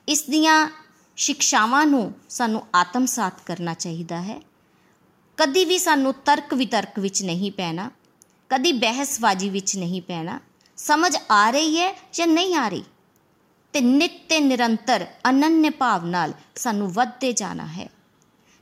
ਇਸ 0.09 0.23
ਦੀਆਂ 0.23 0.69
ਸਿੱਖਿਆਵਾਂ 1.17 1.87
ਨੂੰ 1.87 2.15
ਸਾਨੂੰ 2.29 2.67
ਆਤਮਸਾਤ 2.75 3.41
ਕਰਨਾ 3.47 3.75
ਚਾਹੀਦਾ 3.75 4.23
ਹੈ। 4.23 4.41
ਕਦੀ 5.37 5.65
ਵੀ 5.65 5.79
ਸਾਨੂੰ 5.79 6.15
ਤਰਕ 6.15 6.55
ਵਿਤਰਕ 6.55 6.99
ਵਿੱਚ 6.99 7.23
ਨਹੀਂ 7.23 7.53
ਪੈਣਾ, 7.53 7.91
ਕਦੀ 8.49 8.73
ਬਹਿਸਬਾਜ਼ੀ 8.73 9.49
ਵਿੱਚ 9.49 9.77
ਨਹੀਂ 9.77 10.03
ਪੈਣਾ 10.03 10.41
ਸਮਝ 10.77 11.17
ਆ 11.31 11.51
ਰਹੀ 11.51 11.81
ਹੈ 11.81 12.01
ਜਾਂ 12.13 12.27
ਨਹੀਂ 12.27 12.57
ਆ 12.57 12.69
ਰਹੀ? 12.69 12.85
ਤੇ 13.73 13.81
ਨਿਤ 13.81 14.29
ਤੇ 14.29 14.41
ਨਿਰੰਤਰ 14.41 15.07
ਅਨੰਨ 15.31 15.71
ਭਾਵ 15.71 16.07
ਨਾਲ 16.07 16.33
ਸਾਨੂੰ 16.55 16.93
ਵੱਧਦੇ 16.93 17.33
ਜਾਣਾ 17.33 17.67
ਹੈ। 17.67 17.89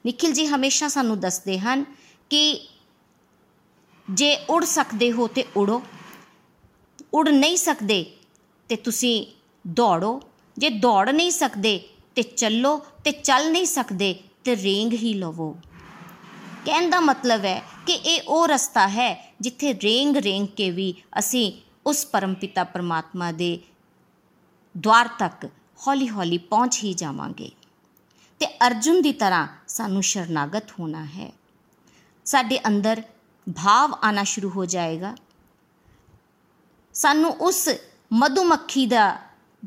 ਨikhil 0.06 0.36
ji 0.40 0.46
ਹਮੇਸ਼ਾ 0.56 0.88
ਸਾਨੂੰ 0.88 1.20
ਦੱਸਦੇ 1.20 1.58
ਹਨ 1.58 1.84
ਕਿ 2.30 2.68
ਜੇ 4.10 4.36
ਉੜ 4.50 4.64
ਸਕਦੇ 4.64 5.12
ਹੋ 5.12 5.26
ਤੇ 5.26 5.44
ਉੜੋ। 5.56 5.82
ਉੜ 7.14 7.28
ਨਹੀਂ 7.28 7.56
ਸਕਦੇ 7.56 8.16
ਤੇ 8.68 8.76
ਤੁਸੀਂ 8.76 9.26
ਦੌੜੋ। 9.66 10.22
ਜੇ 10.58 10.70
ਦੌੜ 10.70 11.10
ਨਹੀਂ 11.10 11.30
ਸਕਦੇ 11.30 11.88
ਤੇ 12.14 12.22
ਚੱਲੋ 12.22 12.78
ਤੇ 12.78 13.10
ਚੱਲ 13.10 13.52
ਨਹੀਂ 13.52 13.66
ਸਕਦੇ 13.66 14.14
ਤੇ 14.44 14.56
ਰੇਂਗ 14.56 14.92
ਹੀ 14.92 15.14
ਲਵੋ। 15.14 15.56
ਕਹਿਣ 16.64 16.90
ਦਾ 16.90 17.00
ਮਤਲਬ 17.00 17.44
ਹੈ 17.44 17.62
ਕਿ 17.86 17.92
ਇਹ 17.92 18.22
ਉਹ 18.28 18.48
ਰਸਤਾ 18.48 18.88
ਹੈ 18.88 19.34
ਜਿੱਥੇ 19.40 19.74
ਰੇਂਗ 19.74 20.16
ਰੇਂਗ 20.16 20.46
ਕੇ 20.46 20.70
ਵੀ 20.70 20.94
ਅਸੀਂ 21.18 21.61
ਉਸ 21.86 22.06
ਪਰਮਪਿਤਾ 22.06 22.64
ਪਰਮਾਤਮਾ 22.64 23.32
ਦੇ 23.32 23.60
ਦਵਾਰ 24.78 25.08
ਤੱਕ 25.18 25.48
ਹੌਲੀ-ਹੌਲੀ 25.86 26.38
ਪਹੁੰਚ 26.38 26.84
ਹੀ 26.84 26.94
ਜਾਵਾਂਗੇ। 26.94 27.50
ਤੇ 28.38 28.46
ਅਰਜੁਨ 28.46 29.02
ਦੀ 29.02 29.12
ਤਰ੍ਹਾਂ 29.12 29.48
ਸਾਨੂੰ 29.68 30.02
ਸ਼ਰਨਾਗਤ 30.02 30.70
ਹੋਣਾ 30.70 31.04
ਹੈ। 31.04 31.32
ਸਾਡੇ 32.24 32.58
ਅੰਦਰ 32.66 33.02
ਭਾਵ 33.50 33.94
ਆਣਾ 34.02 34.24
ਸ਼ੁਰੂ 34.24 34.50
ਹੋ 34.50 34.64
ਜਾਏਗਾ। 34.64 35.16
ਸਾਨੂੰ 36.92 37.30
ਉਸ 37.30 37.68
ਮਧੂਮੱਖੀ 38.12 38.86
ਦਾ 38.86 39.18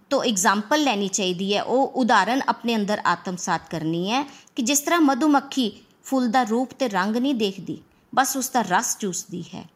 ਤੋਂ 0.09 0.23
ਐਗਜ਼ਾਮਪਲ 0.23 0.83
ਲੈਣੀ 0.83 1.07
ਚਾਹੀਦੀ 1.07 1.55
ਹੈ। 1.55 1.63
ਉਹ 1.63 1.87
ਉਦਾਹਰਨ 1.87 2.41
ਆਪਣੇ 2.47 2.75
ਅੰਦਰ 2.75 3.01
ਆਤਮਸਾਤ 3.05 3.69
ਕਰਨੀ 3.69 4.11
ਹੈ 4.11 4.23
ਕਿ 4.55 4.61
ਜਿਸ 4.61 4.79
ਤਰ੍ਹਾਂ 4.79 5.01
ਮਧੂਮੱਖੀ 5.01 5.83
ਫੁੱਲ 6.03 6.31
ਦਾ 6.31 6.43
ਰੂਪ 6.43 6.71
ਤੇ 6.71 6.89
ਰੰਗ 6.89 7.15
ਨਹੀਂ 7.15 7.35
ਦੇਖਦੀ, 7.35 7.83
ਬਸ 8.15 8.37
ਉਸ 8.37 8.49
ਦਾ 8.49 8.61
ਰਸ 8.61 8.97
ਚੂਸਦੀ 8.97 9.41
ਹੈ। 9.41 9.69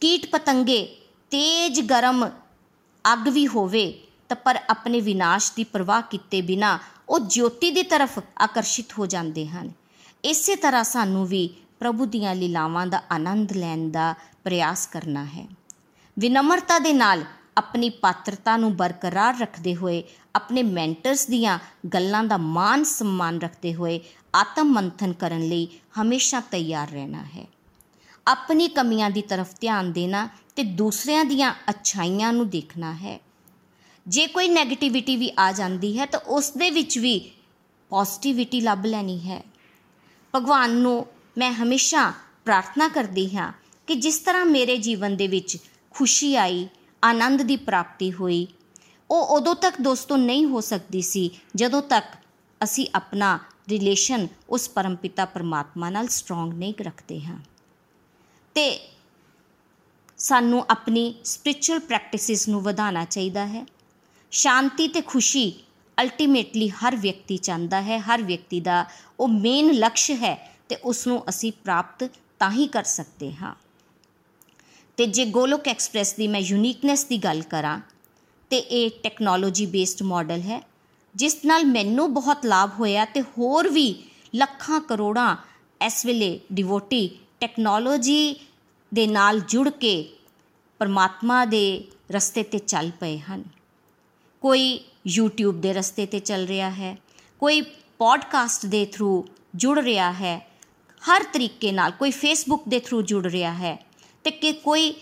ਕੀਟ 0.00 0.30
ਪਤੰਗੇ 0.30 1.07
ਤੇਜ 1.30 1.80
ਗਰਮ 1.80 2.28
ਅੱਗ 3.12 3.28
ਵੀ 3.28 3.46
ਹੋਵੇ, 3.46 4.00
ਤਾਂ 4.28 4.36
ਪਰ 4.36 4.58
ਆਪਣੇ 4.70 5.00
ਵਿਨਾਸ਼ 5.00 5.52
ਦੀ 5.56 5.64
ਪਰਵਾਹ 5.64 6.02
ਕੀਤੇ 6.02 6.42
ਬਿਨਾ 6.42 6.78
ਉਹ 7.08 7.20
ਜੋਤੀ 7.20 7.70
ਦੀ 7.70 7.82
ਤਰਫ 7.82 8.18
ਆਕਰਸ਼ਿਤ 8.38 8.98
ਹੋ 8.98 9.06
ਜਾਂਦੇ 9.06 9.46
ਹਨ। 9.46 9.72
ਇਸੇ 10.24 10.56
ਤਰ੍ਹਾਂ 10.56 10.84
ਸਾਨੂੰ 10.84 11.26
ਵੀ 11.26 11.48
ਪ੍ਰਭੂ 11.78 12.06
ਦੀਆਂ 12.06 12.34
ਲੀਲਾਵਾਂ 12.34 12.86
ਦਾ 12.86 13.02
ਆਨੰਦ 13.12 13.52
ਲੈਣ 13.52 13.90
ਦਾ 13.90 14.14
ਪ੍ਰਯਾਸ 14.44 14.86
ਕਰਨਾ 14.86 15.24
ਹੈ। 15.24 15.46
ਵਿਨਮਰਤਾ 16.18 16.78
ਦੇ 16.78 16.92
ਨਾਲ 16.92 17.24
ਆਪਣੀ 17.56 17.90
ਪਾਤਰਤਾ 17.90 18.56
ਨੂੰ 18.56 18.76
ਬਰਕਰਾਰ 18.76 19.38
ਰੱਖਦੇ 19.38 19.74
ਹੋਏ, 19.74 20.02
ਆਪਣੇ 20.34 20.62
ਮੈਂਟਰਸ 20.62 21.26
ਦੀਆਂ 21.26 21.58
ਗੱਲਾਂ 21.94 22.24
ਦਾ 22.24 22.36
ਮਾਨ 22.36 22.84
ਸਨਮਾਨ 22.84 23.40
ਰੱਖਦੇ 23.40 23.74
ਹੋਏ 23.74 24.00
ਆਤਮ 24.34 24.64
ਮੰਥਨ 24.64 25.12
ਕਰਨ 25.12 25.48
ਲਈ 25.48 25.68
ਹਮੇਸ਼ਾ 26.02 26.40
ਤਿਆਰ 26.40 26.90
ਰਹਿਣਾ 26.90 27.24
ਹੈ। 27.24 27.46
ਆਪਣੀ 28.26 28.68
ਕਮੀਆਂ 28.68 29.10
ਦੀ 29.10 29.22
ਤਰਫ 29.22 29.54
ਧਿਆਨ 29.60 29.92
ਦੇਣਾ 29.92 30.28
ਤੇ 30.58 30.64
ਦੂਸਰਿਆਂ 30.64 31.24
ਦੀਆਂ 31.24 31.54
ਅਛਾਈਆਂ 31.70 32.32
ਨੂੰ 32.32 32.48
ਦੇਖਣਾ 32.48 32.94
ਹੈ। 32.94 33.20
ਜੇ 34.06 34.26
ਕੋਈ 34.26 34.48
네ਗੇਟਿਵਿਟੀ 34.48 35.16
ਵੀ 35.16 35.32
ਆ 35.38 35.52
ਜਾਂਦੀ 35.52 35.98
ਹੈ, 35.98 36.06
ਤਾਂ 36.06 36.20
ਉਸ 36.20 36.50
ਦੇ 36.50 36.70
ਵਿੱਚ 36.70 36.98
ਵੀ 36.98 37.30
ਪੋਜ਼ਿਟਿਵਿਟੀ 37.88 38.60
ਲੱਭ 38.60 38.86
ਲੈਣੀ 38.86 39.30
ਹੈ। 39.30 39.44
ਭਗਵਾਨ 40.34 40.70
ਨੂੰ 40.70 41.06
ਮੈਂ 41.38 41.52
ਹਮੇਸ਼ਾ 41.52 42.12
ਪ੍ਰਾਰਥਨਾ 42.44 42.88
ਕਰਦੀ 42.88 43.36
ਹਾਂ 43.36 43.52
ਕਿ 43.86 43.94
ਜਿਸ 43.94 44.18
ਤਰ੍ਹਾਂ 44.18 44.46
ਮੇਰੇ 44.46 44.76
ਜੀਵਨ 44.76 45.16
ਦੇ 45.16 45.26
ਵਿੱਚ 45.26 45.56
ਖੁਸ਼ੀ 45.90 46.36
ਆਈ, 46.36 46.68
ਆਨੰਦ 47.04 47.42
ਦੀ 47.42 47.56
ਪ੍ਰਾਪਤੀ 47.56 48.12
ਹੋਈ, 48.12 48.46
ਉਹ 49.10 49.26
ਉਦੋਂ 49.26 49.54
ਤੱਕ 49.54 49.80
ਦੋਸਤੋ 49.80 50.16
ਨਹੀਂ 50.16 50.46
ਹੋ 50.46 50.60
ਸਕਦੀ 50.60 51.02
ਸੀ, 51.02 51.30
ਜਦੋਂ 51.54 51.82
ਤੱਕ 51.82 52.06
ਅਸੀਂ 52.62 52.86
ਆਪਣਾ 52.94 53.38
ਰਿਲੇਸ਼ਨ 53.68 54.28
ਉਸ 54.50 54.68
ਪਰਮਪਿਤਾ 54.68 55.24
ਪਰਮਾਤਮਾ 55.24 55.90
ਨਾਲ 55.90 56.08
ਸਟਰੋਂਗ 56.08 56.52
ਨਹੀਂ 56.52 56.74
ਰੱਖਦੇ 56.82 57.20
ਹਾਂ। 57.20 57.38
ਤੇ 58.54 58.97
ਸਾਨੂੰ 60.18 60.64
ਆਪਣੀ 60.70 61.14
ਸਪਿਰਚੁਅਲ 61.24 61.80
ਪ੍ਰੈਕਟਿਸਿਸ 61.80 62.48
ਨੂੰ 62.48 62.62
ਵਧਾਉਣਾ 62.62 63.04
ਚਾਹੀਦਾ 63.04 63.46
ਹੈ। 63.46 63.66
ਸ਼ਾਂਤੀ 64.30 64.88
ਤੇ 64.88 65.00
ਖੁਸ਼ੀ 65.00 65.52
ਅਲਟੀਮੇਟਲੀ 65.98 66.68
ਹਰ 66.68 66.96
ਵਿਅਕਤੀ 66.96 67.36
ਚਾਹੁੰਦਾ 67.36 67.82
ਹੈ, 67.82 67.98
ਹਰ 67.98 68.22
ਵਿਅਕਤੀ 68.22 68.60
ਦਾ 68.60 68.84
ਉਹ 69.20 69.28
ਮੇਨ 69.28 69.70
ਲਕਸ਼ 69.70 70.10
ਹੈ 70.10 70.56
ਤੇ 70.68 70.76
ਉਸ 70.76 71.06
ਨੂੰ 71.06 71.28
ਅਸੀਂ 71.28 71.52
ਪ੍ਰਾਪਤ 71.52 72.10
ਤਾਂ 72.38 72.50
ਹੀ 72.50 72.66
ਕਰ 72.66 72.84
ਸਕਦੇ 72.84 73.32
ਹਾਂ। 73.32 73.54
ਤੇ 74.96 75.06
ਜੇ 75.06 75.24
ਗੋਲੋਕ 75.24 75.68
ਐਕਸਪ੍ਰੈਸ 75.68 76.14
ਦੀ 76.14 76.28
ਮੈਂ 76.28 76.40
ਯੂਨੀਕਨੈਸ 76.40 77.04
ਦੀ 77.04 77.18
ਗੱਲ 77.18 77.42
ਕਰਾਂ, 77.42 77.80
ਤੇ 78.50 78.58
ਇਹ 78.58 78.90
ਟੈਕਨੋਲੋਜੀ 79.02 79.66
ਬੇਸਡ 79.66 80.02
ਮਾਡਲ 80.02 80.40
ਹੈ, 80.40 80.62
ਜਿਸ 81.14 81.36
ਨਾਲ 81.44 81.64
ਮੈਨੂੰ 81.64 82.14
ਬਹੁਤ 82.14 82.46
ਲਾਭ 82.46 82.70
ਹੋਇਆ 82.78 83.04
ਤੇ 83.04 83.22
ਹੋਰ 83.22 83.68
ਵੀ 83.68 83.94
ਲੱਖਾਂ 84.34 84.80
ਕਰੋੜਾਂ 84.80 85.36
ਇਸ 85.86 86.06
ਵੇਲੇ 86.06 86.40
ਡਿਵੋਟੀ 86.52 87.18
ਟੈਕਨੋਲੋਜੀ 87.40 88.47
ਦੇ 88.94 89.06
ਨਾਲ 89.06 89.40
ਜੁੜ 89.40 89.68
ਕੇ 89.68 90.16
ਪਰਮਾਤਮਾ 90.78 91.44
ਦੇ 91.44 91.84
ਰਸਤੇ 92.10 92.42
ਤੇ 92.42 92.58
ਚੱਲ 92.58 92.90
ਪਏ 92.90 93.18
ਹਨ। 93.18 93.44
ਕੋਈ 94.40 94.84
YouTube 95.20 95.52
ਦੇ 95.52 95.72
ਰਸਤੇ 95.72 96.06
ਤੇ 96.06 96.18
ਚੱਲ 96.18 96.46
ਰਿਹਾ 96.46 96.70
ਹੈ, 96.70 96.98
ਕੋਈ 97.38 97.60
ਪੋਡਕਾਸਟ 97.98 98.66
ਦੇ 98.66 98.86
ਥਰੂ 98.86 99.26
ਜੁੜ 99.54 99.78
ਰਿਹਾ 99.78 100.12
ਹੈ, 100.12 100.50
ਹਰ 101.10 101.22
ਤਰੀਕੇ 101.32 101.72
ਨਾਲ 101.72 101.90
ਕੋਈ 101.90 102.10
ਫੇਸਬੁੱਕ 102.10 102.62
ਦੇ 102.68 102.80
ਥਰੂ 102.80 103.02
ਜੁੜ 103.02 103.26
ਰਿਹਾ 103.26 103.54
ਹੈ 103.54 103.86
ਤੇ 104.24 104.30
ਕਿ 104.30 104.52
ਕੋਈ 104.52 104.94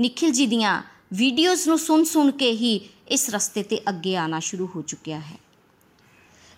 ਨikhil 0.00 0.42
ji 0.42 0.50
ਦੀਆਂ 0.50 0.82
ਵੀਡੀਓਜ਼ 1.12 1.68
ਨੂੰ 1.68 1.78
ਸੁਣ 1.78 2.04
ਸੁਣ 2.04 2.30
ਕੇ 2.30 2.52
ਹੀ 2.52 2.88
ਇਸ 3.08 3.30
ਰਸਤੇ 3.30 3.62
ਤੇ 3.62 3.80
ਅੱਗੇ 3.88 4.16
ਆਣਾ 4.16 4.40
ਸ਼ੁਰੂ 4.40 4.68
ਹੋ 4.76 4.82
ਚੁੱਕਿਆ 4.82 5.20
ਹੈ। 5.20 5.38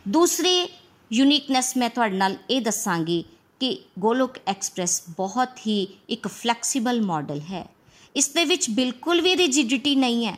ਦੂਸਰੀ 0.09 0.69
ਯੂਨੀਕਨੈਸ 1.13 1.77
ਮੈਂ 1.77 1.91
ਤੁਹਾਡੇ 1.91 2.17
ਨਾਲ 2.17 2.37
ਇਹ 2.51 2.61
ਦੱਸਾਂਗੀ 2.61 3.25
ਕਿ 3.63 3.77
ਗੋਲੋਕ 3.99 4.39
ਐਕਸਪ੍ਰੈਸ 4.49 5.03
ਬਹੁਤ 5.17 5.59
ਹੀ 5.67 5.87
ਇੱਕ 6.11 6.27
ਫਲੈਕਸੀਬਲ 6.29 7.01
ਮਾਡਲ 7.03 7.41
ਹੈ। 7.51 7.67
ਇਸ 8.15 8.29
ਦੇ 8.29 8.45
ਵਿੱਚ 8.45 8.69
ਬਿਲਕੁਲ 8.71 9.21
ਵੀ 9.21 9.37
ਰਿਜਿਡਿਟੀ 9.37 9.95
ਨਹੀਂ 9.97 10.27
ਹੈ। 10.27 10.37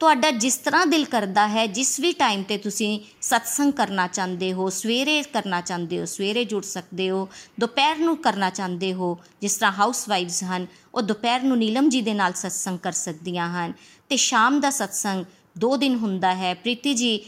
ਤੁਹਾਡਾ 0.00 0.30
ਜਿਸ 0.32 0.56
ਤਰ੍ਹਾਂ 0.56 0.84
ਦਿਲ 0.86 1.04
ਕਰਦਾ 1.04 1.46
ਹੈ, 1.48 1.66
ਜਿਸ 1.66 1.98
ਵੀ 2.00 2.12
ਟਾਈਮ 2.12 2.42
ਤੇ 2.42 2.58
ਤੁਸੀਂ 2.58 2.98
ਸਤਸੰਗ 3.20 3.72
ਕਰਨਾ 3.72 4.06
ਚਾਹੁੰਦੇ 4.06 4.52
ਹੋ, 4.52 4.68
ਸਵੇਰੇ 4.70 5.22
ਕਰਨਾ 5.32 5.60
ਚਾਹੁੰਦੇ 5.60 6.00
ਹੋ, 6.00 6.04
ਸਵੇਰੇ 6.04 6.44
ਜੁੜ 6.44 6.62
ਸਕਦੇ 6.64 7.08
ਹੋ, 7.10 7.28
ਦੁਪਹਿਰ 7.60 7.98
ਨੂੰ 7.98 8.16
ਕਰਨਾ 8.16 8.50
ਚਾਹੁੰਦੇ 8.50 8.92
ਹੋ, 8.92 9.18
ਜਿਸ 9.40 9.56
ਤਰ੍ਹਾਂ 9.56 9.72
ਹਾਊਸ 9.72 10.08
ਵਾਈਫਸ 10.08 10.42
ਹਨ, 10.44 10.66
ਉਹ 10.94 11.02
ਦੁਪਹਿਰ 11.02 11.42
ਨੂੰ 11.42 11.58
ਨੀਲਮ 11.58 11.88
ਜੀ 11.88 12.02
ਦੇ 12.02 12.14
ਨਾਲ 12.14 12.32
ਸਤਸੰਗ 12.32 12.78
ਕਰ 12.78 12.92
ਸਕਦੀਆਂ 12.92 13.48
ਹਨ 13.48 13.72
ਤੇ 14.10 14.16
ਸ਼ਾਮ 14.16 14.60
ਦਾ 14.60 14.70
ਸਤਸੰਗ 14.70 15.24
ਦੋ 15.58 15.76
ਦਿਨ 15.76 15.96
ਹੁੰਦਾ 15.96 16.34
ਹੈ, 16.34 16.54
ਪ੍ਰੀਤੀ 16.54 16.94
ਜੀ 16.94 17.18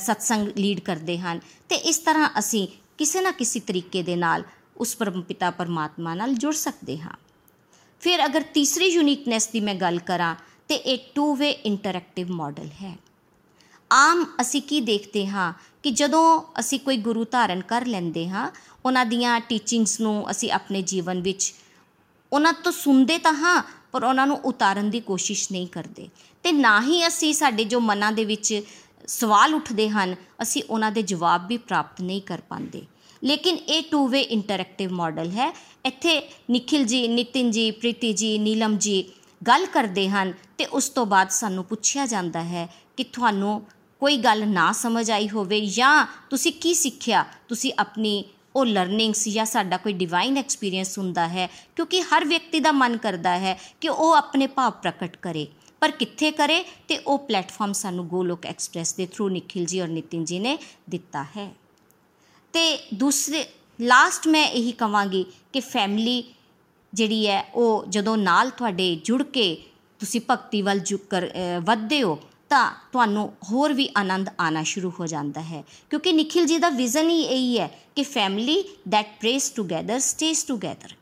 ਸਤਸੰਗ 0.00 0.48
ਲੀਡ 0.56 0.80
ਕਰਦੇ 0.80 1.18
ਹਨ 1.18 1.40
ਤੇ 1.68 1.76
ਇਸ 1.90 1.98
ਤਰ੍ਹਾਂ 1.98 2.28
ਅਸੀਂ 2.38 2.66
ਕਿਸੇ 2.98 3.20
ਨਾ 3.20 3.30
ਕਿਸੇ 3.30 3.60
ਤਰੀਕੇ 3.60 4.02
ਦੇ 4.02 4.16
ਨਾਲ 4.16 4.44
ਉਸ 4.76 4.96
ਪਰਮਪਿਤਾ 4.96 5.50
ਪਰਮਾਤਮਾ 5.50 6.14
ਨਾਲ 6.14 6.34
ਜੁੜ 6.34 6.54
ਸਕਦੇ 6.54 6.98
ਹਾਂ। 6.98 7.12
ਫਿਰ 8.00 8.24
ਅਗਰ 8.24 8.42
ਤੀਸਰੀ 8.42 8.86
ਯੂਨੀਕਨੈਸ 8.86 9.48
ਦੀ 9.48 9.60
ਮੈਂ 9.60 9.74
ਗੱਲ 9.74 9.98
ਕਰਾਂ, 9.98 10.34
ਤੇ 10.68 10.74
ਇਹ 10.74 10.98
ਟੂ 11.14 11.34
ਵੇ 11.34 11.50
ਇੰਟਰੈਕਟਿਵ 11.50 12.32
ਮਾਡਲ 12.32 12.68
ਹੈ। 12.82 12.98
ਆਮ 13.92 14.26
ਅਸੀਂ 14.40 14.62
ਕੀ 14.62 14.80
ਦੇਖਦੇ 14.80 15.26
ਹਾਂ 15.26 15.52
ਕਿ 15.82 15.90
ਜਦੋਂ 15.90 16.42
ਅਸੀਂ 16.60 16.80
ਕੋਈ 16.80 16.96
ਗੁਰੂ 16.96 17.24
ਧਾਰਨ 17.24 17.60
ਕਰ 17.60 17.86
ਲੈਂਦੇ 17.86 18.28
ਹਾਂ, 18.28 18.50
ਉਹਨਾਂ 18.84 19.06
ਦੀਆਂ 19.06 19.40
ਟੀਚਿੰਗਸ 19.40 20.00
ਨੂੰ 20.00 20.30
ਅਸੀਂ 20.30 20.52
ਆਪਣੇ 20.52 20.82
ਜੀਵਨ 20.82 21.22
ਵਿੱਚ 21.22 21.54
ਉਹਨਾਂ 22.32 22.52
ਤੋਂ 22.52 22.72
ਸੁਣਦੇ 22.72 23.18
ਤਾਂ 23.18 23.32
ਹਾਂ, 23.32 23.62
ਪਰ 23.92 24.04
ਉਹਨਾਂ 24.04 24.26
ਨੂੰ 24.26 24.36
ਉਤਾਰਨ 24.36 24.90
ਦੀ 24.90 25.00
ਕੋਸ਼ਿਸ਼ 25.00 25.52
ਨਹੀਂ 25.52 25.66
ਕਰਦੇ। 25.66 26.08
ਤੇ 26.42 26.52
ਨਾ 26.52 26.82
ਹੀ 26.82 27.06
ਅਸੀਂ 27.06 27.34
ਸਾਡੇ 27.34 27.64
ਜੋ 27.64 27.80
ਮਨਾਂ 27.80 28.12
ਦੇ 28.12 28.24
ਵਿੱਚ 28.24 28.62
ਸਵਾਲ 29.06 29.54
ਉੱਠਦੇ 29.54 29.88
ਹਨ, 29.88 30.16
ਅਸੀਂ 30.42 30.62
ਉਹਨਾਂ 30.70 30.92
ਦੇ 30.92 31.02
ਜਵਾਬ 31.02 31.48
ਵੀ 31.48 31.56
ਪ੍ਰਾਪਤ 31.56 32.00
ਨਹੀਂ 32.00 32.22
ਕਰ 32.22 32.40
ਪਾਉਂਦੇ। 32.48 32.82
ਲੇਕਿਨ 33.24 33.56
ਇਹ 33.56 33.82
ਟੂ 33.90 34.08
ਵੇ 34.08 34.20
ਇੰਟਰੈਕਟਿਵ 34.20 34.92
ਮਾਡਲ 34.92 35.30
ਹੈ। 35.30 35.56
ਇੱਥੇ 35.84 36.30
ਨikhil 36.50 36.86
ਜੀ 36.86 37.08
ਨਿਤਿਨ 37.08 37.50
ਜੀ 37.50 37.70
ਪ੍ਰੀਤੀ 37.70 38.12
ਜੀ 38.12 38.38
ਨੀਲਮ 38.38 38.78
ਜੀ 38.78 39.10
ਗੱਲ 39.46 39.66
ਕਰਦੇ 39.66 40.08
ਹਨ 40.08 40.32
ਤੇ 40.58 40.64
ਉਸ 40.64 40.88
ਤੋਂ 40.88 41.06
ਬਾਅਦ 41.06 41.30
ਸਾਨੂੰ 41.30 41.64
ਪੁੱਛਿਆ 41.64 42.06
ਜਾਂਦਾ 42.06 42.42
ਹੈ 42.42 42.68
ਕਿ 42.96 43.04
ਤੁਹਾਨੂੰ 43.04 43.66
ਕੋਈ 44.00 44.16
ਗੱਲ 44.16 44.48
ਨਾ 44.48 44.72
ਸਮਝ 44.72 45.10
ਆਈ 45.10 45.28
ਹੋਵੇ 45.28 45.66
ਜਾਂ 45.66 46.06
ਤੁਸੀਂ 46.30 46.52
ਕੀ 46.52 46.74
ਸਿੱਖਿਆ? 46.74 47.24
ਤੁਸੀਂ 47.48 47.72
ਆਪਣੀ 47.78 48.24
ਉਹ 48.56 48.66
ਲਰਨਿੰਗਸ 48.66 49.28
ਜਾਂ 49.28 49.44
ਸਾਡਾ 49.44 49.76
ਕੋਈ 49.76 49.92
ਡਿਵਾਈਨ 49.92 50.36
ਐਕਸਪੀਰੀਅੰਸ 50.36 50.98
ਹੁੰਦਾ 50.98 51.28
ਹੈ 51.28 51.46
ਕਿਉਂਕਿ 51.76 52.02
ਹਰ 52.02 52.24
ਵਿਅਕਤੀ 52.24 52.60
ਦਾ 52.60 52.72
ਮਨ 52.72 52.96
ਕਰਦਾ 52.96 53.38
ਹੈ 53.38 53.60
ਕਿ 53.80 53.88
ਉਹ 53.88 54.12
ਆਪਣੇ 54.12 54.46
ਭਾਵ 54.46 54.72
ਪ੍ਰਗਟ 54.72 55.16
ਕਰੇ। 55.16 55.46
ਪਰ 55.80 55.90
ਕਿੱਥੇ 55.90 56.30
ਕਰੇ? 56.30 56.64
ਤੇ 56.88 56.98
ਉਹ 56.98 57.18
ਪਲੇਟਫਾਰਮ 57.18 57.72
ਸਾਨੂੰ 57.72 58.06
ਗੋਲੋਕ 58.08 58.46
ਐਕਸਪ੍ਰੈਸ 58.46 58.94
ਦੇ 58.94 59.06
ਥਰੂ 59.06 59.28
ਨikhil 59.30 59.66
ਜੀ 59.66 59.80
ਔਰ 59.80 59.88
ਨਿਤਿਨ 59.88 60.24
ਜੀ 60.24 60.38
ਨੇ 60.38 60.58
ਦਿੱਤਾ 60.90 61.22
ਹੈ। 61.36 61.52
ਤੇ 62.52 62.78
ਦੂਸਰੇ 62.94 63.44
ਲਾਸਟ 63.80 64.28
ਮੈਂ 64.28 64.46
ਇਹੀ 64.48 64.72
ਕਵਾਂਗੀ 64.72 65.24
ਕਿ 65.52 65.60
ਫੈਮਿਲੀ 65.60 66.24
ਜਿਹੜੀ 66.94 67.26
ਹੈ, 67.26 67.42
ਉਹ 67.54 67.84
ਜਦੋਂ 67.88 68.16
ਨਾਲ 68.16 68.50
ਤੁਹਾਡੇ 68.50 68.94
ਜੁੜ 69.04 69.22
ਕੇ 69.22 69.56
ਤੁਸੀਂ 69.98 70.20
ਭਗਤੀ 70.30 70.62
ਵੱਲ 70.62 70.80
ਕਰ 71.10 71.30
ਵੱਧਦੇ 71.64 72.02
ਹੋ, 72.02 72.18
ਤਾਂ 72.48 72.72
ਤੁਹਾਨੂੰ 72.92 73.32
ਹੋਰ 73.50 73.72
ਵੀ 73.72 73.88
ਆਨੰਦ 73.96 74.30
ਆਣਾ 74.40 74.62
ਸ਼ੁਰੂ 74.62 74.92
ਹੋ 75.00 75.06
ਜਾਂਦਾ 75.06 75.40
ਹੈ। 75.40 75.64
ਕਿਉਂਕਿ 75.90 76.12
ਨikhil 76.12 76.46
ਜੀ 76.46 76.58
ਦਾ 76.58 76.68
ਵਿਜ਼ਨ 76.68 77.10
ਹੀ 77.10 77.20
ਇਹੀ 77.22 77.58
ਹੈ 77.58 77.70
ਕਿ 77.96 78.02
family 78.02 78.62
that 78.88 79.18
prays 79.20 79.50
together 79.50 79.98
stays 79.98 80.44
together 80.44 80.92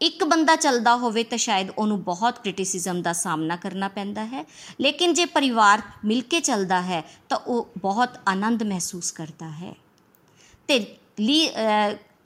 ਇੱਕ 0.00 0.24
ਬੰਦਾ 0.24 0.54
ਚੱਲਦਾ 0.56 0.94
ਹੋਵੇ 0.96 1.22
ਤਾਂ 1.24 1.38
ਸ਼ਾਇਦ 1.38 1.70
ਉਹਨੂੰ 1.70 2.02
ਬਹੁਤ 2.04 2.38
ਕ੍ਰਿਟਿਸਿਜ਼ਮ 2.38 3.02
ਦਾ 3.02 3.12
ਸਾਹਮਣਾ 3.12 3.56
ਕਰਨਾ 3.56 3.88
ਪੈਂਦਾ 3.88 4.24
ਹੈ। 4.24 4.44
ਲੇਕਿਨ 4.80 5.14
ਜੇ 5.14 5.24
ਪਰਿਵਾਰ 5.24 5.82
ਮਿਲ 6.04 6.20
ਕੇ 6.22 6.40
ਚੱਲਦਾ 6.40 6.80
ਹੈ 6.82 7.02
ਤਾਂ 7.28 7.38
ਉਹ 7.38 7.68
ਬਹੁਤ 7.78 8.18
ਆਨੰਦ 8.28 8.62
ਮਹਿਸੂਸ 8.62 9.10
ਕਰਦਾ 9.12 9.50
ਹੈ। 9.52 9.74
ਤੇ 10.68 10.76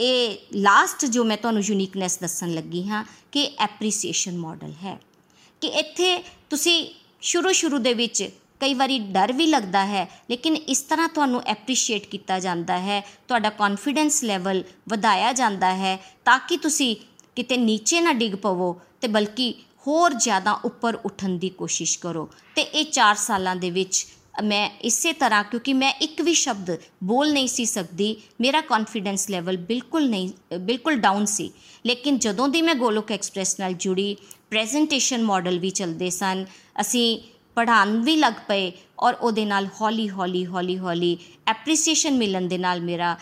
ਇਹ 0.00 0.36
ਲਾਸਟ 0.54 1.04
ਜੋ 1.06 1.24
ਮੈਂ 1.24 1.36
ਤੁਹਾਨੂੰ 1.36 1.62
ਯੂਨੀਕਨੈਸ 1.62 2.18
ਦੱਸਣ 2.18 2.52
ਲੱਗੀ 2.54 2.86
ਹਾਂ 2.88 3.04
ਕਿ 3.32 3.50
ਐਪਰੀਸੀਏਸ਼ਨ 3.58 4.38
ਮਾਡਲ 4.38 4.72
ਹੈ। 4.84 4.98
ਕਿ 5.62 5.68
ਇੱਥੇ 5.68 6.16
ਤੁਸੀਂ 6.50 6.86
ਸ਼ੁਰੂ 7.22 7.52
ਸ਼ੁਰੂ 7.52 7.78
ਦੇ 7.78 7.92
ਵਿੱਚ 7.94 8.28
ਕਈ 8.60 8.74
ਵਾਰੀ 8.74 8.98
ਡਰ 9.12 9.32
ਵੀ 9.32 9.46
ਲੱਗਦਾ 9.46 9.84
ਹੈ, 9.86 10.08
ਲੇਕਿਨ 10.30 10.56
ਇਸ 10.56 10.80
ਤਰ੍ਹਾਂ 10.80 11.08
ਤੁਹਾਨੂੰ 11.08 11.42
ਐਪਰੀਸ਼ੀਏਟ 11.46 12.06
ਕੀਤਾ 12.06 12.38
ਜਾਂਦਾ 12.38 12.78
ਹੈ, 12.78 13.00
ਤੁਹਾਡਾ 13.28 13.50
ਕੌਨਫੀਡੈਂਸ 13.50 14.22
ਲੈਵਲ 14.24 14.62
ਵਧਾਇਆ 14.88 15.32
ਜਾਂਦਾ 15.32 15.74
ਹੈ 15.76 15.96
ਤਾਂ 16.24 16.38
ਕਿ 16.38 16.56
ਤੁਸੀਂ 16.56 16.94
ਕਿਤੇ 17.36 17.56
ਨੀਚੇ 17.56 18.00
ਨਾ 18.00 18.12
ਡਿੱਗ 18.12 18.34
ਪਵੋ 18.34 18.80
ਤੇ 19.00 19.08
ਬਲਕਿ 19.08 19.52
ਹੋਰ 19.86 20.14
ਜ਼ਿਆਦਾ 20.14 20.52
ਉੱਪਰ 20.64 20.94
ਉੱਠਣ 21.04 21.38
ਦੀ 21.38 21.48
ਕੋਸ਼ਿਸ਼ 21.50 21.98
ਕਰੋ। 21.98 22.28
ਤੇ 22.56 22.62
ਇਹ 22.62 22.84
4 22.92 23.14
ਸਾਲਾਂ 23.16 23.54
ਦੇ 23.56 23.70
ਵਿੱਚ 23.70 24.06
ਮੈਂ 24.44 24.68
ਇਸੇ 24.80 25.12
ਤਰ੍ਹਾਂ, 25.12 25.42
ਕਿਉਂਕਿ 25.44 25.72
ਮੈਂ 25.72 25.92
ਇੱਕ 26.00 26.20
ਵੀ 26.22 26.34
ਸ਼ਬਦ 26.34 26.70
ਬੋਲ 27.04 27.32
ਨਹੀਂ 27.32 27.48
ਸੀ 27.48 27.64
ਸਕਦੀ, 27.64 28.16
ਮੇਰਾ 28.40 28.60
ਕੌਨਫੀਡੈਂਸ 28.60 29.28
ਲੈਵਲ 29.30 29.56
ਬਿਲਕੁਲ 29.56 30.08
ਨਹੀਂ, 30.10 30.30
ਬਿਲਕੁਲ 30.58 30.96
ਡਾਊਨ 30.96 31.24
ਸੀ। 31.26 31.50
ਲੇਕਿਨ 31.86 32.18
ਜਦੋਂ 32.18 32.48
ਦੀ 32.48 32.62
ਮੈਂ 32.62 32.74
ਗੋਲੋਕ 32.74 33.12
ਐਕਸਪ੍ਰੈਸ 33.12 33.58
ਨਾਲ 33.60 33.72
ਜੁੜੀ 33.74 34.16
ਪ੍ਰੈਜੈਂਟੇਸ਼ਨ 34.50 35.22
ਮਾਡਲ 35.22 35.58
ਵੀ 35.58 35.70
ਚੱਲਦੇ 35.70 36.10
ਸਨ, 36.10 36.44
ਅਸੀਂ 36.80 37.18
ਪੜ੍ਹਾਉਣ 37.56 38.00
ਵੀ 38.02 38.16
ਲੱਗ 38.16 38.32
ਪਏ 38.48 38.72
ਔਰ 38.98 39.14
ਉਹਦੇ 39.14 39.44
ਨਾਲ 39.44 39.66
ਹੌਲੀ 39.80 40.08
ਹੌਲੀ 40.08 40.44
ਹੌਲੀ 40.46 40.78
ਹੌਲੀ 40.78 41.16
ਐਪਰੀਸੀਏਸ਼ਨ 41.46 42.16
ਮਿਲਣ 42.16 42.46
ਦੇ 42.48 42.58
ਨਾਲ 42.58 42.80
ਮੇਰਾ 42.80 43.16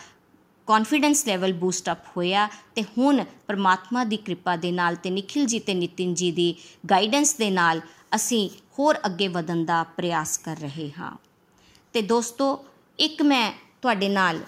ਕੌਨਫੀਡੈਂਸ 0.71 1.25
ਲੈਵਲ 1.27 1.53
ਬੂਸਟ 1.53 1.89
ਅਪ 1.91 2.05
ਹੋਇਆ 2.17 2.47
ਤੇ 2.75 2.83
ਹੁਣ 2.97 3.23
ਪਰਮਾਤਮਾ 3.47 4.03
ਦੀ 4.03 4.17
ਕਿਰਪਾ 4.17 4.55
ਦੇ 4.55 4.71
ਨਾਲ 4.71 4.95
ਤੇ 4.95 5.09
ਨikhil 5.09 5.45
ਜੀ 5.45 5.59
ਤੇ 5.59 5.73
ਨਿਤਿਨ 5.73 6.13
ਜੀ 6.13 6.31
ਦੀ 6.31 6.53
ਗਾਈਡੈਂਸ 6.91 7.33
ਦੇ 7.35 7.49
ਨਾਲ 7.49 7.81
ਅਸੀਂ 8.15 8.49
ਹੋਰ 8.79 8.99
ਅੱਗੇ 9.05 9.27
ਵਧਣ 9.27 9.65
ਦਾ 9.65 9.83
ਪ੍ਰਯਾਸ 9.97 10.37
ਕਰ 10.37 10.57
ਰਹੇ 10.57 10.89
ਹਾਂ। 10.99 11.11
ਤੇ 11.93 12.01
ਦੋਸਤੋ, 12.01 12.65
ਇੱਕ 12.99 13.21
ਮੈਂ 13.21 13.51
ਤੁਹਾਡੇ 13.81 14.09
ਨਾਲ 14.09 14.39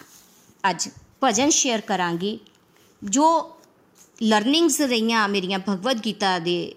ਅੱਜ 0.69 0.89
ਭਜਨ 1.23 1.49
ਸ਼ੇਅਰ 1.49 1.81
ਕਰਾਂਗੀ, 1.81 2.39
ਜੋ 3.01 3.55
ਲਰਨਿੰਗਸ 4.23 4.81
ਰਹੀਆਂ 4.81 5.27
ਮੇਰੀਆਂ 5.29 5.59
ਭਗਵਦ 5.59 6.05
ਗੀਤਾ 6.05 6.38
ਦੇ 6.39 6.75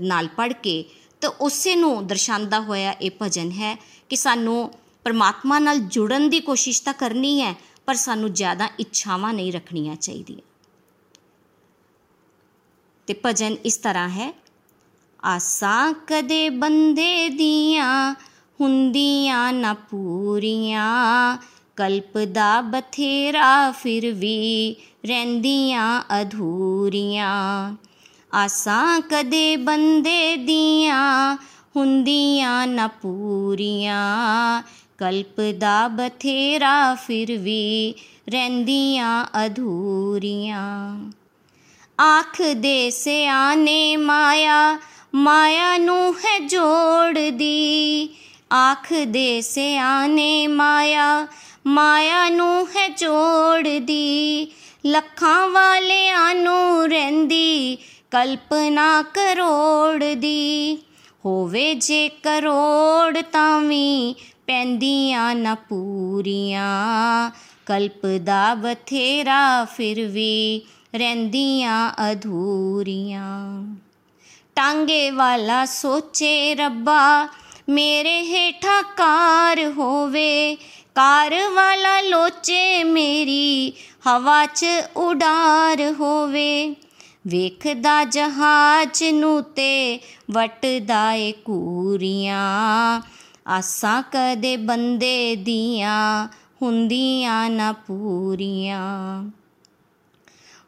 ਨਾਲ 0.00 0.28
ਪੜ੍ਹ 0.28 0.54
ਕੇ, 0.62 0.84
ਤਾਂ 1.20 1.30
ਉਸੇ 1.40 1.74
ਨੂੰ 1.74 2.06
ਦਰਸਾਉਂਦਾ 2.06 2.60
ਹੋਇਆ 2.60 2.92
ਇਹ 2.92 3.10
ਭਜਨ 3.22 3.50
ਹੈ 3.52 3.76
ਕਿ 4.08 4.16
ਸਾਨੂੰ 4.16 4.70
ਪਰਮਾਤਮਾ 5.04 5.58
ਨਾਲ 5.58 5.78
ਜੁੜਨ 5.78 6.28
ਦੀ 6.30 6.40
ਕੋਸ਼ਿਸ਼ 6.40 6.82
ਤਾਂ 6.82 6.92
ਕਰਨੀ 6.94 7.40
ਹੈ 7.40 7.54
ਪਰ 7.86 7.94
ਸਾਨੂੰ 7.94 8.32
ਜ਼ਿਆਦਾ 8.32 8.68
ਇੱਛਾਵਾਂ 8.80 9.32
ਨਹੀਂ 9.34 9.52
ਰੱਖਣੀਆਂ 9.52 9.96
ਚਾਹੀਦੀਆਂ। 9.96 10.40
ਤੇ 13.06 13.20
ਭਜਨ 13.24 13.56
ਇਸ 13.64 13.76
ਤਰ੍ਹਾਂ 13.76 14.08
ਹੈ, 14.08 14.32
ਆਸਾਂ 15.24 15.94
ਕਦੇ 16.06 16.48
ਬੰਦੇ 16.50 17.28
ਦੀਆਂ 17.28 18.14
ਹੁੰਦੀਆਂ 18.60 19.52
ਨਾ 19.52 19.74
ਪੂਰੀਆਂ, 19.74 21.38
ਕਲਪ 21.76 22.18
ਦਾ 22.18 22.60
ਬਥੇਰਾ 22.60 23.70
ਫਿਰ 23.70 24.12
ਵੀ 24.12 24.76
ਰਹਿੰਦੀਆਂ 25.06 26.02
ਅਧੂਰੀਆਂ। 26.20 27.76
ਆਸਾਂ 28.34 29.00
ਕਦੇ 29.00 29.56
ਬੰਦੇ 29.56 30.36
ਦੀਆਂ 30.36 31.36
ਹੁੰਦੀਆਂ 31.76 32.66
ਨਾ 32.66 32.86
ਪੂਰੀਆਂ 32.86 34.62
ਕਲਪ 34.98 35.40
ਦਾ 35.58 35.88
ਬਥੇਰਾ 35.88 36.94
ਫਿਰ 36.94 37.36
ਵੀ 37.36 37.94
ਰਹਿੰਦੀਆਂ 38.28 39.26
ਅਧੂਰੀਆਂ। 39.46 40.96
ਆਖ 42.00 42.42
ਦੇ 42.42 42.90
ਸਿਆਣੇ 42.90 43.96
ਮਾਇਆ 43.96 44.78
ਮਾਇਆ 45.14 45.78
ਨੂੰ 45.78 46.14
ਹੈ 46.14 46.38
ਜੋੜਦੀ। 46.38 48.08
ਆਖ 48.52 48.92
ਦੇ 49.06 49.40
ਸਿਆਣੇ 49.40 50.46
ਮਾਇਆ 50.46 51.26
ਮਾਇਆ 51.66 52.28
ਨੂੰ 52.28 52.66
ਹੈ 52.66 52.88
ਜੋੜਦੀ। 52.88 54.46
ਲੱਖਾਂ 54.86 55.48
ਵਾਲਿਆਂ 55.48 56.34
ਨੂੰ 56.34 56.88
ਰਹਿੰਦੀ, 56.88 57.78
ਕਲਪਨਾ 58.10 59.02
ਕਰੋੜ 59.02 60.04
ਦੀ 60.04 60.78
ਹੋਵੇ 61.24 61.74
ਜੇ 61.74 62.08
ਕਰੋੜ 62.08 63.18
ਤਾਂ 63.32 63.60
ਵੀ 63.60 64.14
ਪੈਂਦੀਆਂ 64.46 65.34
ਨਾ 65.34 65.54
ਪੂਰੀਆਂ। 65.54 67.30
ਕਲਪ 67.66 68.06
ਦਾ 68.06 68.54
ਬਥੇਰਾ 68.54 69.64
ਫਿਰ 69.64 70.06
ਵੀ 70.06 70.62
ਰਹਿੰਦੀਆਂ 70.94 71.92
ਅਧੂਰੀਆਂ। 72.12 73.66
ਟਾਂਗੇ 74.56 75.10
ਵਾਲਾ 75.10 75.64
ਸੋਚੇ 75.64 76.54
ਰੱਬਾ, 76.54 77.28
ਮੇਰੇ 77.68 78.22
ਹੇਠਾਂ 78.22 78.82
ਕਾਰ 78.82 79.72
ਹੋਵੇ। 79.72 80.56
ਕਾਰ 80.94 81.34
ਵਾਲਾ 81.54 82.00
ਲੋਚੇ 82.00 82.84
ਮੇਰੀ 82.84 83.72
ਹਵਾ 84.06 84.46
'ਚ 84.46 84.66
ਉਡਾਰ 84.96 85.94
ਹੋਵੇ। 86.00 86.76
ਵੇਖਦਾ 87.26 88.04
ਜਹਾਜ਼ 88.04 89.04
ਨੂੰ 89.12 89.42
ਤੇ 89.42 90.00
ਵਟਦਾ 90.30 91.12
ਏ 91.12 91.32
ਕੂਰੀਆਂ। 91.32 93.00
ਆਸਾਂ 93.46 94.02
ਕਦੇ 94.12 94.56
ਬੰਦੇ 94.56 95.36
ਦੀਆਂ, 95.36 96.28
ਹੁੰਦੀਆਂ 96.62 97.50
ਨਾ 97.50 97.72
ਪੂਰੀਆਂ। 97.72 99.30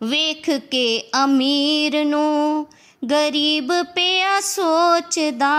ਵੇਖ 0.03 0.51
ਕੇ 0.51 1.11
ਅਮੀਰ 1.25 2.05
ਨੂੰ 2.05 2.67
ਗਰੀਬ 3.11 3.83
ਪਿਆ 3.83 4.41
ਸੋਚਦਾ, 4.41 5.57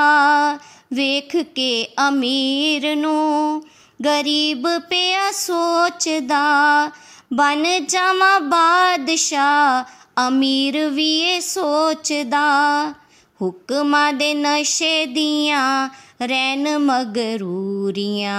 ਵੇਖ 0.93 1.35
ਕੇ 1.35 1.93
ਅਮੀਰ 2.07 2.95
ਨੂੰ 2.95 3.63
ਗਰੀਬ 4.05 4.77
ਪਿਆ 4.77 5.31
ਸੋਚਦਾ। 5.31 6.91
ਬਨ 7.33 7.85
ਜਾਵਾਂ 7.85 8.39
ਬਾਦਸ਼ਾਹ, 8.39 9.83
ਅਮੀਰ 10.27 10.89
ਵੀ 10.89 11.19
ਇਹ 11.19 11.41
ਸੋਚਦਾ। 11.41 12.93
ਹੁਕਮਾਂ 13.41 14.13
ਦੇ 14.13 14.33
ਨਸ਼ੇ 14.33 15.05
ਦੀਆਂ 15.05 15.89
ਰਹਿਨ 16.21 16.77
ਮਗਰੂਰੀਆਂ, 16.77 18.35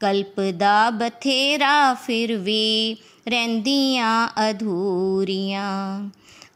ਕਲਪ 0.00 0.40
ਦਾ 0.40 0.90
ਬਥੇਰਾ 0.90 1.94
ਫਿਰ 1.94 2.36
ਵੀ 2.36 2.96
ਰਹਿੰਦੀਆਂ 3.28 4.28
ਅਧੂਰੀਆਂ। 4.50 6.08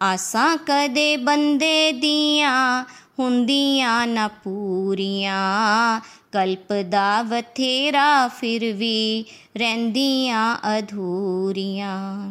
ਆਸਾਂ 0.02 0.56
ਕਦੇ 0.66 1.16
ਬੰਦੇ 1.16 1.92
ਦੀਆਂ, 1.92 2.84
ਹੁੰਦੀਆਂ 3.18 4.06
ਨਾ 4.06 4.28
ਪੂਰੀਆਂ। 4.28 6.00
ਕਲਪ 6.32 6.72
ਦਾ 6.72 7.22
ਬਥੇਰਾ 7.22 8.28
ਫਿਰ 8.28 8.72
ਵੀ 8.72 9.24
ਰਹਿੰਦੀਆਂ 9.56 10.56
ਅਧੂਰੀਆਂ। 10.78 12.26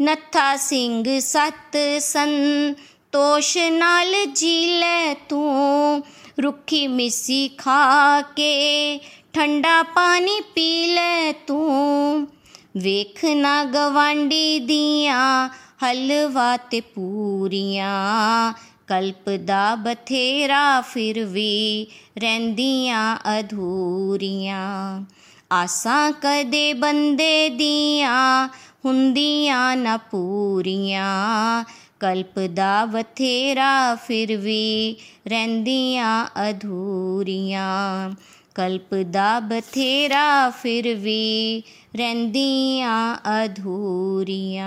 ਨੱਥਾ 0.00 0.56
ਸਿੰਘ 0.56 1.20
ਸਤ 1.20 1.76
ਸੰਤੋਸ਼ 2.00 3.58
ਨਾਲ 3.58 4.14
ਜੀ 4.26 4.78
ਲੈ 4.78 5.14
ਤੂੰ 5.28 6.02
ਰੁੱਖੀ 6.42 6.86
ਮਿੱਸੀ 6.86 7.48
ਖਾ 7.48 8.22
ਕੇ, 8.22 9.00
ਠੰਡਾ 9.32 9.82
ਪਾਣੀ 9.82 10.40
ਪੀ 10.54 10.94
ਲੈ 10.94 11.32
ਤੂੰ। 11.46 12.28
ਵੇਖ 12.76 13.24
ਨਾ 13.24 13.64
ਗਵਾਂਡੀ 13.64 14.58
ਦੀਆਂ 14.58 15.48
ਹਲਵਾ 15.82 16.56
ਤੇ 16.56 16.80
ਪੂਰੀਆਂ, 16.80 18.52
ਕਲਪ 18.86 19.30
ਦਾ 19.30 19.74
ਬਥੇਰਾ 19.74 20.80
ਫਿਰ 20.80 21.24
ਵੀ 21.24 21.86
ਰਹਿੰਦੀਆਂ 22.18 23.16
ਅਧੂਰੀਆਂ। 23.38 25.04
ਆਸਾਂ 25.52 26.12
ਕਦੇ 26.12 26.72
ਬੰਦੇ 26.72 27.48
ਦੀਆਂ 27.48 28.48
ਹੁੰਦੀਆਂ 28.84 29.76
ਨਾ 29.76 29.96
ਪੂਰੀਆਂ 29.96 31.64
ਕਲਪ 32.02 32.38
ਦਾ 32.38 32.84
ਬਥੇਰਾ 32.84 33.94
ਫਿਰ 33.94 34.36
ਵੀ 34.36 34.96
ਰਹਿੰਦੀਆਂ 35.28 36.26
ਅਧੂਰੀਆਂ 36.50 38.10
ਕਲਪ 38.54 38.94
ਦਾ 38.94 39.40
ਬਥੇਰਾ 39.40 40.50
ਫਿਰ 40.50 40.94
ਵੀ 40.94 41.62
ਰਹਿੰਦੀਆਂ 41.96 43.16
ਅਧੂਰੀਆਂ 43.44 44.66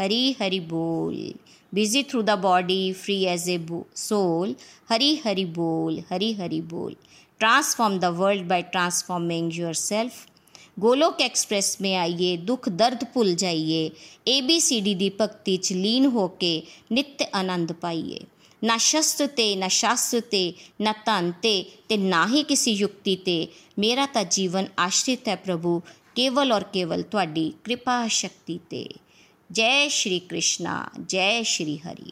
ਹਰੀ 0.00 0.32
ਹਰੀ 0.32 0.60
ਬੋਲ 0.60 1.32
busy 1.72 2.00
through 2.02 2.24
the 2.24 2.38
body 2.40 2.82
free 3.02 3.22
as 3.34 3.44
a 3.50 3.58
soul 3.98 4.50
hari 4.90 5.12
hari 5.26 5.44
bol 5.52 5.94
hari 6.10 6.26
hari 6.40 6.58
bol 6.72 6.90
transform 7.40 7.94
the 8.00 8.10
world 8.18 8.42
by 8.48 8.58
transforming 8.74 9.46
yourself 9.60 10.18
Golok 10.79 11.21
express 11.21 11.77
में 11.81 11.93
आइए 11.95 12.35
दुख 12.37 12.67
दर्द 12.71 13.05
भुल 13.13 13.33
जाइए 13.35 13.79
ए 14.27 14.41
बी 14.41 14.59
सी 14.59 14.79
डी 14.81 14.93
ਦੀ 14.95 15.09
ਭਗਤੀ 15.21 15.55
ਚ 15.57 15.73
ਲੀਨ 15.73 16.05
ਹੋ 16.05 16.27
ਕੇ 16.39 16.61
ਨਿਤ 16.91 17.23
ਆਨੰਦ 17.33 17.71
ਪਾਈਏ 17.73 18.19
ਨਾ 18.63 18.77
ਸ਼ਸਤਰ 18.77 19.27
ਤੇ 19.27 19.55
ਨਾ 19.55 19.67
ਸ਼ਾਸਤਰ 19.67 20.21
ਤੇ 20.21 20.53
ਨਾ 20.81 20.93
ਧਨ 21.05 21.31
ਤੇ 21.41 21.63
ਤੇ 21.89 21.97
ਨਾ 21.97 22.25
ਹੀ 22.27 22.43
ਕਿਸੇ 22.43 22.71
ਯੁਕਤੀ 22.71 23.15
ਤੇ 23.15 23.47
ਮੇਰਾ 23.79 24.05
ਤਾਂ 24.05 24.23
ਜੀਵਨ 24.31 24.67
ਆਸ਼ਰਿਤ 24.79 25.27
ਹੈ 25.27 25.35
ਪ੍ਰਭੂ 25.35 25.81
ਕੇਵਲ 26.15 26.51
ਔਰ 26.51 26.63
ਕੇਵਲ 26.63 27.01
ਤੁਹਾਡੀ 27.01 27.51
ਕਿਰਪਾ 27.65 28.05
ਸ਼ਕਤੀ 28.11 28.59
ਤੇ 28.69 28.87
ਜੈ 29.49 29.87
ਸ਼੍ਰੀ 29.87 30.19
ਕ੍ਰਿਸ਼ਨਾ 30.19 30.83
ਜੈ 31.09 31.41
ਸ਼੍ਰੀ 31.43 31.77
ਹਰੀ 31.77 32.11